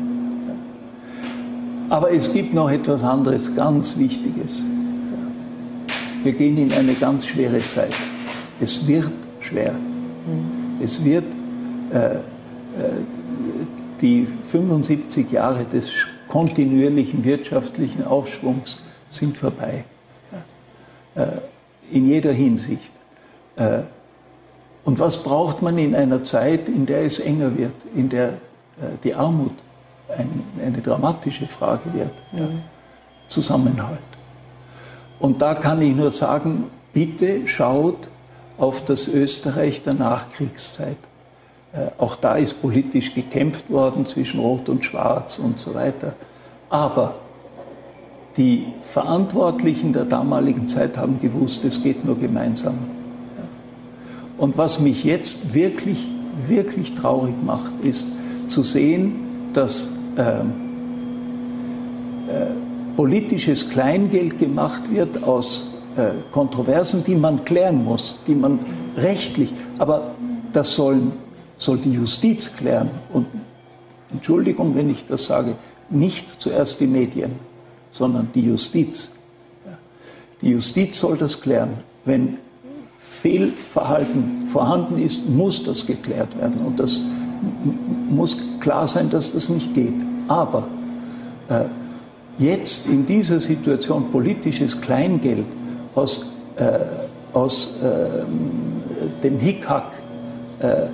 Aber 1.90 2.14
es 2.14 2.32
gibt 2.32 2.54
noch 2.54 2.70
etwas 2.70 3.04
anderes, 3.04 3.56
ganz 3.56 3.98
Wichtiges. 3.98 4.64
Wir 6.24 6.34
gehen 6.34 6.58
in 6.58 6.72
eine 6.74 6.94
ganz 6.94 7.26
schwere 7.26 7.60
Zeit. 7.60 7.96
Es 8.62 8.88
wird 8.88 9.12
schwer. 9.40 9.74
Es 10.82 11.04
wird 11.04 11.24
äh, 11.92 11.98
äh, 11.98 12.20
die 14.02 14.28
75 14.52 15.32
Jahre 15.32 15.66
des 15.66 16.08
kontinuierlichen 16.28 17.24
wirtschaftlichen 17.24 18.04
Aufschwungs 18.06 18.82
sind 19.10 19.38
vorbei. 19.38 19.84
Äh, 21.16 21.26
in 21.91 22.08
jeder 22.08 22.32
Hinsicht. 22.32 22.91
Äh, 23.56 23.80
und 24.86 25.00
was 25.00 25.24
braucht 25.24 25.62
man 25.62 25.78
in 25.78 25.95
einer 25.95 26.24
Zeit, 26.24 26.70
in 26.70 26.86
der 26.86 27.04
es 27.04 27.20
enger 27.20 27.58
wird, 27.58 27.74
in 27.95 28.10
der 28.10 28.30
äh, 28.30 28.36
die 29.04 29.14
Armut 29.14 29.54
eine 30.08 30.82
dramatische 30.82 31.47
Frage 31.47 31.93
wird? 31.93 32.12
Mhm. 32.32 32.62
Zusammenhalt. 33.28 34.00
Und 35.20 35.41
da 35.41 35.56
kann 35.56 35.82
ich 35.82 35.95
nur 35.95 36.12
sagen, 36.12 36.66
bitte 36.93 37.47
schaut 37.47 38.10
auf 38.58 38.86
das 38.86 39.08
Österreich 39.08 39.82
der 39.82 39.93
Nachkriegszeit. 39.95 40.97
Äh, 41.72 41.88
auch 41.98 42.16
da 42.16 42.36
ist 42.36 42.62
politisch 42.62 43.14
gekämpft 43.14 43.70
worden 43.70 44.06
zwischen 44.06 44.40
Rot 44.40 44.70
und 44.70 44.84
Schwarz 44.84 45.38
und 45.40 45.60
so 45.60 45.76
weiter. 45.76 46.14
Aber 46.70 47.16
die 48.38 48.68
Verantwortlichen 48.82 49.94
der 49.94 50.06
damaligen 50.06 50.68
Zeit 50.68 50.98
haben 50.98 51.20
gewusst, 51.20 51.66
es 51.66 51.84
geht 51.84 52.06
nur 52.06 52.18
gemeinsam. 52.18 52.78
Und 54.38 54.58
was 54.58 54.80
mich 54.80 55.04
jetzt 55.04 55.54
wirklich, 55.54 56.08
wirklich 56.48 56.94
traurig 56.94 57.36
macht, 57.44 57.84
ist 57.84 58.08
zu 58.48 58.64
sehen, 58.64 59.52
dass 59.54 59.90
äh, 60.16 60.22
äh, 60.22 60.44
politisches 62.96 63.70
Kleingeld 63.70 64.40
gemacht 64.40 64.92
wird 64.94 65.24
aus 65.24 65.70
äh, 65.98 66.12
Kontroversen, 66.32 67.04
die 67.06 67.16
man 67.16 67.44
klären 67.44 67.84
muss, 67.84 68.18
die 68.28 68.36
man 68.36 68.60
rechtlich, 68.96 69.54
aber 69.78 70.12
das 70.54 70.76
sollen 70.76 71.12
soll 71.60 71.78
die 71.78 71.91
Justiz 71.91 72.55
klären. 72.55 72.89
Und 73.14 73.28
Entschuldigung, 74.12 74.74
wenn 74.74 74.89
ich 74.89 75.05
das 75.05 75.28
sage, 75.28 75.55
nicht 75.91 76.41
zuerst 76.41 76.80
die 76.80 76.88
Medien, 76.88 77.34
sondern 77.91 78.30
die 78.34 78.41
Justiz. 78.41 79.12
Die 80.41 80.49
Justiz 80.49 80.99
soll 80.99 81.18
das 81.18 81.41
klären. 81.41 81.74
Wenn 82.05 82.38
Fehlverhalten 82.97 84.47
vorhanden 84.47 84.97
ist, 84.97 85.30
muss 85.30 85.64
das 85.64 85.86
geklärt 85.86 86.39
werden. 86.39 86.62
Und 86.66 86.80
das 86.80 87.01
muss 88.10 88.38
klar 88.60 88.88
sein, 88.88 89.10
dass 89.10 89.34
das 89.34 89.49
nicht 89.49 89.74
geht. 89.74 89.93
Aber 90.28 90.68
äh, 91.49 91.66
jetzt 92.38 92.88
in 92.88 93.05
dieser 93.05 93.39
Situation 93.39 94.12
politisches 94.12 94.80
Kleingeld 94.80 95.45
aus, 95.95 96.32
äh, 96.55 96.80
aus 97.34 97.78
äh, 97.82 98.24
dem 99.24 99.39
Hickhack 99.39 99.91
äh, 100.60 100.88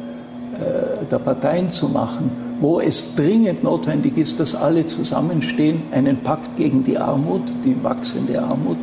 der 1.11 1.19
Parteien 1.19 1.69
zu 1.69 1.89
machen, 1.89 2.31
wo 2.59 2.79
es 2.79 3.15
dringend 3.15 3.63
notwendig 3.63 4.17
ist, 4.17 4.39
dass 4.39 4.55
alle 4.55 4.85
zusammenstehen, 4.85 5.81
einen 5.91 6.17
Pakt 6.17 6.55
gegen 6.55 6.83
die 6.83 6.97
Armut, 6.97 7.41
die 7.65 7.75
wachsende 7.83 8.41
Armut, 8.41 8.77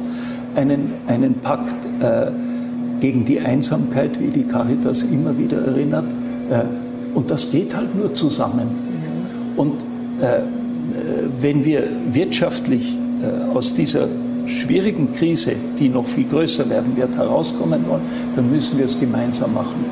einen, 0.55 0.93
einen 1.07 1.35
Pakt 1.37 1.87
äh, 2.01 2.31
gegen 3.01 3.25
die 3.25 3.41
Einsamkeit, 3.41 4.21
wie 4.21 4.29
die 4.29 4.45
Caritas 4.45 5.03
immer 5.03 5.37
wieder 5.37 5.59
erinnert. 5.65 6.05
Äh, 6.51 6.63
und 7.15 7.31
das 7.31 7.51
geht 7.51 7.75
halt 7.75 7.95
nur 7.97 8.13
zusammen. 8.15 8.69
Und 9.57 9.83
äh, 10.21 10.41
wenn 11.41 11.65
wir 11.65 11.89
wirtschaftlich 12.11 12.97
äh, 13.23 13.57
aus 13.57 13.75
dieser 13.75 14.09
schwierigen 14.47 15.13
Krise, 15.13 15.53
die 15.79 15.89
noch 15.89 16.07
viel 16.07 16.25
größer 16.25 16.69
werden 16.69 16.97
wird, 16.97 17.17
herauskommen 17.17 17.85
wollen, 17.89 18.03
dann 18.35 18.51
müssen 18.51 18.79
wir 18.79 18.87
es 18.87 18.99
gemeinsam 18.99 19.55
machen. 19.55 19.85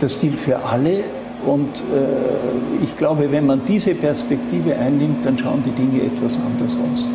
Das 0.00 0.20
gilt 0.20 0.38
für 0.38 0.58
alle 0.58 1.04
und 1.44 1.82
ich 2.82 2.96
glaube, 2.96 3.30
wenn 3.30 3.46
man 3.46 3.64
diese 3.66 3.94
Perspektive 3.94 4.76
einnimmt, 4.76 5.24
dann 5.24 5.38
schauen 5.38 5.62
die 5.62 5.70
Dinge 5.70 6.02
etwas 6.02 6.38
anders 6.38 6.76
aus 6.76 7.08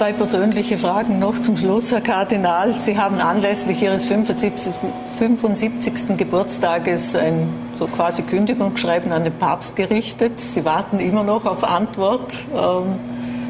zwei 0.00 0.14
persönliche 0.14 0.78
Fragen 0.78 1.18
noch 1.18 1.38
zum 1.38 1.58
Schluss, 1.58 1.92
Herr 1.92 2.00
Kardinal. 2.00 2.72
Sie 2.72 2.96
haben 2.96 3.18
anlässlich 3.18 3.82
Ihres 3.82 4.06
75. 4.06 4.90
75. 5.18 6.16
Geburtstages 6.16 7.14
ein 7.14 7.50
so 7.74 7.86
quasi 7.86 8.22
Kündigungsschreiben 8.22 9.12
an 9.12 9.24
den 9.24 9.34
Papst 9.34 9.76
gerichtet. 9.76 10.40
Sie 10.40 10.64
warten 10.64 11.00
immer 11.00 11.22
noch 11.22 11.44
auf 11.44 11.64
Antwort. 11.64 12.46
Ähm, 12.50 12.94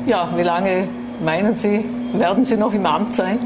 ja, 0.09 0.31
wie 0.35 0.43
lange 0.43 0.89
meinen 1.25 1.55
Sie, 1.55 1.85
werden 2.15 2.45
Sie 2.45 2.57
noch 2.57 2.75
im 2.75 2.85
Amt 2.85 3.15
sein? 3.15 3.39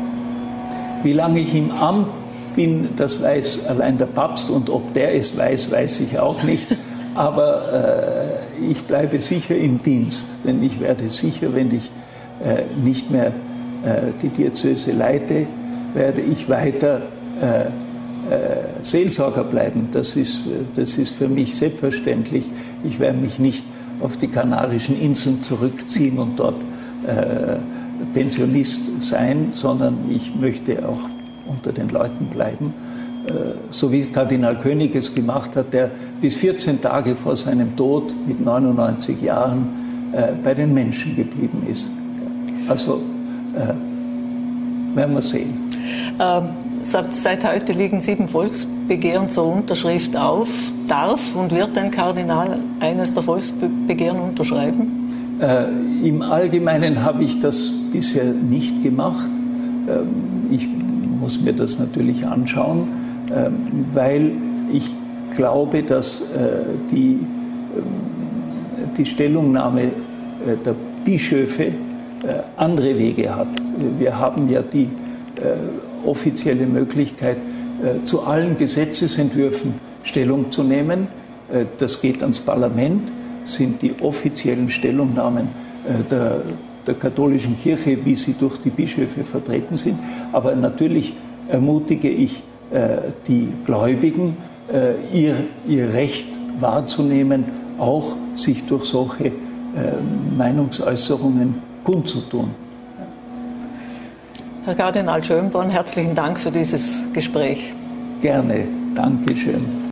Wie 1.03 1.13
lange 1.13 1.41
ich 1.41 1.55
im 1.55 1.73
Amt 1.73 2.09
bin, 2.55 2.91
das 2.97 3.23
weiß 3.23 3.67
allein 3.67 3.99
der 3.99 4.07
Papst 4.07 4.51
und 4.51 4.71
ob 4.71 4.93
der 4.95 5.15
es 5.15 5.37
weiß, 5.37 5.71
weiß 5.71 6.01
ich 6.01 6.19
auch 6.19 6.43
nicht. 6.43 6.67
Aber 7.15 8.41
äh, 8.61 8.71
ich 8.71 8.83
bleibe 8.85 9.21
sicher 9.21 9.57
im 9.57 9.83
Dienst, 9.83 10.29
denn 10.45 10.63
ich 10.63 10.81
werde 10.81 11.11
sicher, 11.11 11.55
wenn 11.55 11.75
ich 11.75 11.91
äh, 12.45 12.65
nicht 12.83 13.11
mehr 13.11 13.29
äh, 13.29 14.11
die 14.21 14.29
Diözese 14.29 14.93
leite, 14.93 15.47
werde 15.95 16.21
ich 16.21 16.49
weiter 16.49 17.03
äh, 17.41 17.67
Seelsorger 18.83 19.45
bleiben. 19.45 19.89
Das 19.93 20.17
ist, 20.17 20.45
das 20.75 20.97
ist 20.97 21.11
für 21.11 21.29
mich 21.29 21.57
selbstverständlich. 21.57 22.45
Ich 22.83 22.99
werde 22.99 23.19
mich 23.19 23.39
nicht 23.39 23.65
auf 24.01 24.17
die 24.17 24.29
Kanarischen 24.29 24.99
Inseln 24.99 25.43
zurückziehen 25.43 26.19
und 26.19 26.39
dort 26.39 26.57
äh, 27.07 27.57
Pensionist 28.15 29.03
sein, 29.03 29.49
sondern 29.53 30.11
ich 30.11 30.35
möchte 30.35 30.89
auch 30.89 31.09
unter 31.47 31.72
den 31.72 31.88
Leuten 31.88 32.26
bleiben. 32.26 32.74
Äh, 33.26 33.32
so 33.70 33.90
wie 33.90 34.05
Kardinal 34.05 34.59
König 34.59 34.95
es 34.95 35.14
gemacht 35.14 35.57
hat, 35.57 35.72
der 35.72 35.90
bis 36.20 36.36
14 36.36 36.80
Tage 36.80 37.16
vor 37.16 37.36
seinem 37.36 37.76
Tod 37.76 38.14
mit 38.26 38.45
99 38.45 39.22
Jahren 39.22 40.11
äh, 40.12 40.32
bei 40.42 40.55
den 40.55 40.74
Menschen 40.74 41.16
geblieben 41.16 41.66
ist. 41.68 41.88
Also 42.68 43.01
äh, 43.55 44.97
werden 44.97 45.14
wir 45.14 45.22
sehen. 45.22 45.55
Ähm, 46.20 46.49
seit 46.82 47.45
heute 47.45 47.72
liegen 47.72 48.01
sieben 48.01 48.28
Volksbegehren 48.28 49.28
zur 49.28 49.47
Unterschrift 49.47 50.16
auf. 50.16 50.49
Darf 50.86 51.34
und 51.34 51.51
wird 51.51 51.76
ein 51.78 51.90
Kardinal 51.90 52.61
eines 52.80 53.12
der 53.12 53.22
Volksbegehren 53.22 54.20
unterschreiben? 54.20 55.38
Äh, 55.40 55.64
Im 56.07 56.22
Allgemeinen 56.22 57.03
habe 57.03 57.24
ich 57.24 57.40
das 57.40 57.72
bisher 57.92 58.24
nicht 58.26 58.82
gemacht. 58.82 59.28
Ähm, 59.88 60.47
ich 60.51 60.68
muss 61.25 61.41
mir 61.41 61.55
das 61.55 61.79
natürlich 61.79 62.27
anschauen, 62.27 62.89
äh, 63.31 63.49
weil 63.95 64.33
ich 64.70 64.91
glaube, 65.35 65.83
dass 65.83 66.20
äh, 66.20 66.25
die, 66.91 67.12
ähm, 67.14 67.27
die 68.95 69.07
Stellungnahme 69.07 69.85
äh, 69.85 69.89
der 70.62 70.75
Bischöfe 71.03 71.64
äh, 71.64 71.72
andere 72.59 72.99
Wege 72.99 73.35
hat. 73.35 73.49
Wir 73.99 74.18
haben 74.18 74.49
ja 74.51 74.62
die 74.62 74.89
offizielle 76.07 76.64
Möglichkeit, 76.64 77.39
zu 78.05 78.22
allen 78.22 78.57
Gesetzesentwürfen 78.57 79.75
Stellung 80.05 80.53
zu 80.53 80.62
nehmen. 80.62 81.09
das 81.79 82.01
geht 82.01 82.22
ans 82.22 82.39
Parlament, 82.39 83.11
sind 83.43 83.83
die 83.83 83.95
offiziellen 84.01 84.70
Stellungnahmen 84.70 85.49
der, 86.09 86.43
der 86.87 86.95
katholischen 86.95 87.59
Kirche, 87.59 88.05
wie 88.05 88.14
sie 88.14 88.35
durch 88.35 88.59
die 88.59 88.70
Bischöfe 88.70 89.24
vertreten 89.24 89.76
sind. 89.76 89.99
Aber 90.32 90.55
natürlich 90.55 91.14
ermutige 91.49 92.09
ich 92.09 92.43
die 93.28 93.49
Gläubigen, 93.64 94.37
ihr, 95.12 95.35
ihr 95.66 95.93
Recht 95.93 96.26
wahrzunehmen, 96.59 97.45
auch 97.78 98.16
sich 98.35 98.64
durch 98.66 98.85
solche 98.85 99.32
Meinungsäußerungen 100.37 101.55
kundzutun. 101.85 102.51
Herr 104.64 104.74
Kardinal 104.74 105.22
Schönborn, 105.22 105.70
herzlichen 105.70 106.14
Dank 106.14 106.41
für 106.41 106.51
dieses 106.51 107.07
Gespräch. 107.12 107.72
Gerne, 108.22 108.66
Dankeschön. 108.95 109.84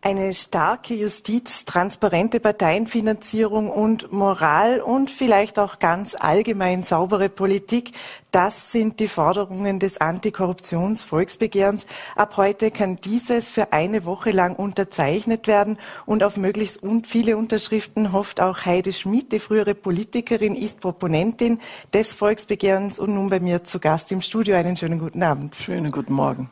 Eine 0.00 0.32
starke 0.32 0.94
Justiz, 0.94 1.64
transparente 1.64 2.38
Parteienfinanzierung 2.38 3.68
und 3.68 4.12
Moral 4.12 4.80
und 4.80 5.10
vielleicht 5.10 5.58
auch 5.58 5.80
ganz 5.80 6.14
allgemein 6.14 6.84
saubere 6.84 7.28
Politik, 7.28 7.94
das 8.30 8.70
sind 8.70 9.00
die 9.00 9.08
Forderungen 9.08 9.80
des 9.80 10.00
Antikorruptionsvolksbegehrens. 10.00 11.84
Ab 12.14 12.36
heute 12.36 12.70
kann 12.70 13.00
dieses 13.02 13.48
für 13.48 13.72
eine 13.72 14.04
Woche 14.04 14.30
lang 14.30 14.54
unterzeichnet 14.54 15.48
werden 15.48 15.78
und 16.06 16.22
auf 16.22 16.36
möglichst 16.36 16.80
viele 17.04 17.36
Unterschriften 17.36 18.12
hofft 18.12 18.40
auch 18.40 18.66
Heide 18.66 18.92
Schmidt, 18.92 19.32
die 19.32 19.40
frühere 19.40 19.74
Politikerin, 19.74 20.54
ist 20.54 20.78
Proponentin 20.78 21.58
des 21.92 22.14
Volksbegehrens 22.14 23.00
und 23.00 23.14
nun 23.14 23.30
bei 23.30 23.40
mir 23.40 23.64
zu 23.64 23.80
Gast 23.80 24.12
im 24.12 24.20
Studio. 24.20 24.54
Einen 24.54 24.76
schönen 24.76 25.00
guten 25.00 25.24
Abend. 25.24 25.56
Schönen 25.56 25.90
guten 25.90 26.12
Morgen. 26.12 26.50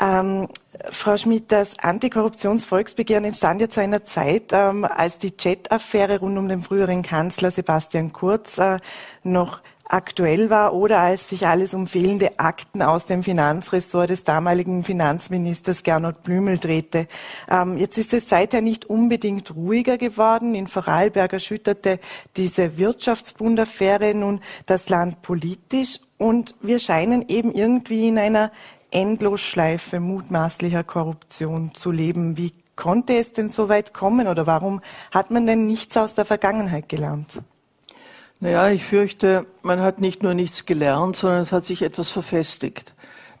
Ähm, 0.00 0.48
Frau 0.90 1.16
Schmidt, 1.16 1.50
das 1.52 1.78
Antikorruptionsvolksbegehren 1.78 3.24
entstand 3.24 3.60
ja 3.60 3.70
zu 3.70 3.80
einer 3.80 4.04
Zeit, 4.04 4.52
ähm, 4.52 4.84
als 4.84 5.18
die 5.18 5.36
Chat-Affäre 5.36 6.20
rund 6.20 6.36
um 6.38 6.48
den 6.48 6.60
früheren 6.60 7.02
Kanzler 7.02 7.50
Sebastian 7.50 8.12
Kurz 8.12 8.58
äh, 8.58 8.78
noch 9.22 9.62
aktuell 9.88 10.50
war 10.50 10.74
oder 10.74 10.98
als 10.98 11.28
sich 11.28 11.46
alles 11.46 11.74
um 11.74 11.86
fehlende 11.86 12.38
Akten 12.38 12.82
aus 12.82 13.06
dem 13.06 13.22
Finanzressort 13.22 14.10
des 14.10 14.24
damaligen 14.24 14.84
Finanzministers 14.84 15.82
Gernot 15.82 16.22
Blümel 16.22 16.58
drehte. 16.58 17.06
Ähm, 17.48 17.76
jetzt 17.78 17.96
ist 17.96 18.12
es 18.12 18.28
seither 18.28 18.60
nicht 18.60 18.84
unbedingt 18.86 19.54
ruhiger 19.54 19.96
geworden. 19.96 20.54
In 20.54 20.66
Vorarlberg 20.66 21.32
erschütterte 21.32 22.00
diese 22.36 22.76
Wirtschaftsbundaffäre 22.78 24.14
nun 24.14 24.40
das 24.66 24.88
Land 24.88 25.22
politisch 25.22 26.00
und 26.18 26.54
wir 26.60 26.78
scheinen 26.78 27.28
eben 27.28 27.52
irgendwie 27.52 28.08
in 28.08 28.18
einer 28.18 28.50
Endlosschleife 28.96 30.00
mutmaßlicher 30.00 30.82
Korruption 30.82 31.74
zu 31.74 31.90
leben. 31.90 32.38
Wie 32.38 32.54
konnte 32.76 33.14
es 33.14 33.34
denn 33.34 33.50
so 33.50 33.68
weit 33.68 33.92
kommen 33.92 34.26
oder 34.26 34.46
warum 34.46 34.80
hat 35.10 35.30
man 35.30 35.46
denn 35.46 35.66
nichts 35.66 35.98
aus 35.98 36.14
der 36.14 36.24
Vergangenheit 36.24 36.88
gelernt? 36.88 37.42
Naja, 38.40 38.70
ich 38.70 38.86
fürchte, 38.86 39.44
man 39.60 39.80
hat 39.80 40.00
nicht 40.00 40.22
nur 40.22 40.32
nichts 40.32 40.64
gelernt, 40.64 41.14
sondern 41.16 41.40
es 41.40 41.52
hat 41.52 41.66
sich 41.66 41.82
etwas 41.82 42.10
verfestigt. 42.10 42.94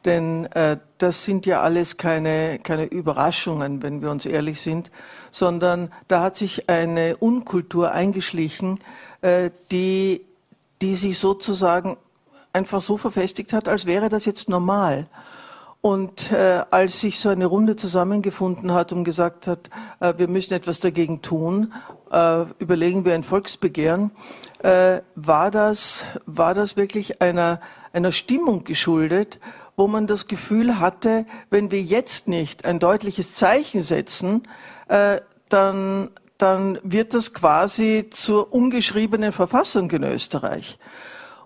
Denn 0.04 0.44
äh, 0.52 0.76
das 0.98 1.24
sind 1.24 1.46
ja 1.46 1.62
alles 1.62 1.96
keine, 1.96 2.58
keine 2.58 2.84
Überraschungen, 2.84 3.82
wenn 3.82 4.02
wir 4.02 4.10
uns 4.10 4.26
ehrlich 4.26 4.60
sind, 4.60 4.90
sondern 5.30 5.90
da 6.06 6.20
hat 6.20 6.36
sich 6.36 6.68
eine 6.68 7.16
Unkultur 7.16 7.92
eingeschlichen, 7.92 8.78
äh, 9.22 9.50
die, 9.72 10.20
die 10.82 10.96
sich 10.96 11.18
sozusagen 11.18 11.96
einfach 12.52 12.82
so 12.82 12.98
verfestigt 12.98 13.54
hat, 13.54 13.68
als 13.68 13.86
wäre 13.86 14.10
das 14.10 14.26
jetzt 14.26 14.50
normal. 14.50 15.06
Und 15.86 16.32
äh, 16.32 16.64
als 16.72 16.98
sich 16.98 17.20
so 17.20 17.28
eine 17.28 17.46
Runde 17.46 17.76
zusammengefunden 17.76 18.72
hat 18.72 18.92
und 18.92 19.04
gesagt 19.04 19.46
hat, 19.46 19.70
äh, 20.00 20.14
wir 20.16 20.26
müssen 20.26 20.52
etwas 20.52 20.80
dagegen 20.80 21.22
tun, 21.22 21.72
äh, 22.10 22.42
überlegen 22.58 23.04
wir 23.04 23.14
ein 23.14 23.22
Volksbegehren, 23.22 24.10
äh, 24.64 25.02
war, 25.14 25.52
das, 25.52 26.04
war 26.26 26.54
das 26.54 26.76
wirklich 26.76 27.22
einer, 27.22 27.60
einer 27.92 28.10
Stimmung 28.10 28.64
geschuldet, 28.64 29.38
wo 29.76 29.86
man 29.86 30.08
das 30.08 30.26
Gefühl 30.26 30.80
hatte, 30.80 31.24
wenn 31.50 31.70
wir 31.70 31.82
jetzt 31.82 32.26
nicht 32.26 32.64
ein 32.64 32.80
deutliches 32.80 33.34
Zeichen 33.34 33.82
setzen, 33.82 34.42
äh, 34.88 35.20
dann, 35.48 36.10
dann 36.36 36.80
wird 36.82 37.14
das 37.14 37.32
quasi 37.32 38.08
zur 38.10 38.52
ungeschriebenen 38.52 39.30
Verfassung 39.30 39.88
in 39.92 40.02
Österreich. 40.02 40.80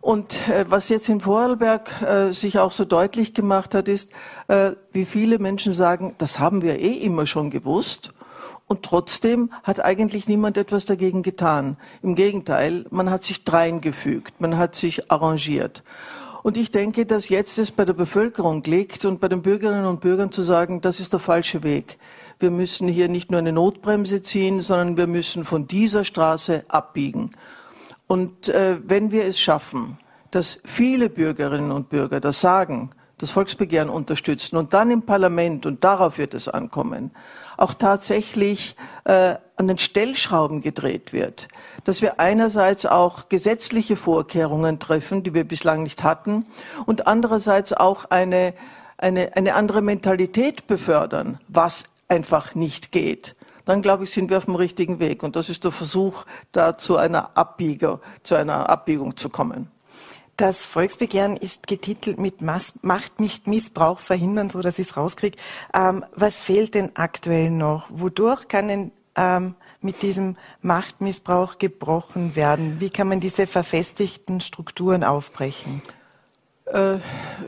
Und 0.00 0.48
äh, 0.48 0.64
was 0.68 0.88
jetzt 0.88 1.08
in 1.08 1.20
Vorarlberg 1.20 2.02
äh, 2.02 2.32
sich 2.32 2.58
auch 2.58 2.72
so 2.72 2.84
deutlich 2.84 3.34
gemacht 3.34 3.74
hat, 3.74 3.88
ist, 3.88 4.10
äh, 4.48 4.72
wie 4.92 5.04
viele 5.04 5.38
Menschen 5.38 5.72
sagen, 5.72 6.14
das 6.18 6.38
haben 6.38 6.62
wir 6.62 6.78
eh 6.78 6.94
immer 6.94 7.26
schon 7.26 7.50
gewusst. 7.50 8.12
Und 8.66 8.84
trotzdem 8.84 9.50
hat 9.62 9.84
eigentlich 9.84 10.28
niemand 10.28 10.56
etwas 10.56 10.84
dagegen 10.84 11.22
getan. 11.22 11.76
Im 12.02 12.14
Gegenteil, 12.14 12.86
man 12.90 13.10
hat 13.10 13.24
sich 13.24 13.44
dreingefügt, 13.44 14.40
man 14.40 14.56
hat 14.56 14.76
sich 14.76 15.10
arrangiert. 15.10 15.82
Und 16.42 16.56
ich 16.56 16.70
denke, 16.70 17.04
dass 17.04 17.28
jetzt 17.28 17.58
es 17.58 17.70
bei 17.70 17.84
der 17.84 17.92
Bevölkerung 17.92 18.62
liegt 18.64 19.04
und 19.04 19.20
bei 19.20 19.28
den 19.28 19.42
Bürgerinnen 19.42 19.84
und 19.84 20.00
Bürgern 20.00 20.32
zu 20.32 20.42
sagen, 20.42 20.80
das 20.80 21.00
ist 21.00 21.12
der 21.12 21.20
falsche 21.20 21.62
Weg. 21.62 21.98
Wir 22.38 22.50
müssen 22.50 22.88
hier 22.88 23.08
nicht 23.08 23.30
nur 23.30 23.40
eine 23.40 23.52
Notbremse 23.52 24.22
ziehen, 24.22 24.62
sondern 24.62 24.96
wir 24.96 25.06
müssen 25.06 25.44
von 25.44 25.66
dieser 25.66 26.04
Straße 26.04 26.64
abbiegen. 26.68 27.32
Und 28.10 28.48
äh, 28.48 28.78
wenn 28.82 29.12
wir 29.12 29.24
es 29.24 29.38
schaffen, 29.38 29.96
dass 30.32 30.58
viele 30.64 31.08
Bürgerinnen 31.08 31.70
und 31.70 31.90
Bürger 31.90 32.18
das 32.18 32.40
sagen, 32.40 32.90
das 33.18 33.30
Volksbegehren 33.30 33.88
unterstützen 33.88 34.56
und 34.56 34.74
dann 34.74 34.90
im 34.90 35.02
Parlament, 35.02 35.64
und 35.64 35.84
darauf 35.84 36.18
wird 36.18 36.34
es 36.34 36.48
ankommen, 36.48 37.12
auch 37.56 37.72
tatsächlich 37.72 38.74
äh, 39.04 39.36
an 39.54 39.68
den 39.68 39.78
Stellschrauben 39.78 40.60
gedreht 40.60 41.12
wird, 41.12 41.46
dass 41.84 42.02
wir 42.02 42.18
einerseits 42.18 42.84
auch 42.84 43.28
gesetzliche 43.28 43.94
Vorkehrungen 43.94 44.80
treffen, 44.80 45.22
die 45.22 45.32
wir 45.32 45.44
bislang 45.44 45.84
nicht 45.84 46.02
hatten, 46.02 46.46
und 46.86 47.06
andererseits 47.06 47.72
auch 47.72 48.06
eine, 48.06 48.54
eine, 48.98 49.36
eine 49.36 49.54
andere 49.54 49.82
Mentalität 49.82 50.66
befördern, 50.66 51.38
was 51.46 51.84
einfach 52.08 52.56
nicht 52.56 52.90
geht 52.90 53.36
dann 53.70 53.82
glaube 53.82 54.04
ich, 54.04 54.10
sind 54.10 54.30
wir 54.30 54.38
auf 54.38 54.46
dem 54.46 54.56
richtigen 54.56 54.98
Weg. 54.98 55.22
Und 55.22 55.36
das 55.36 55.48
ist 55.48 55.64
der 55.64 55.70
Versuch, 55.70 56.24
da 56.52 56.76
zu 56.76 56.96
einer, 56.96 57.36
Abbieger, 57.36 58.00
zu 58.24 58.34
einer 58.34 58.68
Abbiegung 58.68 59.16
zu 59.16 59.28
kommen. 59.28 59.70
Das 60.36 60.66
Volksbegehren 60.66 61.36
ist 61.36 61.66
getitelt 61.66 62.18
mit 62.18 62.40
Mas 62.40 62.72
Macht 62.82 63.20
nicht 63.20 63.46
Missbrauch 63.46 64.00
verhindern, 64.00 64.50
so 64.50 64.60
dass 64.60 64.78
ich 64.78 64.88
es 64.88 64.96
rauskriege. 64.96 65.38
Ähm, 65.74 66.04
was 66.16 66.40
fehlt 66.40 66.74
denn 66.74 66.90
aktuell 66.94 67.50
noch? 67.50 67.86
Wodurch 67.90 68.48
kann 68.48 68.68
denn 68.68 68.92
ähm, 69.14 69.54
mit 69.80 70.02
diesem 70.02 70.36
Machtmissbrauch 70.62 71.58
gebrochen 71.58 72.36
werden? 72.36 72.80
Wie 72.80 72.90
kann 72.90 73.06
man 73.06 73.20
diese 73.20 73.46
verfestigten 73.46 74.40
Strukturen 74.40 75.04
aufbrechen? 75.04 75.82
Äh, 76.64 76.98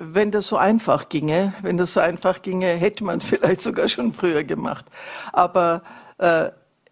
wenn 0.00 0.30
das 0.30 0.48
so 0.48 0.56
einfach 0.56 1.08
ginge, 1.08 1.54
wenn 1.62 1.78
das 1.78 1.94
so 1.94 2.00
einfach 2.00 2.42
ginge, 2.42 2.66
hätte 2.66 3.04
man 3.04 3.18
es 3.18 3.24
vielleicht 3.26 3.62
sogar 3.62 3.88
schon 3.88 4.12
früher 4.12 4.44
gemacht. 4.44 4.84
Aber 5.32 5.82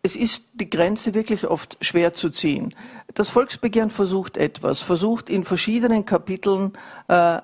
es 0.03 0.17
ist 0.17 0.45
die 0.55 0.71
Grenze 0.71 1.15
wirklich 1.15 1.47
oft 1.47 1.77
schwer 1.81 2.15
zu 2.15 2.31
ziehen. 2.31 2.75
Das 3.15 3.29
Volksbegehren 3.29 3.91
versucht 3.91 4.37
etwas, 4.37 4.81
versucht 4.81 5.29
in 5.29 5.45
verschiedenen 5.45 6.07
Kapiteln 6.07 6.73
äh, 7.09 7.41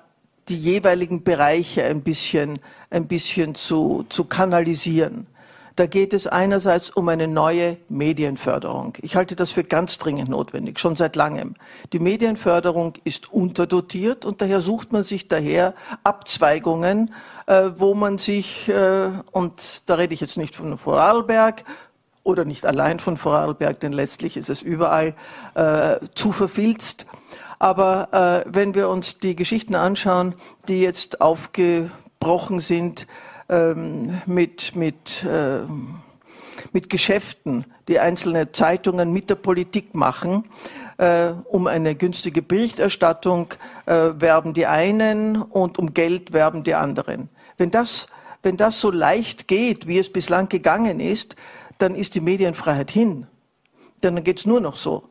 die 0.49 0.57
jeweiligen 0.57 1.23
Bereiche 1.23 1.83
ein 1.83 2.01
bisschen, 2.01 2.59
ein 2.89 3.07
bisschen 3.07 3.55
zu, 3.55 4.05
zu 4.09 4.23
kanalisieren. 4.23 5.27
Da 5.77 5.85
geht 5.85 6.15
es 6.15 6.25
einerseits 6.25 6.89
um 6.89 7.07
eine 7.07 7.27
neue 7.27 7.77
Medienförderung. 7.87 8.97
Ich 9.03 9.15
halte 9.15 9.35
das 9.35 9.51
für 9.51 9.63
ganz 9.63 9.99
dringend 9.99 10.27
notwendig, 10.27 10.79
schon 10.79 10.95
seit 10.95 11.15
langem. 11.15 11.53
Die 11.93 11.99
Medienförderung 11.99 12.95
ist 13.03 13.31
unterdotiert 13.31 14.25
und 14.25 14.41
daher 14.41 14.59
sucht 14.59 14.91
man 14.91 15.03
sich 15.03 15.27
daher 15.27 15.75
Abzweigungen, 16.03 17.13
äh, 17.45 17.69
wo 17.77 17.93
man 17.93 18.17
sich, 18.17 18.67
äh, 18.69 19.11
und 19.31 19.87
da 19.87 19.95
rede 19.95 20.15
ich 20.15 20.19
jetzt 20.19 20.35
nicht 20.35 20.55
von 20.55 20.79
Vorarlberg, 20.79 21.63
oder 22.23 22.43
nicht 22.43 22.65
allein 22.65 22.99
von 22.99 23.15
Vorarlberg, 23.15 23.79
denn 23.79 23.93
letztlich 23.93 24.35
ist 24.35 24.49
es 24.49 24.63
überall 24.63 25.13
äh, 25.53 25.97
zu 26.15 26.31
verfilzt. 26.31 27.05
Aber 27.59 28.43
wenn 28.45 28.75
wir 28.75 28.87
uns 28.87 29.17
die 29.17 29.35
Geschichten 29.35 29.73
anschauen, 29.73 30.35
die 30.67 30.79
jetzt 30.79 31.21
aufgebrochen 31.21 32.59
sind, 32.59 33.07
ähm, 33.49 34.21
mit, 34.25 34.75
mit, 34.75 35.23
äh, 35.23 35.59
mit 36.71 36.89
Geschäften, 36.89 37.65
die 37.87 37.99
einzelne 37.99 38.51
Zeitungen 38.51 39.13
mit 39.13 39.29
der 39.29 39.35
Politik 39.35 39.95
machen. 39.95 40.45
Äh, 40.97 41.33
um 41.45 41.67
eine 41.67 41.95
günstige 41.95 42.41
Berichterstattung 42.41 43.53
äh, 43.85 43.93
werben 44.17 44.53
die 44.53 44.65
einen 44.65 45.41
und 45.41 45.77
um 45.77 45.93
Geld 45.93 46.33
werben 46.33 46.63
die 46.63 46.73
anderen. 46.73 47.29
Wenn 47.57 47.69
das, 47.71 48.07
wenn 48.41 48.57
das 48.57 48.81
so 48.81 48.89
leicht 48.89 49.47
geht, 49.47 49.87
wie 49.87 49.99
es 49.99 50.11
bislang 50.11 50.49
gegangen 50.49 50.99
ist, 50.99 51.35
dann 51.77 51.95
ist 51.95 52.15
die 52.15 52.21
Medienfreiheit 52.21 52.89
hin. 52.89 53.27
Dann 54.01 54.23
geht 54.23 54.39
es 54.39 54.45
nur 54.45 54.59
noch 54.59 54.75
so. 54.75 55.09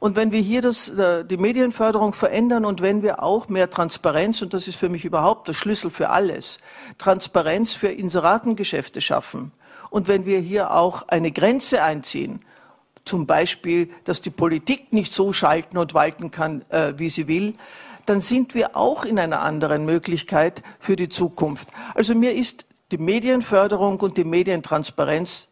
Und 0.00 0.16
wenn 0.16 0.32
wir 0.32 0.40
hier 0.40 0.62
das, 0.62 0.88
äh, 0.88 1.24
die 1.24 1.36
Medienförderung 1.36 2.14
verändern 2.14 2.64
und 2.64 2.80
wenn 2.80 3.02
wir 3.02 3.22
auch 3.22 3.48
mehr 3.48 3.70
Transparenz, 3.70 4.42
und 4.42 4.54
das 4.54 4.66
ist 4.66 4.76
für 4.76 4.88
mich 4.88 5.04
überhaupt 5.04 5.46
der 5.46 5.52
Schlüssel 5.52 5.90
für 5.90 6.08
alles, 6.08 6.58
Transparenz 6.98 7.74
für 7.74 7.88
Inseratengeschäfte 7.88 9.00
schaffen, 9.00 9.52
und 9.90 10.08
wenn 10.08 10.24
wir 10.24 10.38
hier 10.38 10.72
auch 10.72 11.06
eine 11.08 11.32
Grenze 11.32 11.82
einziehen, 11.82 12.40
zum 13.04 13.26
Beispiel, 13.26 13.90
dass 14.04 14.20
die 14.20 14.30
Politik 14.30 14.92
nicht 14.92 15.12
so 15.12 15.32
schalten 15.32 15.78
und 15.78 15.94
walten 15.94 16.30
kann, 16.30 16.64
äh, 16.70 16.94
wie 16.96 17.10
sie 17.10 17.28
will, 17.28 17.54
dann 18.06 18.20
sind 18.20 18.54
wir 18.54 18.76
auch 18.76 19.04
in 19.04 19.18
einer 19.18 19.40
anderen 19.40 19.84
Möglichkeit 19.84 20.62
für 20.80 20.96
die 20.96 21.08
Zukunft. 21.08 21.68
Also 21.94 22.14
mir 22.14 22.34
ist 22.34 22.64
die 22.90 22.98
Medienförderung 22.98 24.00
und 24.00 24.16
die 24.16 24.24
Medientransparenz 24.24 25.48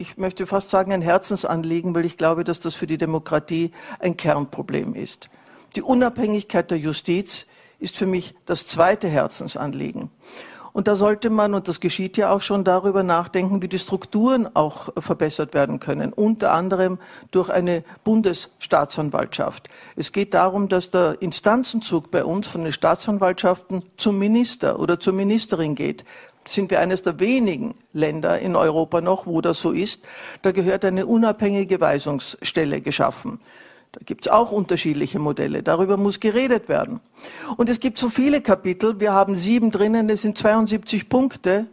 ich 0.00 0.16
möchte 0.16 0.46
fast 0.46 0.70
sagen, 0.70 0.92
ein 0.92 1.02
Herzensanliegen, 1.02 1.94
weil 1.94 2.06
ich 2.06 2.16
glaube, 2.16 2.42
dass 2.42 2.58
das 2.58 2.74
für 2.74 2.86
die 2.86 2.96
Demokratie 2.96 3.70
ein 3.98 4.16
Kernproblem 4.16 4.94
ist. 4.94 5.28
Die 5.76 5.82
Unabhängigkeit 5.82 6.70
der 6.70 6.78
Justiz 6.78 7.46
ist 7.78 7.98
für 7.98 8.06
mich 8.06 8.34
das 8.46 8.66
zweite 8.66 9.08
Herzensanliegen. 9.08 10.10
Und 10.72 10.88
da 10.88 10.96
sollte 10.96 11.28
man, 11.28 11.52
und 11.52 11.68
das 11.68 11.80
geschieht 11.80 12.16
ja 12.16 12.30
auch 12.30 12.40
schon, 12.40 12.64
darüber 12.64 13.02
nachdenken, 13.02 13.60
wie 13.60 13.68
die 13.68 13.78
Strukturen 13.78 14.48
auch 14.54 14.88
verbessert 14.98 15.52
werden 15.52 15.80
können, 15.80 16.14
unter 16.14 16.52
anderem 16.52 16.98
durch 17.30 17.50
eine 17.50 17.84
Bundesstaatsanwaltschaft. 18.04 19.68
Es 19.96 20.12
geht 20.12 20.32
darum, 20.32 20.68
dass 20.68 20.90
der 20.90 21.20
Instanzenzug 21.20 22.10
bei 22.10 22.24
uns 22.24 22.48
von 22.48 22.62
den 22.62 22.72
Staatsanwaltschaften 22.72 23.82
zum 23.98 24.18
Minister 24.18 24.78
oder 24.78 24.98
zur 24.98 25.12
Ministerin 25.12 25.74
geht 25.74 26.04
sind 26.46 26.70
wir 26.70 26.80
eines 26.80 27.02
der 27.02 27.20
wenigen 27.20 27.74
Länder 27.92 28.38
in 28.38 28.56
Europa 28.56 29.00
noch, 29.00 29.26
wo 29.26 29.40
das 29.40 29.60
so 29.60 29.72
ist. 29.72 30.02
Da 30.42 30.52
gehört 30.52 30.84
eine 30.84 31.06
unabhängige 31.06 31.80
Weisungsstelle 31.80 32.80
geschaffen. 32.80 33.40
Da 33.92 34.00
gibt 34.04 34.26
es 34.26 34.32
auch 34.32 34.52
unterschiedliche 34.52 35.18
Modelle. 35.18 35.62
Darüber 35.62 35.96
muss 35.96 36.20
geredet 36.20 36.68
werden. 36.68 37.00
Und 37.56 37.68
es 37.68 37.80
gibt 37.80 37.98
so 37.98 38.08
viele 38.08 38.40
Kapitel. 38.40 39.00
Wir 39.00 39.12
haben 39.12 39.36
sieben 39.36 39.70
drinnen. 39.70 40.08
Es 40.08 40.22
sind 40.22 40.38
72 40.38 41.08
Punkte. 41.08 41.66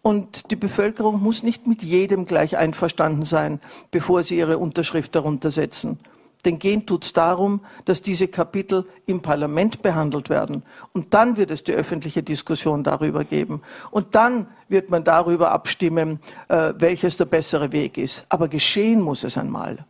Und 0.00 0.50
die 0.50 0.56
Bevölkerung 0.56 1.22
muss 1.22 1.42
nicht 1.42 1.66
mit 1.66 1.82
jedem 1.82 2.26
gleich 2.26 2.56
einverstanden 2.56 3.24
sein, 3.24 3.60
bevor 3.90 4.22
sie 4.22 4.36
ihre 4.36 4.58
Unterschrift 4.58 5.14
darunter 5.14 5.50
setzen. 5.50 5.98
Denn 6.44 6.58
gehen 6.58 6.86
tut 6.86 7.04
es 7.04 7.12
darum, 7.12 7.60
dass 7.84 8.02
diese 8.02 8.28
Kapitel 8.28 8.86
im 9.06 9.22
Parlament 9.22 9.82
behandelt 9.82 10.28
werden. 10.28 10.62
Und 10.92 11.14
dann 11.14 11.36
wird 11.36 11.50
es 11.50 11.64
die 11.64 11.72
öffentliche 11.72 12.22
Diskussion 12.22 12.82
darüber 12.82 13.24
geben. 13.24 13.62
Und 13.90 14.14
dann 14.14 14.46
wird 14.68 14.90
man 14.90 15.04
darüber 15.04 15.52
abstimmen, 15.52 16.20
äh, 16.48 16.74
welches 16.76 17.16
der 17.16 17.26
bessere 17.26 17.72
Weg 17.72 17.98
ist. 17.98 18.26
Aber 18.28 18.48
geschehen 18.48 19.00
muss 19.00 19.24
es 19.24 19.38
einmal. 19.38 19.84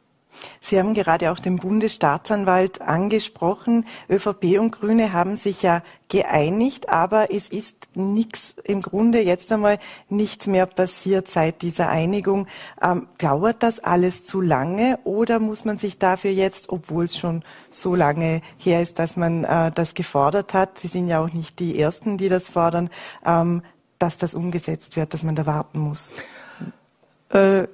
Sie 0.60 0.78
haben 0.78 0.94
gerade 0.94 1.30
auch 1.30 1.38
den 1.38 1.56
Bundesstaatsanwalt 1.56 2.80
angesprochen. 2.80 3.86
ÖVP 4.08 4.58
und 4.58 4.72
Grüne 4.72 5.12
haben 5.12 5.36
sich 5.36 5.62
ja 5.62 5.82
geeinigt, 6.08 6.88
aber 6.88 7.32
es 7.32 7.48
ist 7.48 7.88
nichts, 7.94 8.56
im 8.64 8.82
Grunde 8.82 9.20
jetzt 9.20 9.50
einmal 9.52 9.78
nichts 10.08 10.46
mehr 10.46 10.66
passiert 10.66 11.28
seit 11.28 11.62
dieser 11.62 11.88
Einigung. 11.88 12.46
Ähm, 12.82 13.08
dauert 13.18 13.62
das 13.62 13.80
alles 13.80 14.24
zu 14.24 14.40
lange 14.40 14.98
oder 15.04 15.38
muss 15.38 15.64
man 15.64 15.78
sich 15.78 15.98
dafür 15.98 16.30
jetzt, 16.30 16.68
obwohl 16.68 17.04
es 17.04 17.16
schon 17.16 17.42
so 17.70 17.94
lange 17.94 18.42
her 18.58 18.82
ist, 18.82 18.98
dass 18.98 19.16
man 19.16 19.44
äh, 19.44 19.70
das 19.72 19.94
gefordert 19.94 20.54
hat, 20.54 20.78
Sie 20.78 20.88
sind 20.88 21.08
ja 21.08 21.22
auch 21.22 21.32
nicht 21.32 21.58
die 21.58 21.78
Ersten, 21.78 22.18
die 22.18 22.28
das 22.28 22.48
fordern, 22.48 22.90
ähm, 23.24 23.62
dass 23.98 24.16
das 24.16 24.34
umgesetzt 24.34 24.96
wird, 24.96 25.14
dass 25.14 25.22
man 25.22 25.34
da 25.36 25.46
warten 25.46 25.78
muss? 25.78 26.12
Äh 27.30 27.66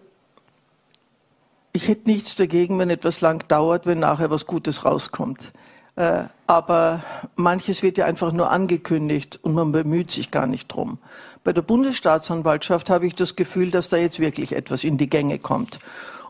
ich 1.72 1.88
hätte 1.88 2.10
nichts 2.10 2.34
dagegen, 2.36 2.78
wenn 2.78 2.90
etwas 2.90 3.20
lang 3.20 3.46
dauert, 3.48 3.86
wenn 3.86 4.00
nachher 4.00 4.30
was 4.30 4.46
Gutes 4.46 4.84
rauskommt. 4.84 5.52
Äh, 5.96 6.24
aber 6.46 7.04
manches 7.36 7.82
wird 7.82 7.98
ja 7.98 8.06
einfach 8.06 8.32
nur 8.32 8.50
angekündigt 8.50 9.38
und 9.42 9.54
man 9.54 9.72
bemüht 9.72 10.10
sich 10.10 10.30
gar 10.30 10.46
nicht 10.46 10.68
drum. 10.68 10.98
Bei 11.42 11.52
der 11.52 11.62
Bundesstaatsanwaltschaft 11.62 12.90
habe 12.90 13.06
ich 13.06 13.14
das 13.14 13.36
Gefühl, 13.36 13.70
dass 13.70 13.88
da 13.88 13.96
jetzt 13.96 14.18
wirklich 14.18 14.52
etwas 14.52 14.84
in 14.84 14.98
die 14.98 15.08
Gänge 15.08 15.38
kommt. 15.38 15.78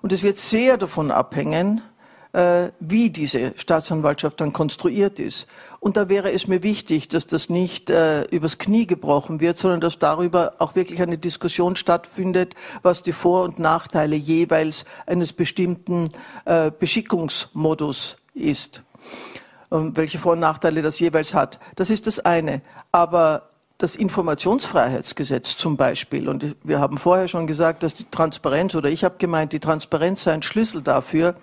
Und 0.02 0.12
es 0.12 0.22
wird 0.22 0.38
sehr 0.38 0.76
davon 0.76 1.10
abhängen, 1.10 1.82
wie 2.32 3.10
diese 3.10 3.52
Staatsanwaltschaft 3.56 4.40
dann 4.40 4.52
konstruiert 4.52 5.18
ist. 5.18 5.48
Und 5.80 5.96
da 5.96 6.10
wäre 6.10 6.30
es 6.30 6.46
mir 6.46 6.62
wichtig, 6.62 7.08
dass 7.08 7.26
das 7.26 7.48
nicht 7.48 7.88
äh, 7.88 8.24
übers 8.24 8.58
Knie 8.58 8.86
gebrochen 8.86 9.40
wird, 9.40 9.58
sondern 9.58 9.80
dass 9.80 9.98
darüber 9.98 10.52
auch 10.58 10.74
wirklich 10.74 11.00
eine 11.00 11.16
Diskussion 11.16 11.74
stattfindet, 11.74 12.54
was 12.82 13.02
die 13.02 13.12
Vor- 13.12 13.44
und 13.44 13.58
Nachteile 13.58 14.14
jeweils 14.14 14.84
eines 15.06 15.32
bestimmten 15.32 16.10
äh, 16.44 16.70
Beschickungsmodus 16.70 18.18
ist. 18.34 18.82
Und 19.70 19.96
welche 19.96 20.18
Vor- 20.18 20.32
und 20.34 20.40
Nachteile 20.40 20.82
das 20.82 21.00
jeweils 21.00 21.32
hat. 21.32 21.58
Das 21.76 21.88
ist 21.88 22.06
das 22.06 22.20
eine. 22.20 22.60
Aber 22.92 23.48
das 23.78 23.96
Informationsfreiheitsgesetz 23.96 25.56
zum 25.56 25.78
Beispiel, 25.78 26.28
und 26.28 26.56
wir 26.62 26.78
haben 26.78 26.98
vorher 26.98 27.28
schon 27.28 27.46
gesagt, 27.46 27.82
dass 27.82 27.94
die 27.94 28.04
Transparenz, 28.10 28.74
oder 28.74 28.90
ich 28.90 29.04
habe 29.04 29.14
gemeint, 29.16 29.54
die 29.54 29.60
Transparenz 29.60 30.24
sei 30.24 30.32
ein 30.32 30.42
Schlüssel 30.42 30.82
dafür, 30.82 31.36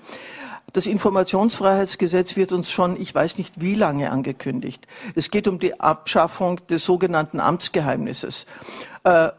das 0.74 0.86
Informationsfreiheitsgesetz 0.86 2.36
wird 2.36 2.52
uns 2.52 2.70
schon, 2.70 3.00
ich 3.00 3.14
weiß 3.14 3.38
nicht 3.38 3.62
wie 3.62 3.76
lange 3.76 4.12
angekündigt. 4.12 4.86
Es 5.16 5.32
geht 5.32 5.48
um 5.48 5.60
die 5.60 5.80
Abschaffung 5.80 6.60
des 6.68 6.86
sogenannten 6.86 7.40
Amtsgeheimnisses. 7.40 8.46
Äh, 9.04 9.30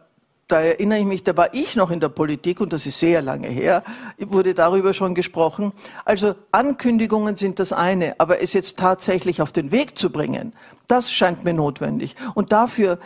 da 0.49 0.61
erinnere 0.63 1.01
ich 1.01 1.05
mich, 1.05 1.25
da 1.25 1.37
war 1.37 1.53
ich 1.53 1.77
noch 1.77 1.91
in 1.91 2.01
der 2.01 2.09
Politik 2.09 2.61
und 2.61 2.73
das 2.73 2.87
ist 2.87 2.99
sehr 2.99 3.21
lange 3.21 3.49
her, 3.49 3.85
wurde 4.19 4.55
darüber 4.55 4.95
schon 4.95 5.15
gesprochen. 5.15 5.73
Also 6.07 6.35
Ankündigungen 6.53 7.37
sind 7.37 7.59
das 7.61 7.75
eine, 7.75 8.19
aber 8.19 8.41
es 8.41 8.55
jetzt 8.55 8.79
tatsächlich 8.79 9.43
auf 9.43 9.53
den 9.53 9.71
Weg 9.71 9.99
zu 9.99 10.09
bringen, 10.09 10.55
das 10.87 11.13
scheint 11.13 11.45
mir 11.45 11.53
notwendig. 11.53 12.17
Und 12.35 12.51
dafür 12.51 12.99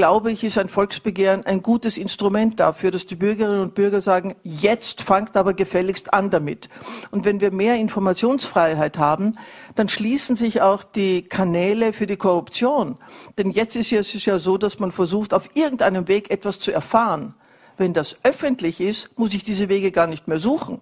glaube 0.00 0.32
ich, 0.32 0.44
ist 0.44 0.56
ein 0.56 0.70
Volksbegehren 0.70 1.44
ein 1.44 1.60
gutes 1.60 1.98
Instrument 1.98 2.58
dafür, 2.58 2.90
dass 2.90 3.04
die 3.04 3.16
Bürgerinnen 3.16 3.60
und 3.60 3.74
Bürger 3.74 4.00
sagen, 4.00 4.34
jetzt 4.44 5.02
fangt 5.02 5.36
aber 5.36 5.52
gefälligst 5.52 6.14
an 6.14 6.30
damit. 6.30 6.70
Und 7.10 7.26
wenn 7.26 7.42
wir 7.42 7.52
mehr 7.52 7.76
Informationsfreiheit 7.76 8.96
haben, 8.96 9.34
dann 9.74 9.90
schließen 9.90 10.36
sich 10.36 10.62
auch 10.62 10.84
die 10.84 11.20
Kanäle 11.20 11.92
für 11.92 12.06
die 12.06 12.16
Korruption. 12.16 12.96
Denn 13.36 13.50
jetzt 13.50 13.76
ist 13.76 13.92
es 13.92 14.24
ja 14.24 14.38
so, 14.38 14.56
dass 14.56 14.78
man 14.78 14.90
versucht, 14.90 15.34
auf 15.34 15.50
irgendeinem 15.52 16.08
Weg 16.08 16.30
etwas 16.30 16.58
zu 16.60 16.72
erfahren. 16.72 17.34
Wenn 17.76 17.92
das 17.92 18.16
öffentlich 18.22 18.80
ist, 18.80 19.10
muss 19.18 19.34
ich 19.34 19.44
diese 19.44 19.68
Wege 19.68 19.92
gar 19.92 20.06
nicht 20.06 20.28
mehr 20.28 20.40
suchen. 20.40 20.80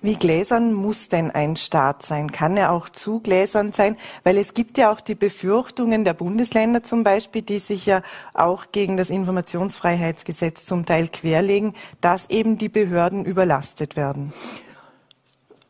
Wie 0.00 0.14
gläsern 0.14 0.72
muss 0.72 1.08
denn 1.08 1.30
ein 1.30 1.56
Staat 1.56 2.04
sein? 2.04 2.32
Kann 2.32 2.56
er 2.56 2.72
auch 2.72 2.88
zu 2.88 3.20
gläsern 3.20 3.72
sein? 3.72 3.96
Weil 4.24 4.38
es 4.38 4.54
gibt 4.54 4.78
ja 4.78 4.92
auch 4.92 5.00
die 5.00 5.14
Befürchtungen 5.14 6.04
der 6.04 6.14
Bundesländer 6.14 6.82
zum 6.82 7.02
Beispiel, 7.04 7.42
die 7.42 7.58
sich 7.58 7.86
ja 7.86 8.02
auch 8.34 8.66
gegen 8.72 8.96
das 8.96 9.10
Informationsfreiheitsgesetz 9.10 10.64
zum 10.64 10.86
Teil 10.86 11.08
querlegen, 11.08 11.74
dass 12.00 12.30
eben 12.30 12.56
die 12.56 12.68
Behörden 12.68 13.24
überlastet 13.24 13.96
werden. 13.96 14.32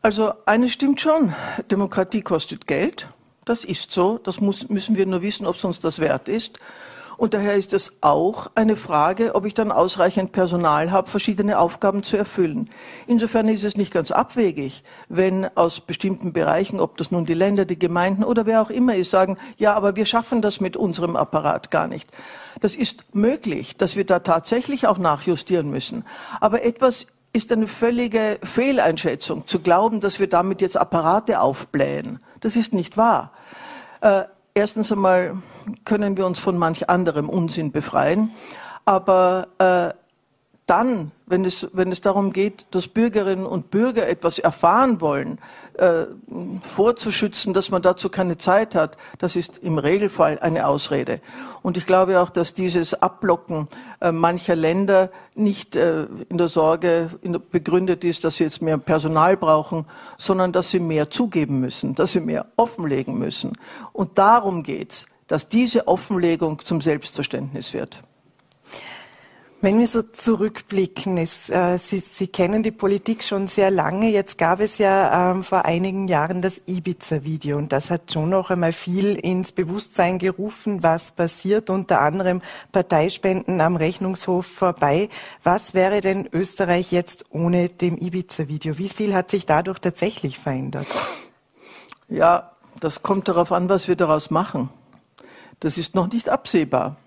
Also 0.01 0.33
eines 0.45 0.71
stimmt 0.71 1.01
schon, 1.01 1.33
Demokratie 1.69 2.21
kostet 2.21 2.67
Geld. 2.67 3.09
Das 3.45 3.63
ist 3.63 3.91
so, 3.91 4.17
das 4.17 4.39
muss, 4.39 4.69
müssen 4.69 4.95
wir 4.97 5.05
nur 5.05 5.21
wissen, 5.21 5.45
ob 5.47 5.55
es 5.55 5.65
uns 5.65 5.79
das 5.79 5.99
wert 5.99 6.29
ist. 6.29 6.59
Und 7.17 7.33
daher 7.33 7.55
ist 7.55 7.73
es 7.73 7.93
auch 8.01 8.51
eine 8.53 8.75
Frage, 8.75 9.33
ob 9.33 9.45
ich 9.45 9.55
dann 9.55 9.71
ausreichend 9.71 10.31
Personal 10.31 10.91
habe, 10.91 11.09
verschiedene 11.09 11.57
Aufgaben 11.57 12.03
zu 12.03 12.15
erfüllen. 12.15 12.69
Insofern 13.07 13.47
ist 13.47 13.63
es 13.63 13.75
nicht 13.75 13.91
ganz 13.91 14.11
abwegig, 14.11 14.83
wenn 15.09 15.45
aus 15.57 15.79
bestimmten 15.79 16.31
Bereichen, 16.31 16.79
ob 16.79 16.97
das 16.97 17.09
nun 17.09 17.25
die 17.25 17.33
Länder, 17.33 17.65
die 17.65 17.79
Gemeinden 17.79 18.23
oder 18.23 18.45
wer 18.45 18.61
auch 18.61 18.69
immer 18.69 18.95
ist, 18.95 19.09
sagen, 19.09 19.37
ja, 19.57 19.73
aber 19.73 19.95
wir 19.95 20.05
schaffen 20.05 20.43
das 20.43 20.61
mit 20.61 20.77
unserem 20.77 21.15
Apparat 21.15 21.71
gar 21.71 21.87
nicht. 21.87 22.09
Das 22.61 22.75
ist 22.75 23.03
möglich, 23.13 23.75
dass 23.77 23.95
wir 23.95 24.05
da 24.05 24.19
tatsächlich 24.19 24.87
auch 24.87 24.99
nachjustieren 24.99 25.71
müssen. 25.71 26.05
Aber 26.39 26.63
etwas 26.63 27.07
ist 27.33 27.51
eine 27.51 27.67
völlige 27.67 28.39
Fehleinschätzung, 28.43 29.47
zu 29.47 29.59
glauben, 29.59 30.01
dass 30.01 30.19
wir 30.19 30.27
damit 30.27 30.61
jetzt 30.61 30.77
Apparate 30.77 31.41
aufblähen. 31.41 32.19
Das 32.41 32.55
ist 32.55 32.73
nicht 32.73 32.97
wahr. 32.97 33.31
Äh, 34.01 34.23
Erstens 34.57 34.91
einmal 34.91 35.37
können 35.85 36.17
wir 36.17 36.25
uns 36.25 36.39
von 36.39 36.57
manch 36.57 36.89
anderem 36.89 37.29
Unsinn 37.29 37.71
befreien, 37.71 38.31
aber 38.85 39.49
äh, 39.59 39.93
dann, 40.65 41.11
wenn 41.27 41.45
es, 41.45 41.67
wenn 41.73 41.91
es 41.91 42.01
darum 42.01 42.33
geht, 42.33 42.65
dass 42.71 42.87
Bürgerinnen 42.87 43.45
und 43.45 43.69
Bürger 43.69 44.07
etwas 44.07 44.39
erfahren 44.39 44.99
wollen, 44.99 45.37
äh, 45.77 46.07
vorzuschützen, 46.75 47.53
dass 47.53 47.69
man 47.69 47.81
dazu 47.81 48.09
keine 48.09 48.37
Zeit 48.37 48.75
hat, 48.75 48.97
das 49.19 49.35
ist 49.35 49.59
im 49.59 49.77
Regelfall 49.77 50.39
eine 50.39 50.67
Ausrede. 50.67 51.21
Und 51.61 51.77
ich 51.77 51.85
glaube 51.85 52.19
auch, 52.19 52.29
dass 52.29 52.53
dieses 52.53 52.93
Abblocken 52.93 53.67
äh, 54.01 54.11
mancher 54.11 54.55
Länder 54.55 55.09
nicht 55.35 55.75
äh, 55.75 56.05
in 56.29 56.37
der 56.37 56.47
Sorge 56.47 57.11
begründet 57.51 58.03
ist, 58.03 58.23
dass 58.23 58.37
sie 58.37 58.45
jetzt 58.45 58.61
mehr 58.61 58.77
Personal 58.77 59.37
brauchen, 59.37 59.85
sondern 60.17 60.51
dass 60.51 60.71
sie 60.71 60.79
mehr 60.79 61.09
zugeben 61.09 61.59
müssen, 61.59 61.95
dass 61.95 62.13
sie 62.13 62.21
mehr 62.21 62.47
offenlegen 62.55 63.17
müssen. 63.17 63.57
Und 63.93 64.17
darum 64.17 64.63
geht's, 64.63 65.07
dass 65.27 65.47
diese 65.47 65.87
Offenlegung 65.87 66.63
zum 66.63 66.81
Selbstverständnis 66.81 67.73
wird. 67.73 68.01
Wenn 69.59 69.79
wir 69.79 69.87
so 69.87 70.03
zurückblicken, 70.03 71.17
ist, 71.17 71.49
äh, 71.49 71.79
Sie, 71.79 71.99
Sie 71.99 72.27
kennen 72.27 72.61
die 72.61 72.71
Politik 72.71 73.23
schon 73.23 73.47
sehr 73.47 73.71
lange. 73.71 74.11
Jetzt 74.11 74.37
gab 74.37 74.59
es 74.59 74.77
ja 74.77 75.31
ähm, 75.31 75.43
vor 75.43 75.65
einigen 75.65 76.07
Jahren 76.07 76.43
das 76.43 76.61
Ibiza-Video 76.67 77.57
und 77.57 77.71
das 77.71 77.89
hat 77.89 78.13
schon 78.13 78.29
noch 78.29 78.51
einmal 78.51 78.71
viel 78.71 79.15
ins 79.15 79.51
Bewusstsein 79.51 80.19
gerufen, 80.19 80.83
was 80.83 81.09
passiert, 81.09 81.71
unter 81.71 82.01
anderem 82.01 82.43
Parteispenden 82.71 83.59
am 83.59 83.77
Rechnungshof 83.77 84.45
vorbei. 84.45 85.09
Was 85.43 85.73
wäre 85.73 86.01
denn 86.01 86.29
Österreich 86.31 86.91
jetzt 86.91 87.25
ohne 87.31 87.69
dem 87.69 87.97
Ibiza-Video? 87.97 88.77
Wie 88.77 88.89
viel 88.89 89.15
hat 89.15 89.31
sich 89.31 89.47
dadurch 89.47 89.79
tatsächlich 89.79 90.37
verändert? 90.37 90.87
Ja, 92.09 92.51
das 92.79 93.01
kommt 93.01 93.27
darauf 93.27 93.51
an, 93.51 93.69
was 93.69 93.87
wir 93.87 93.95
daraus 93.95 94.29
machen. 94.29 94.69
Das 95.61 95.79
ist 95.79 95.95
noch 95.95 96.11
nicht 96.11 96.29
absehbar. 96.29 96.97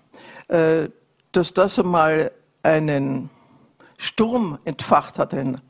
Äh, 0.49 0.89
dass 1.31 1.53
das 1.53 1.79
einmal 1.79 2.31
einen 2.63 3.29
Sturm 3.97 4.57
entfacht 4.65 5.19
hat, 5.19 5.33
einen 5.33 5.61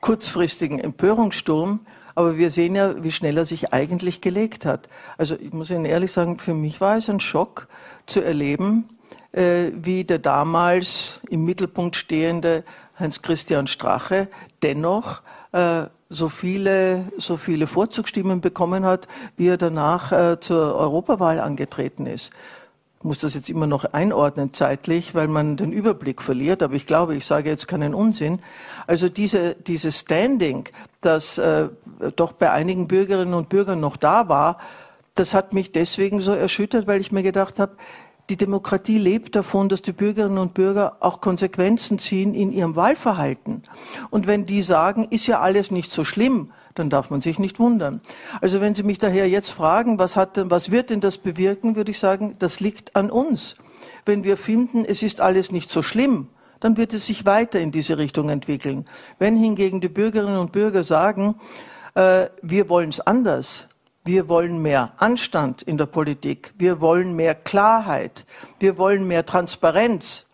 kurzfristigen 0.00 0.78
Empörungssturm. 0.78 1.80
Aber 2.14 2.36
wir 2.36 2.50
sehen 2.50 2.74
ja, 2.74 3.02
wie 3.02 3.10
schnell 3.10 3.38
er 3.38 3.46
sich 3.46 3.72
eigentlich 3.72 4.20
gelegt 4.20 4.66
hat. 4.66 4.88
Also 5.16 5.36
ich 5.36 5.52
muss 5.52 5.70
Ihnen 5.70 5.86
ehrlich 5.86 6.12
sagen, 6.12 6.38
für 6.38 6.52
mich 6.52 6.80
war 6.80 6.98
es 6.98 7.08
ein 7.08 7.20
Schock 7.20 7.68
zu 8.04 8.20
erleben, 8.20 8.88
äh, 9.32 9.70
wie 9.74 10.04
der 10.04 10.18
damals 10.18 11.20
im 11.30 11.46
Mittelpunkt 11.46 11.96
stehende 11.96 12.64
Heinz-Christian 12.98 13.66
Strache 13.66 14.28
dennoch 14.62 15.22
äh, 15.52 15.84
so 16.10 16.28
viele, 16.28 17.10
so 17.16 17.38
viele 17.38 17.66
Vorzugsstimmen 17.66 18.42
bekommen 18.42 18.84
hat, 18.84 19.08
wie 19.38 19.48
er 19.48 19.56
danach 19.56 20.12
äh, 20.12 20.38
zur 20.38 20.74
Europawahl 20.74 21.40
angetreten 21.40 22.04
ist 22.04 22.30
muss 23.04 23.18
das 23.18 23.34
jetzt 23.34 23.50
immer 23.50 23.66
noch 23.66 23.84
einordnen 23.84 24.52
zeitlich, 24.52 25.14
weil 25.14 25.28
man 25.28 25.56
den 25.56 25.72
Überblick 25.72 26.22
verliert. 26.22 26.62
Aber 26.62 26.74
ich 26.74 26.86
glaube, 26.86 27.14
ich 27.16 27.26
sage 27.26 27.50
jetzt 27.50 27.68
keinen 27.68 27.94
Unsinn. 27.94 28.40
Also 28.86 29.08
diese, 29.08 29.54
dieses 29.54 30.00
Standing, 30.00 30.68
das 31.00 31.38
äh, 31.38 31.68
doch 32.16 32.32
bei 32.32 32.50
einigen 32.50 32.88
Bürgerinnen 32.88 33.34
und 33.34 33.48
Bürgern 33.48 33.80
noch 33.80 33.96
da 33.96 34.28
war, 34.28 34.58
das 35.14 35.34
hat 35.34 35.54
mich 35.54 35.72
deswegen 35.72 36.20
so 36.20 36.32
erschüttert, 36.32 36.86
weil 36.86 37.00
ich 37.00 37.12
mir 37.12 37.22
gedacht 37.22 37.58
habe, 37.58 37.76
die 38.30 38.36
Demokratie 38.36 38.98
lebt 38.98 39.36
davon, 39.36 39.68
dass 39.68 39.82
die 39.82 39.92
Bürgerinnen 39.92 40.38
und 40.38 40.54
Bürger 40.54 40.96
auch 41.00 41.20
Konsequenzen 41.20 41.98
ziehen 41.98 42.34
in 42.34 42.52
ihrem 42.52 42.76
Wahlverhalten. 42.76 43.64
Und 44.10 44.26
wenn 44.26 44.46
die 44.46 44.62
sagen, 44.62 45.06
ist 45.10 45.26
ja 45.26 45.40
alles 45.40 45.70
nicht 45.70 45.92
so 45.92 46.04
schlimm, 46.04 46.52
dann 46.74 46.90
darf 46.90 47.10
man 47.10 47.20
sich 47.20 47.38
nicht 47.38 47.58
wundern. 47.58 48.00
Also 48.40 48.60
wenn 48.60 48.74
Sie 48.74 48.82
mich 48.82 48.98
daher 48.98 49.28
jetzt 49.28 49.50
fragen, 49.50 49.98
was, 49.98 50.16
hat, 50.16 50.50
was 50.50 50.70
wird 50.70 50.90
denn 50.90 51.00
das 51.00 51.18
bewirken, 51.18 51.76
würde 51.76 51.90
ich 51.90 51.98
sagen, 51.98 52.36
das 52.38 52.60
liegt 52.60 52.96
an 52.96 53.10
uns. 53.10 53.56
Wenn 54.04 54.24
wir 54.24 54.36
finden, 54.36 54.84
es 54.84 55.02
ist 55.02 55.20
alles 55.20 55.52
nicht 55.52 55.70
so 55.70 55.82
schlimm, 55.82 56.28
dann 56.60 56.76
wird 56.76 56.92
es 56.94 57.06
sich 57.06 57.26
weiter 57.26 57.60
in 57.60 57.72
diese 57.72 57.98
Richtung 57.98 58.28
entwickeln. 58.28 58.84
Wenn 59.18 59.36
hingegen 59.36 59.80
die 59.80 59.88
Bürgerinnen 59.88 60.38
und 60.38 60.52
Bürger 60.52 60.84
sagen, 60.84 61.34
äh, 61.94 62.26
wir 62.40 62.68
wollen 62.68 62.90
es 62.90 63.00
anders, 63.00 63.66
wir 64.04 64.28
wollen 64.28 64.62
mehr 64.62 64.92
Anstand 64.96 65.62
in 65.62 65.76
der 65.76 65.86
Politik, 65.86 66.52
wir 66.56 66.80
wollen 66.80 67.14
mehr 67.14 67.34
Klarheit, 67.34 68.26
wir 68.58 68.78
wollen 68.78 69.06
mehr 69.06 69.26
Transparenz, 69.26 70.26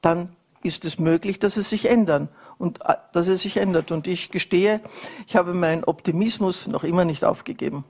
dann 0.00 0.34
ist 0.62 0.84
es 0.84 0.98
möglich, 0.98 1.38
dass 1.38 1.56
es 1.56 1.70
sich 1.70 1.86
ändern 1.86 2.28
und 2.62 2.80
äh, 2.82 2.94
dass 3.12 3.26
es 3.26 3.42
sich 3.42 3.56
ändert. 3.56 3.90
Und 3.90 4.06
ich 4.06 4.30
gestehe, 4.30 4.80
ich 5.26 5.36
habe 5.36 5.52
meinen 5.52 5.84
Optimismus 5.84 6.68
noch 6.68 6.84
immer 6.84 7.04
nicht 7.04 7.24
aufgegeben. 7.24 7.84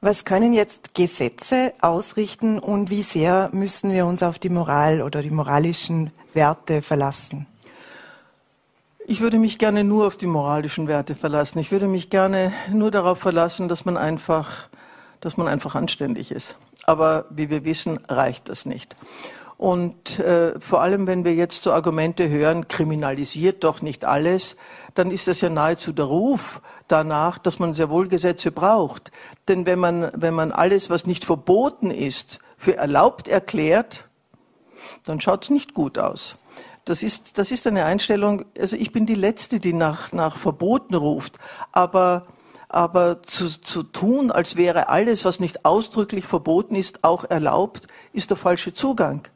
Was 0.00 0.24
können 0.24 0.52
jetzt 0.52 0.94
Gesetze 0.94 1.74
ausrichten 1.80 2.58
und 2.58 2.90
wie 2.90 3.02
sehr 3.02 3.50
müssen 3.52 3.92
wir 3.92 4.06
uns 4.06 4.24
auf 4.24 4.40
die 4.40 4.48
Moral 4.48 5.00
oder 5.02 5.22
die 5.22 5.30
moralischen 5.30 6.10
Werte 6.34 6.82
verlassen? 6.82 7.46
Ich 9.06 9.20
würde 9.20 9.38
mich 9.38 9.58
gerne 9.58 9.84
nur 9.84 10.06
auf 10.06 10.16
die 10.16 10.26
moralischen 10.26 10.88
Werte 10.88 11.14
verlassen. 11.14 11.58
Ich 11.58 11.70
würde 11.70 11.86
mich 11.86 12.08
gerne 12.08 12.52
nur 12.70 12.90
darauf 12.90 13.18
verlassen, 13.18 13.68
dass 13.68 13.84
man 13.84 13.96
einfach, 13.96 14.68
dass 15.20 15.36
man 15.36 15.48
einfach 15.48 15.74
anständig 15.74 16.32
ist. 16.32 16.56
Aber 16.84 17.26
wie 17.30 17.50
wir 17.50 17.64
wissen, 17.64 17.98
reicht 18.08 18.48
das 18.48 18.64
nicht. 18.64 18.96
Und 19.62 20.18
äh, 20.18 20.58
vor 20.58 20.82
allem, 20.82 21.06
wenn 21.06 21.24
wir 21.24 21.34
jetzt 21.36 21.62
so 21.62 21.72
Argumente 21.72 22.28
hören, 22.28 22.66
kriminalisiert 22.66 23.62
doch 23.62 23.80
nicht 23.80 24.04
alles, 24.04 24.56
dann 24.96 25.12
ist 25.12 25.28
das 25.28 25.40
ja 25.40 25.50
nahezu 25.50 25.92
der 25.92 26.06
Ruf 26.06 26.60
danach, 26.88 27.38
dass 27.38 27.60
man 27.60 27.72
sehr 27.72 27.88
wohl 27.88 28.08
Gesetze 28.08 28.50
braucht. 28.50 29.12
Denn 29.46 29.64
wenn 29.64 29.78
man, 29.78 30.10
wenn 30.16 30.34
man 30.34 30.50
alles, 30.50 30.90
was 30.90 31.06
nicht 31.06 31.24
verboten 31.24 31.92
ist, 31.92 32.40
für 32.58 32.76
erlaubt 32.76 33.28
erklärt, 33.28 34.08
dann 35.04 35.20
schaut 35.20 35.44
es 35.44 35.50
nicht 35.50 35.74
gut 35.74 35.96
aus. 35.96 36.38
Das 36.84 37.04
ist, 37.04 37.38
das 37.38 37.52
ist 37.52 37.64
eine 37.68 37.84
Einstellung, 37.84 38.46
also 38.58 38.74
ich 38.74 38.90
bin 38.90 39.06
die 39.06 39.14
Letzte, 39.14 39.60
die 39.60 39.74
nach, 39.74 40.10
nach 40.10 40.38
Verboten 40.38 40.96
ruft, 40.96 41.38
aber, 41.70 42.26
aber 42.68 43.22
zu, 43.22 43.60
zu 43.60 43.84
tun, 43.84 44.32
als 44.32 44.56
wäre 44.56 44.88
alles, 44.88 45.24
was 45.24 45.38
nicht 45.38 45.64
ausdrücklich 45.64 46.26
verboten 46.26 46.74
ist, 46.74 47.04
auch 47.04 47.22
erlaubt, 47.22 47.86
ist 48.12 48.30
der 48.30 48.36
falsche 48.36 48.74
Zugang. 48.74 49.28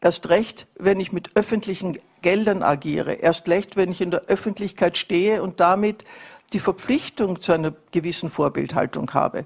Erst 0.00 0.28
recht, 0.28 0.66
wenn 0.78 1.00
ich 1.00 1.12
mit 1.12 1.36
öffentlichen 1.36 1.98
Geldern 2.22 2.62
agiere. 2.62 3.14
Erst 3.14 3.48
recht, 3.48 3.76
wenn 3.76 3.90
ich 3.90 4.00
in 4.00 4.10
der 4.10 4.22
Öffentlichkeit 4.26 4.96
stehe 4.98 5.42
und 5.42 5.60
damit 5.60 6.04
die 6.52 6.60
Verpflichtung 6.60 7.40
zu 7.42 7.52
einer 7.52 7.72
gewissen 7.90 8.30
Vorbildhaltung 8.30 9.12
habe. 9.12 9.44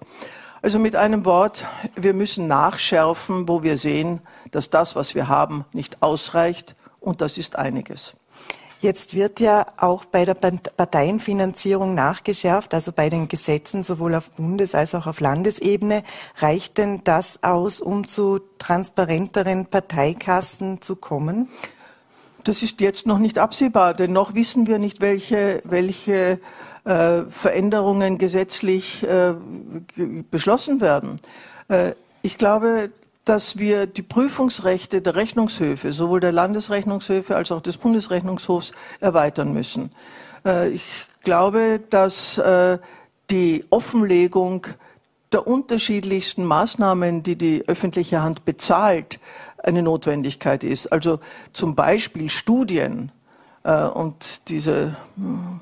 Also 0.61 0.79
mit 0.79 0.95
einem 0.95 1.25
Wort, 1.25 1.67
wir 1.97 2.15
müssen 2.15 2.47
nachschärfen, 2.47 3.49
wo 3.49 3.63
wir 3.63 3.79
sehen, 3.79 4.21
dass 4.53 4.71
das, 4.71 4.95
was 4.95 5.15
wir 5.15 5.27
haben, 5.27 5.65
nicht 5.73 6.03
ausreicht. 6.03 6.77
Und 7.01 7.21
das 7.21 7.37
ist 7.39 7.57
einiges. 7.57 8.15
Jetzt 8.83 9.15
wird 9.15 9.39
ja 9.39 9.69
auch 9.77 10.05
bei 10.05 10.25
der 10.25 10.35
Parteienfinanzierung 10.35 11.95
nachgeschärft, 11.95 12.75
also 12.75 12.91
bei 12.91 13.09
den 13.09 13.29
Gesetzen 13.29 13.85
sowohl 13.85 14.17
auf 14.17 14.29
Bundes- 14.33 14.75
als 14.75 14.97
auch 14.97 15.07
auf 15.07 15.21
Landesebene. 15.21 16.03
Reicht 16.39 16.79
denn 16.79 17.01
das 17.05 17.45
aus, 17.45 17.81
um 17.81 18.09
zu 18.09 18.41
transparenteren 18.59 19.67
Parteikassen 19.67 20.83
zu 20.83 20.97
kommen? 20.97 21.49
Das 22.43 22.65
ist 22.65 22.81
jetzt 22.81 23.07
noch 23.07 23.21
nicht 23.21 23.39
absehbar, 23.39 23.95
denn 23.95 24.13
noch 24.13 24.35
wissen 24.35 24.67
wir 24.67 24.81
nicht, 24.81 25.01
welche, 25.01 25.63
welche 25.63 26.41
äh, 26.85 27.23
Veränderungen 27.31 28.19
gesetzlich 28.19 29.05
äh, 29.05 29.35
beschlossen 30.29 30.81
werden. 30.81 31.21
Äh, 31.69 31.93
ich 32.23 32.37
glaube, 32.37 32.91
dass 33.25 33.59
wir 33.59 33.87
die 33.87 34.03
Prüfungsrechte 34.03 35.01
der 35.01 35.15
Rechnungshöfe, 35.15 35.93
sowohl 35.93 36.21
der 36.21 36.33
Landesrechnungshöfe 36.33 37.37
als 37.37 37.53
auch 37.53 37.61
des 37.61 37.77
Bundesrechnungshofs, 37.77 38.73
erweitern 39.01 39.53
müssen. 39.53 39.93
Äh, 40.45 40.71
ich 40.71 40.85
glaube, 41.23 41.81
dass 41.91 42.39
äh, 42.39 42.79
die 43.31 43.65
Offenlegung 43.71 44.67
der 45.33 45.47
unterschiedlichsten 45.47 46.45
Maßnahmen, 46.45 47.23
die 47.23 47.37
die 47.37 47.65
öffentliche 47.67 48.23
Hand 48.23 48.45
bezahlt, 48.45 49.19
eine 49.63 49.83
Notwendigkeit 49.83 50.65
ist. 50.65 50.89
Also 50.93 51.21
zum 51.53 51.75
Beispiel 51.75 52.29
Studien 52.29 53.13
äh, 53.63 53.85
und 53.85 54.49
diese 54.49 54.97
hm, 55.17 55.61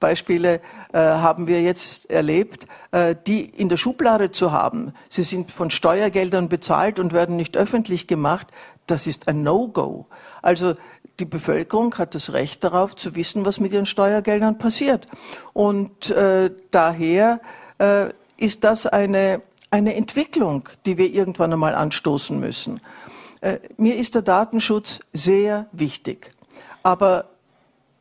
Beispiele 0.00 0.60
äh, 0.92 0.98
haben 0.98 1.46
wir 1.46 1.62
jetzt 1.62 2.10
erlebt, 2.10 2.66
äh, 2.90 3.14
die 3.26 3.44
in 3.44 3.68
der 3.68 3.76
Schublade 3.76 4.30
zu 4.30 4.52
haben. 4.52 4.92
Sie 5.08 5.22
sind 5.22 5.50
von 5.50 5.70
Steuergeldern 5.70 6.48
bezahlt 6.48 6.98
und 6.98 7.12
werden 7.12 7.36
nicht 7.36 7.56
öffentlich 7.56 8.06
gemacht. 8.06 8.48
Das 8.86 9.06
ist 9.06 9.28
ein 9.28 9.42
No-Go. 9.42 10.06
Also 10.42 10.74
die 11.18 11.24
Bevölkerung 11.24 11.96
hat 11.98 12.14
das 12.14 12.32
Recht 12.32 12.64
darauf 12.64 12.96
zu 12.96 13.14
wissen, 13.14 13.44
was 13.44 13.60
mit 13.60 13.72
ihren 13.72 13.86
Steuergeldern 13.86 14.58
passiert. 14.58 15.06
Und 15.52 16.10
äh, 16.10 16.50
daher 16.70 17.40
äh, 17.78 18.08
ist 18.36 18.64
das 18.64 18.86
eine, 18.86 19.42
eine 19.70 19.94
Entwicklung, 19.94 20.68
die 20.84 20.98
wir 20.98 21.12
irgendwann 21.12 21.52
einmal 21.52 21.74
anstoßen 21.74 22.38
müssen. 22.38 22.80
Äh, 23.40 23.58
mir 23.76 23.96
ist 23.96 24.14
der 24.14 24.22
Datenschutz 24.22 25.00
sehr 25.12 25.66
wichtig. 25.72 26.30
Aber 26.82 27.26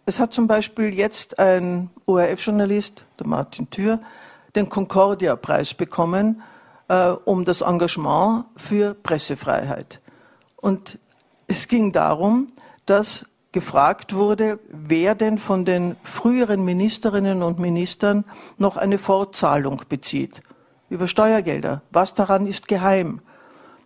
es 0.06 0.20
hat 0.20 0.34
zum 0.34 0.48
Beispiel 0.48 0.94
jetzt 0.94 1.40
ein 1.40 1.90
ORF-Journalist, 2.06 3.06
der 3.20 3.28
Martin 3.28 3.70
Thür, 3.70 4.00
den 4.56 4.68
Concordia-Preis 4.70 5.74
bekommen 5.74 6.42
äh, 6.88 7.10
um 7.26 7.46
das 7.46 7.62
Engagement 7.62 8.46
für 8.58 8.94
Pressefreiheit. 8.94 10.02
Und 10.58 11.00
es 11.48 11.68
ging 11.68 11.92
darum, 11.92 12.48
dass 12.86 13.26
gefragt 13.52 14.14
wurde, 14.14 14.60
wer 14.70 15.16
denn 15.16 15.38
von 15.38 15.66
den 15.66 15.98
früheren 16.04 16.64
Ministerinnen 16.64 17.44
und 17.44 17.60
Ministern 17.60 18.24
noch 18.58 18.78
eine 18.78 18.98
Fortzahlung 18.98 19.82
bezieht 19.90 20.42
über 20.90 21.08
Steuergelder. 21.08 21.82
Was 21.92 22.14
daran 22.14 22.48
ist 22.48 22.68
geheim? 22.68 23.22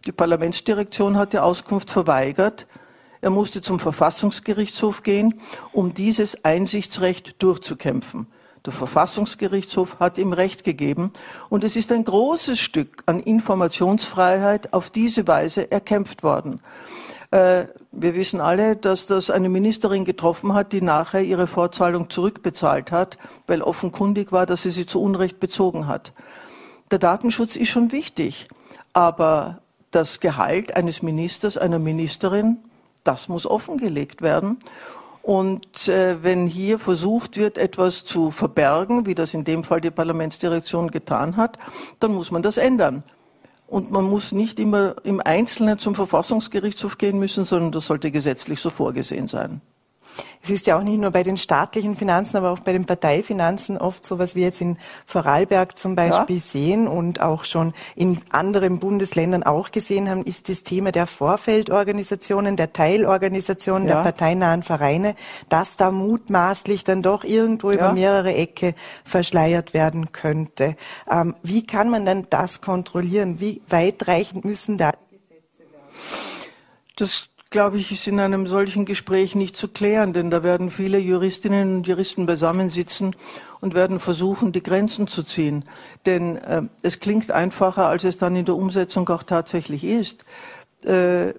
Die 0.05 0.11
Parlamentsdirektion 0.11 1.17
hat 1.17 1.33
die 1.33 1.39
Auskunft 1.39 1.89
verweigert. 1.89 2.67
Er 3.25 3.31
musste 3.31 3.63
zum 3.63 3.79
Verfassungsgerichtshof 3.79 5.01
gehen, 5.01 5.41
um 5.71 5.95
dieses 5.95 6.45
Einsichtsrecht 6.45 7.41
durchzukämpfen. 7.41 8.27
Der 8.67 8.71
Verfassungsgerichtshof 8.71 9.99
hat 9.99 10.19
ihm 10.19 10.31
Recht 10.31 10.63
gegeben 10.63 11.11
und 11.49 11.63
es 11.63 11.75
ist 11.75 11.91
ein 11.91 12.03
großes 12.03 12.59
Stück 12.59 13.01
an 13.07 13.19
Informationsfreiheit 13.19 14.73
auf 14.73 14.91
diese 14.91 15.25
Weise 15.25 15.71
erkämpft 15.71 16.21
worden. 16.21 16.59
Äh, 17.31 17.65
wir 17.91 18.13
wissen 18.13 18.41
alle, 18.41 18.75
dass 18.75 19.07
das 19.07 19.31
eine 19.31 19.49
Ministerin 19.49 20.05
getroffen 20.05 20.53
hat, 20.53 20.71
die 20.71 20.81
nachher 20.83 21.23
ihre 21.23 21.47
Vorzahlung 21.47 22.11
zurückbezahlt 22.11 22.91
hat, 22.91 23.17
weil 23.47 23.63
offenkundig 23.63 24.33
war, 24.33 24.45
dass 24.45 24.61
sie 24.61 24.69
sie 24.69 24.85
zu 24.85 25.01
Unrecht 25.01 25.39
bezogen 25.39 25.87
hat. 25.87 26.13
Der 26.91 26.99
Datenschutz 26.99 27.55
ist 27.55 27.69
schon 27.69 27.91
wichtig, 27.91 28.49
aber 28.93 29.61
das 29.89 30.19
Gehalt 30.19 30.75
eines 30.75 31.01
Ministers, 31.01 31.57
einer 31.57 31.79
Ministerin 31.79 32.59
das 33.05 33.29
muss 33.29 33.47
offengelegt 33.47 34.21
werden. 34.21 34.57
Und 35.21 35.87
äh, 35.87 36.21
wenn 36.23 36.45
hier 36.45 36.77
versucht 36.77 37.37
wird, 37.37 37.57
etwas 37.57 38.05
zu 38.05 38.29
verbergen, 38.29 39.07
wie 39.07 39.15
das 39.15 39.33
in 39.33 39.43
dem 39.43 39.63
Fall 39.63 39.81
die 39.81 39.89
Parlamentsdirektion 39.89 40.91
getan 40.91 41.35
hat, 41.35 41.57
dann 41.99 42.13
muss 42.13 42.29
man 42.29 42.43
das 42.43 42.57
ändern. 42.57 43.03
Und 43.67 43.89
man 43.89 44.03
muss 44.05 44.31
nicht 44.31 44.59
immer 44.59 44.95
im 45.03 45.19
Einzelnen 45.23 45.79
zum 45.79 45.95
Verfassungsgerichtshof 45.95 46.99
gehen 46.99 47.17
müssen, 47.17 47.45
sondern 47.45 47.71
das 47.71 47.87
sollte 47.87 48.11
gesetzlich 48.11 48.59
so 48.59 48.69
vorgesehen 48.69 49.27
sein. 49.27 49.61
Es 50.43 50.49
ist 50.49 50.67
ja 50.67 50.77
auch 50.77 50.83
nicht 50.83 50.99
nur 50.99 51.11
bei 51.11 51.23
den 51.23 51.37
staatlichen 51.37 51.95
Finanzen, 51.95 52.37
aber 52.37 52.51
auch 52.51 52.59
bei 52.59 52.71
den 52.71 52.85
Parteifinanzen 52.85 53.77
oft 53.77 54.05
so, 54.05 54.19
was 54.19 54.35
wir 54.35 54.43
jetzt 54.43 54.61
in 54.61 54.77
Vorarlberg 55.05 55.77
zum 55.77 55.95
Beispiel 55.95 56.37
ja. 56.37 56.41
sehen 56.41 56.87
und 56.87 57.19
auch 57.21 57.45
schon 57.45 57.73
in 57.95 58.21
anderen 58.29 58.79
Bundesländern 58.79 59.43
auch 59.43 59.71
gesehen 59.71 60.09
haben, 60.09 60.23
ist 60.23 60.49
das 60.49 60.63
Thema 60.63 60.91
der 60.91 61.07
Vorfeldorganisationen, 61.07 62.55
der 62.55 62.73
Teilorganisationen, 62.73 63.87
ja. 63.87 63.95
der 63.95 64.03
parteinahen 64.03 64.63
Vereine, 64.63 65.15
dass 65.49 65.75
da 65.75 65.91
mutmaßlich 65.91 66.83
dann 66.83 67.01
doch 67.01 67.23
irgendwo 67.23 67.71
ja. 67.71 67.77
über 67.77 67.93
mehrere 67.93 68.33
Ecke 68.33 68.75
verschleiert 69.03 69.73
werden 69.73 70.11
könnte. 70.11 70.75
Ähm, 71.09 71.35
wie 71.43 71.65
kann 71.65 71.89
man 71.89 72.05
denn 72.05 72.27
das 72.29 72.61
kontrollieren? 72.61 73.39
Wie 73.39 73.61
weitreichend 73.67 74.45
müssen 74.45 74.77
da 74.77 74.91
die 74.91 75.15
Gesetze 75.15 75.71
werden? 75.71 75.89
Das 76.95 77.29
glaube 77.55 77.77
ich, 77.77 77.89
ist 77.93 78.05
in 78.05 78.19
einem 78.19 78.47
solchen 78.47 78.83
Gespräch 78.83 79.33
nicht 79.33 79.55
zu 79.55 79.69
klären, 79.69 80.11
denn 80.11 80.29
da 80.29 80.43
werden 80.43 80.71
viele 80.71 80.97
Juristinnen 80.97 81.77
und 81.77 81.87
Juristen 81.87 82.25
beisammensitzen 82.25 83.15
und 83.61 83.73
werden 83.73 84.01
versuchen, 84.01 84.51
die 84.51 84.61
Grenzen 84.61 85.07
zu 85.07 85.23
ziehen. 85.23 85.63
Denn 86.05 86.35
äh, 86.35 86.63
es 86.81 86.99
klingt 86.99 87.31
einfacher, 87.31 87.87
als 87.87 88.03
es 88.03 88.17
dann 88.17 88.35
in 88.35 88.43
der 88.43 88.57
Umsetzung 88.57 89.07
auch 89.07 89.23
tatsächlich 89.23 89.85
ist. 89.85 90.25
Äh, 90.83 91.33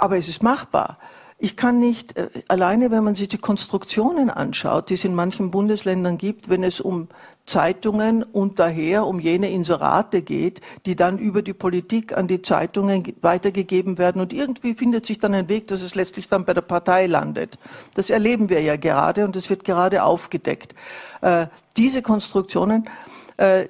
aber 0.00 0.16
es 0.16 0.26
ist 0.26 0.42
machbar. 0.42 0.98
Ich 1.38 1.56
kann 1.56 1.78
nicht, 1.78 2.16
äh, 2.16 2.28
alleine 2.48 2.90
wenn 2.90 3.04
man 3.04 3.14
sich 3.14 3.28
die 3.28 3.38
Konstruktionen 3.38 4.30
anschaut, 4.30 4.88
die 4.90 4.94
es 4.94 5.04
in 5.04 5.14
manchen 5.14 5.50
Bundesländern 5.50 6.16
gibt, 6.16 6.48
wenn 6.48 6.62
es 6.62 6.80
um 6.80 7.08
Zeitungen 7.44 8.24
und 8.24 8.58
daher 8.58 9.06
um 9.06 9.20
jene 9.20 9.50
Inserate 9.50 10.22
geht, 10.22 10.60
die 10.84 10.96
dann 10.96 11.18
über 11.18 11.42
die 11.42 11.52
Politik 11.52 12.16
an 12.16 12.26
die 12.26 12.42
Zeitungen 12.42 13.14
weitergegeben 13.20 13.98
werden 13.98 14.20
und 14.20 14.32
irgendwie 14.32 14.74
findet 14.74 15.06
sich 15.06 15.18
dann 15.20 15.32
ein 15.32 15.48
Weg, 15.48 15.68
dass 15.68 15.82
es 15.82 15.94
letztlich 15.94 16.28
dann 16.28 16.44
bei 16.44 16.54
der 16.54 16.62
Partei 16.62 17.06
landet. 17.06 17.58
Das 17.94 18.10
erleben 18.10 18.48
wir 18.48 18.60
ja 18.62 18.76
gerade 18.76 19.24
und 19.24 19.36
das 19.36 19.48
wird 19.48 19.64
gerade 19.64 20.02
aufgedeckt. 20.02 20.74
Äh, 21.20 21.46
diese 21.76 22.02
Konstruktionen, 22.02 22.88
äh, 23.36 23.66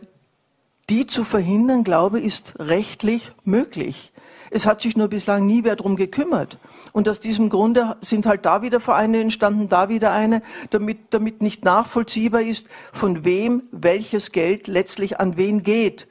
die 0.88 1.06
zu 1.06 1.24
verhindern, 1.24 1.84
glaube 1.84 2.20
ich, 2.20 2.26
ist 2.26 2.54
rechtlich 2.58 3.32
möglich. 3.44 4.12
Es 4.50 4.66
hat 4.66 4.82
sich 4.82 4.96
nur 4.96 5.08
bislang 5.08 5.46
nie 5.46 5.64
wer 5.64 5.76
drum 5.76 5.96
gekümmert. 5.96 6.58
Und 6.92 7.08
aus 7.08 7.20
diesem 7.20 7.48
Grunde 7.48 7.96
sind 8.00 8.26
halt 8.26 8.46
da 8.46 8.62
wieder 8.62 8.80
Vereine 8.80 9.20
entstanden, 9.20 9.68
da 9.68 9.88
wieder 9.88 10.12
eine, 10.12 10.42
damit, 10.70 10.98
damit 11.10 11.42
nicht 11.42 11.64
nachvollziehbar 11.64 12.42
ist, 12.42 12.68
von 12.92 13.24
wem 13.24 13.62
welches 13.72 14.32
Geld 14.32 14.66
letztlich 14.68 15.20
an 15.20 15.36
wen 15.36 15.62
geht. 15.62 16.08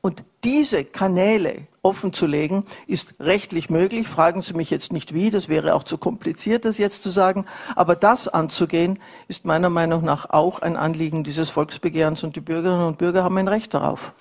Und 0.00 0.22
diese 0.44 0.84
Kanäle 0.84 1.66
offenzulegen, 1.86 2.64
ist 2.86 3.14
rechtlich 3.20 3.70
möglich. 3.70 4.08
Fragen 4.08 4.42
Sie 4.42 4.54
mich 4.54 4.70
jetzt 4.70 4.92
nicht 4.92 5.14
wie, 5.14 5.30
das 5.30 5.48
wäre 5.48 5.74
auch 5.74 5.84
zu 5.84 5.98
kompliziert, 5.98 6.64
das 6.64 6.78
jetzt 6.78 7.02
zu 7.02 7.10
sagen. 7.10 7.46
Aber 7.76 7.94
das 7.94 8.28
anzugehen, 8.28 8.98
ist 9.28 9.46
meiner 9.46 9.70
Meinung 9.70 10.04
nach 10.04 10.28
auch 10.30 10.58
ein 10.58 10.76
Anliegen 10.76 11.22
dieses 11.24 11.48
Volksbegehrens 11.48 12.24
und 12.24 12.34
die 12.36 12.40
Bürgerinnen 12.40 12.86
und 12.86 12.98
Bürger 12.98 13.22
haben 13.22 13.38
ein 13.38 13.48
Recht 13.48 13.72
darauf. 13.72 14.12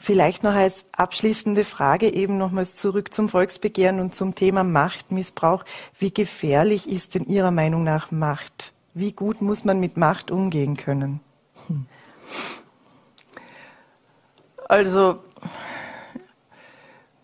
Vielleicht 0.00 0.44
noch 0.44 0.54
als 0.54 0.86
abschließende 0.92 1.64
Frage 1.64 2.14
eben 2.14 2.38
nochmals 2.38 2.76
zurück 2.76 3.12
zum 3.12 3.28
Volksbegehren 3.28 3.98
und 3.98 4.14
zum 4.14 4.36
Thema 4.36 4.62
Machtmissbrauch. 4.62 5.64
Wie 5.98 6.14
gefährlich 6.14 6.88
ist 6.88 7.16
denn 7.16 7.26
Ihrer 7.26 7.50
Meinung 7.50 7.82
nach 7.82 8.12
Macht? 8.12 8.72
Wie 8.94 9.12
gut 9.12 9.42
muss 9.42 9.64
man 9.64 9.80
mit 9.80 9.96
Macht 9.96 10.30
umgehen 10.30 10.76
können? 10.76 11.20
Also 14.68 15.18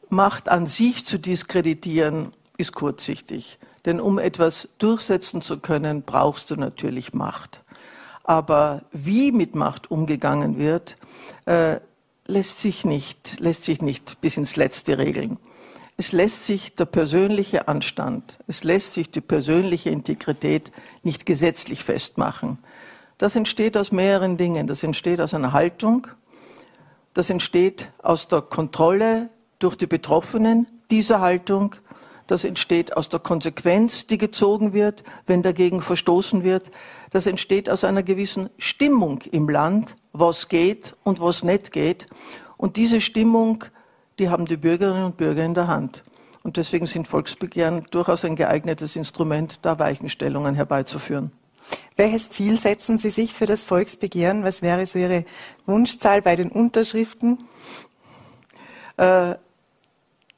Macht 0.08 0.48
an 0.48 0.66
sich 0.66 1.06
zu 1.06 1.18
diskreditieren, 1.18 2.32
ist 2.56 2.74
kurzsichtig. 2.74 3.58
Denn 3.84 4.00
um 4.00 4.18
etwas 4.18 4.68
durchsetzen 4.78 5.42
zu 5.42 5.58
können, 5.58 6.02
brauchst 6.02 6.50
du 6.50 6.56
natürlich 6.56 7.14
Macht. 7.14 7.62
Aber 8.24 8.82
wie 8.90 9.30
mit 9.30 9.54
Macht 9.54 9.90
umgegangen 9.90 10.58
wird, 10.58 10.96
äh, 11.44 11.80
lässt 12.26 12.60
sich 12.60 12.84
nicht, 12.84 13.40
lässt 13.40 13.64
sich 13.64 13.80
nicht 13.80 14.20
bis 14.20 14.36
ins 14.36 14.56
Letzte 14.56 14.98
regeln. 14.98 15.38
Es 15.96 16.12
lässt 16.12 16.44
sich 16.44 16.74
der 16.74 16.86
persönliche 16.86 17.68
Anstand, 17.68 18.38
es 18.48 18.64
lässt 18.64 18.94
sich 18.94 19.10
die 19.10 19.20
persönliche 19.20 19.90
Integrität 19.90 20.72
nicht 21.02 21.24
gesetzlich 21.24 21.84
festmachen. 21.84 22.58
Das 23.18 23.36
entsteht 23.36 23.76
aus 23.76 23.92
mehreren 23.92 24.36
Dingen. 24.36 24.66
Das 24.66 24.82
entsteht 24.82 25.20
aus 25.20 25.34
einer 25.34 25.52
Haltung, 25.52 26.08
das 27.14 27.30
entsteht 27.30 27.92
aus 28.02 28.26
der 28.26 28.42
Kontrolle 28.42 29.30
durch 29.60 29.76
die 29.76 29.86
Betroffenen 29.86 30.66
dieser 30.90 31.20
Haltung, 31.20 31.76
das 32.26 32.44
entsteht 32.44 32.96
aus 32.96 33.08
der 33.08 33.20
Konsequenz, 33.20 34.06
die 34.06 34.18
gezogen 34.18 34.72
wird, 34.72 35.04
wenn 35.26 35.42
dagegen 35.42 35.82
verstoßen 35.82 36.42
wird. 36.42 36.70
Das 37.10 37.26
entsteht 37.26 37.68
aus 37.68 37.84
einer 37.84 38.02
gewissen 38.02 38.48
Stimmung 38.58 39.20
im 39.30 39.48
Land, 39.48 39.94
was 40.14 40.48
geht 40.48 40.94
und 41.02 41.20
was 41.20 41.44
nicht 41.44 41.72
geht. 41.72 42.06
Und 42.56 42.76
diese 42.76 43.02
Stimmung, 43.02 43.64
die 44.18 44.30
haben 44.30 44.46
die 44.46 44.56
Bürgerinnen 44.56 45.04
und 45.04 45.16
Bürger 45.18 45.44
in 45.44 45.54
der 45.54 45.66
Hand. 45.66 46.02
Und 46.42 46.56
deswegen 46.56 46.86
sind 46.86 47.08
Volksbegehren 47.08 47.84
durchaus 47.90 48.24
ein 48.24 48.36
geeignetes 48.36 48.96
Instrument, 48.96 49.58
da 49.62 49.78
Weichenstellungen 49.78 50.54
herbeizuführen. 50.54 51.32
Welches 51.96 52.30
Ziel 52.30 52.58
setzen 52.58 52.98
Sie 52.98 53.10
sich 53.10 53.32
für 53.32 53.46
das 53.46 53.62
Volksbegehren? 53.62 54.44
Was 54.44 54.62
wäre 54.62 54.86
so 54.86 54.98
Ihre 54.98 55.24
Wunschzahl 55.66 56.22
bei 56.22 56.36
den 56.36 56.50
Unterschriften? 56.50 57.48
Äh, 58.96 59.34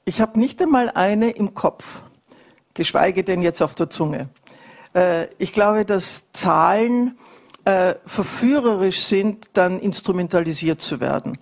ich 0.04 0.20
habe 0.20 0.38
nicht 0.38 0.62
einmal 0.62 0.90
eine 0.90 1.30
im 1.30 1.54
Kopf, 1.54 2.00
geschweige 2.74 3.24
denn 3.24 3.42
jetzt 3.42 3.60
auf 3.60 3.74
der 3.74 3.90
Zunge. 3.90 4.28
Äh, 4.94 5.26
ich 5.38 5.52
glaube, 5.52 5.84
dass 5.84 6.24
Zahlen 6.32 7.18
äh, 7.66 7.96
verführerisch 8.06 9.02
sind, 9.02 9.48
dann 9.52 9.78
instrumentalisiert 9.80 10.80
zu 10.80 11.00
werden 11.00 11.38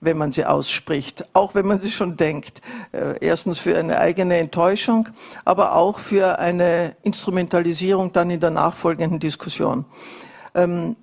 wenn 0.00 0.18
man 0.18 0.30
sie 0.30 0.44
ausspricht, 0.44 1.24
auch 1.32 1.54
wenn 1.54 1.66
man 1.66 1.80
sie 1.80 1.90
schon 1.90 2.16
denkt. 2.16 2.60
Äh, 2.92 3.14
erstens 3.20 3.58
für 3.58 3.76
eine 3.76 3.98
eigene 3.98 4.36
Enttäuschung, 4.36 5.08
aber 5.44 5.74
auch 5.74 5.98
für 5.98 6.38
eine 6.38 6.96
Instrumentalisierung 7.02 8.12
dann 8.12 8.30
in 8.30 8.40
der 8.40 8.50
nachfolgenden 8.50 9.18
Diskussion. 9.18 9.84
Ähm, 10.54 10.96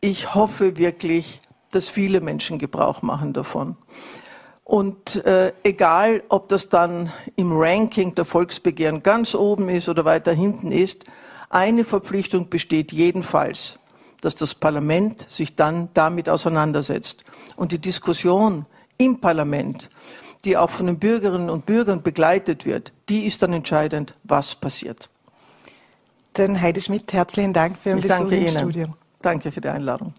ich 0.00 0.34
hoffe 0.34 0.76
wirklich, 0.76 1.40
dass 1.70 1.88
viele 1.88 2.20
Menschen 2.20 2.58
Gebrauch 2.58 3.02
machen 3.02 3.32
davon. 3.32 3.76
Und 4.64 5.24
äh, 5.26 5.52
egal, 5.62 6.22
ob 6.28 6.48
das 6.48 6.68
dann 6.68 7.12
im 7.36 7.52
Ranking 7.56 8.14
der 8.14 8.24
Volksbegehren 8.24 9.02
ganz 9.02 9.34
oben 9.34 9.68
ist 9.68 9.88
oder 9.88 10.04
weiter 10.04 10.32
hinten 10.32 10.72
ist, 10.72 11.04
eine 11.50 11.84
Verpflichtung 11.84 12.48
besteht 12.48 12.92
jedenfalls, 12.92 13.78
dass 14.24 14.34
das 14.34 14.54
Parlament 14.54 15.26
sich 15.28 15.56
dann 15.56 15.88
damit 15.94 16.28
auseinandersetzt. 16.28 17.24
Und 17.56 17.72
die 17.72 17.78
Diskussion 17.78 18.66
im 18.98 19.20
Parlament, 19.20 19.90
die 20.44 20.56
auch 20.56 20.70
von 20.70 20.86
den 20.86 20.98
Bürgerinnen 20.98 21.50
und 21.50 21.66
Bürgern 21.66 22.02
begleitet 22.02 22.66
wird, 22.66 22.92
die 23.08 23.26
ist 23.26 23.42
dann 23.42 23.52
entscheidend, 23.52 24.14
was 24.24 24.54
passiert. 24.54 25.08
Dann 26.34 26.60
Heide 26.60 26.80
Schmidt, 26.80 27.12
herzlichen 27.12 27.52
Dank 27.52 27.78
für 27.78 27.90
Ihren 27.90 28.00
Besuch 28.00 28.30
im 28.30 28.32
Ihnen. 28.32 28.50
Studio. 28.50 28.86
Danke 29.22 29.52
für 29.52 29.60
die 29.60 29.68
Einladung. 29.68 30.12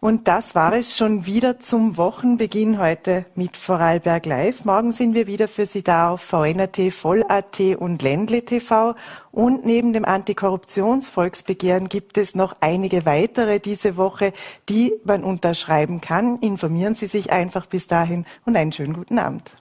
Und 0.00 0.28
das 0.28 0.54
war 0.54 0.72
es 0.72 0.96
schon 0.96 1.26
wieder 1.26 1.60
zum 1.60 1.98
Wochenbeginn 1.98 2.78
heute 2.78 3.26
mit 3.34 3.58
Vorarlberg 3.58 4.24
Live. 4.24 4.64
Morgen 4.64 4.92
sind 4.92 5.12
wir 5.12 5.26
wieder 5.26 5.46
für 5.46 5.66
Sie 5.66 5.82
da 5.82 6.12
auf 6.12 6.22
VNRT, 6.22 6.90
Voll.at 6.90 7.60
und 7.78 8.00
Ländle 8.00 8.42
TV. 8.42 8.94
Und 9.30 9.66
neben 9.66 9.92
dem 9.92 10.06
Antikorruptionsvolksbegehren 10.06 11.90
gibt 11.90 12.16
es 12.16 12.34
noch 12.34 12.56
einige 12.62 13.04
weitere 13.04 13.60
diese 13.60 13.98
Woche, 13.98 14.32
die 14.70 14.94
man 15.04 15.22
unterschreiben 15.22 16.00
kann. 16.00 16.38
Informieren 16.38 16.94
Sie 16.94 17.06
sich 17.06 17.30
einfach 17.30 17.66
bis 17.66 17.86
dahin 17.86 18.24
und 18.46 18.56
einen 18.56 18.72
schönen 18.72 18.94
guten 18.94 19.18
Abend. 19.18 19.54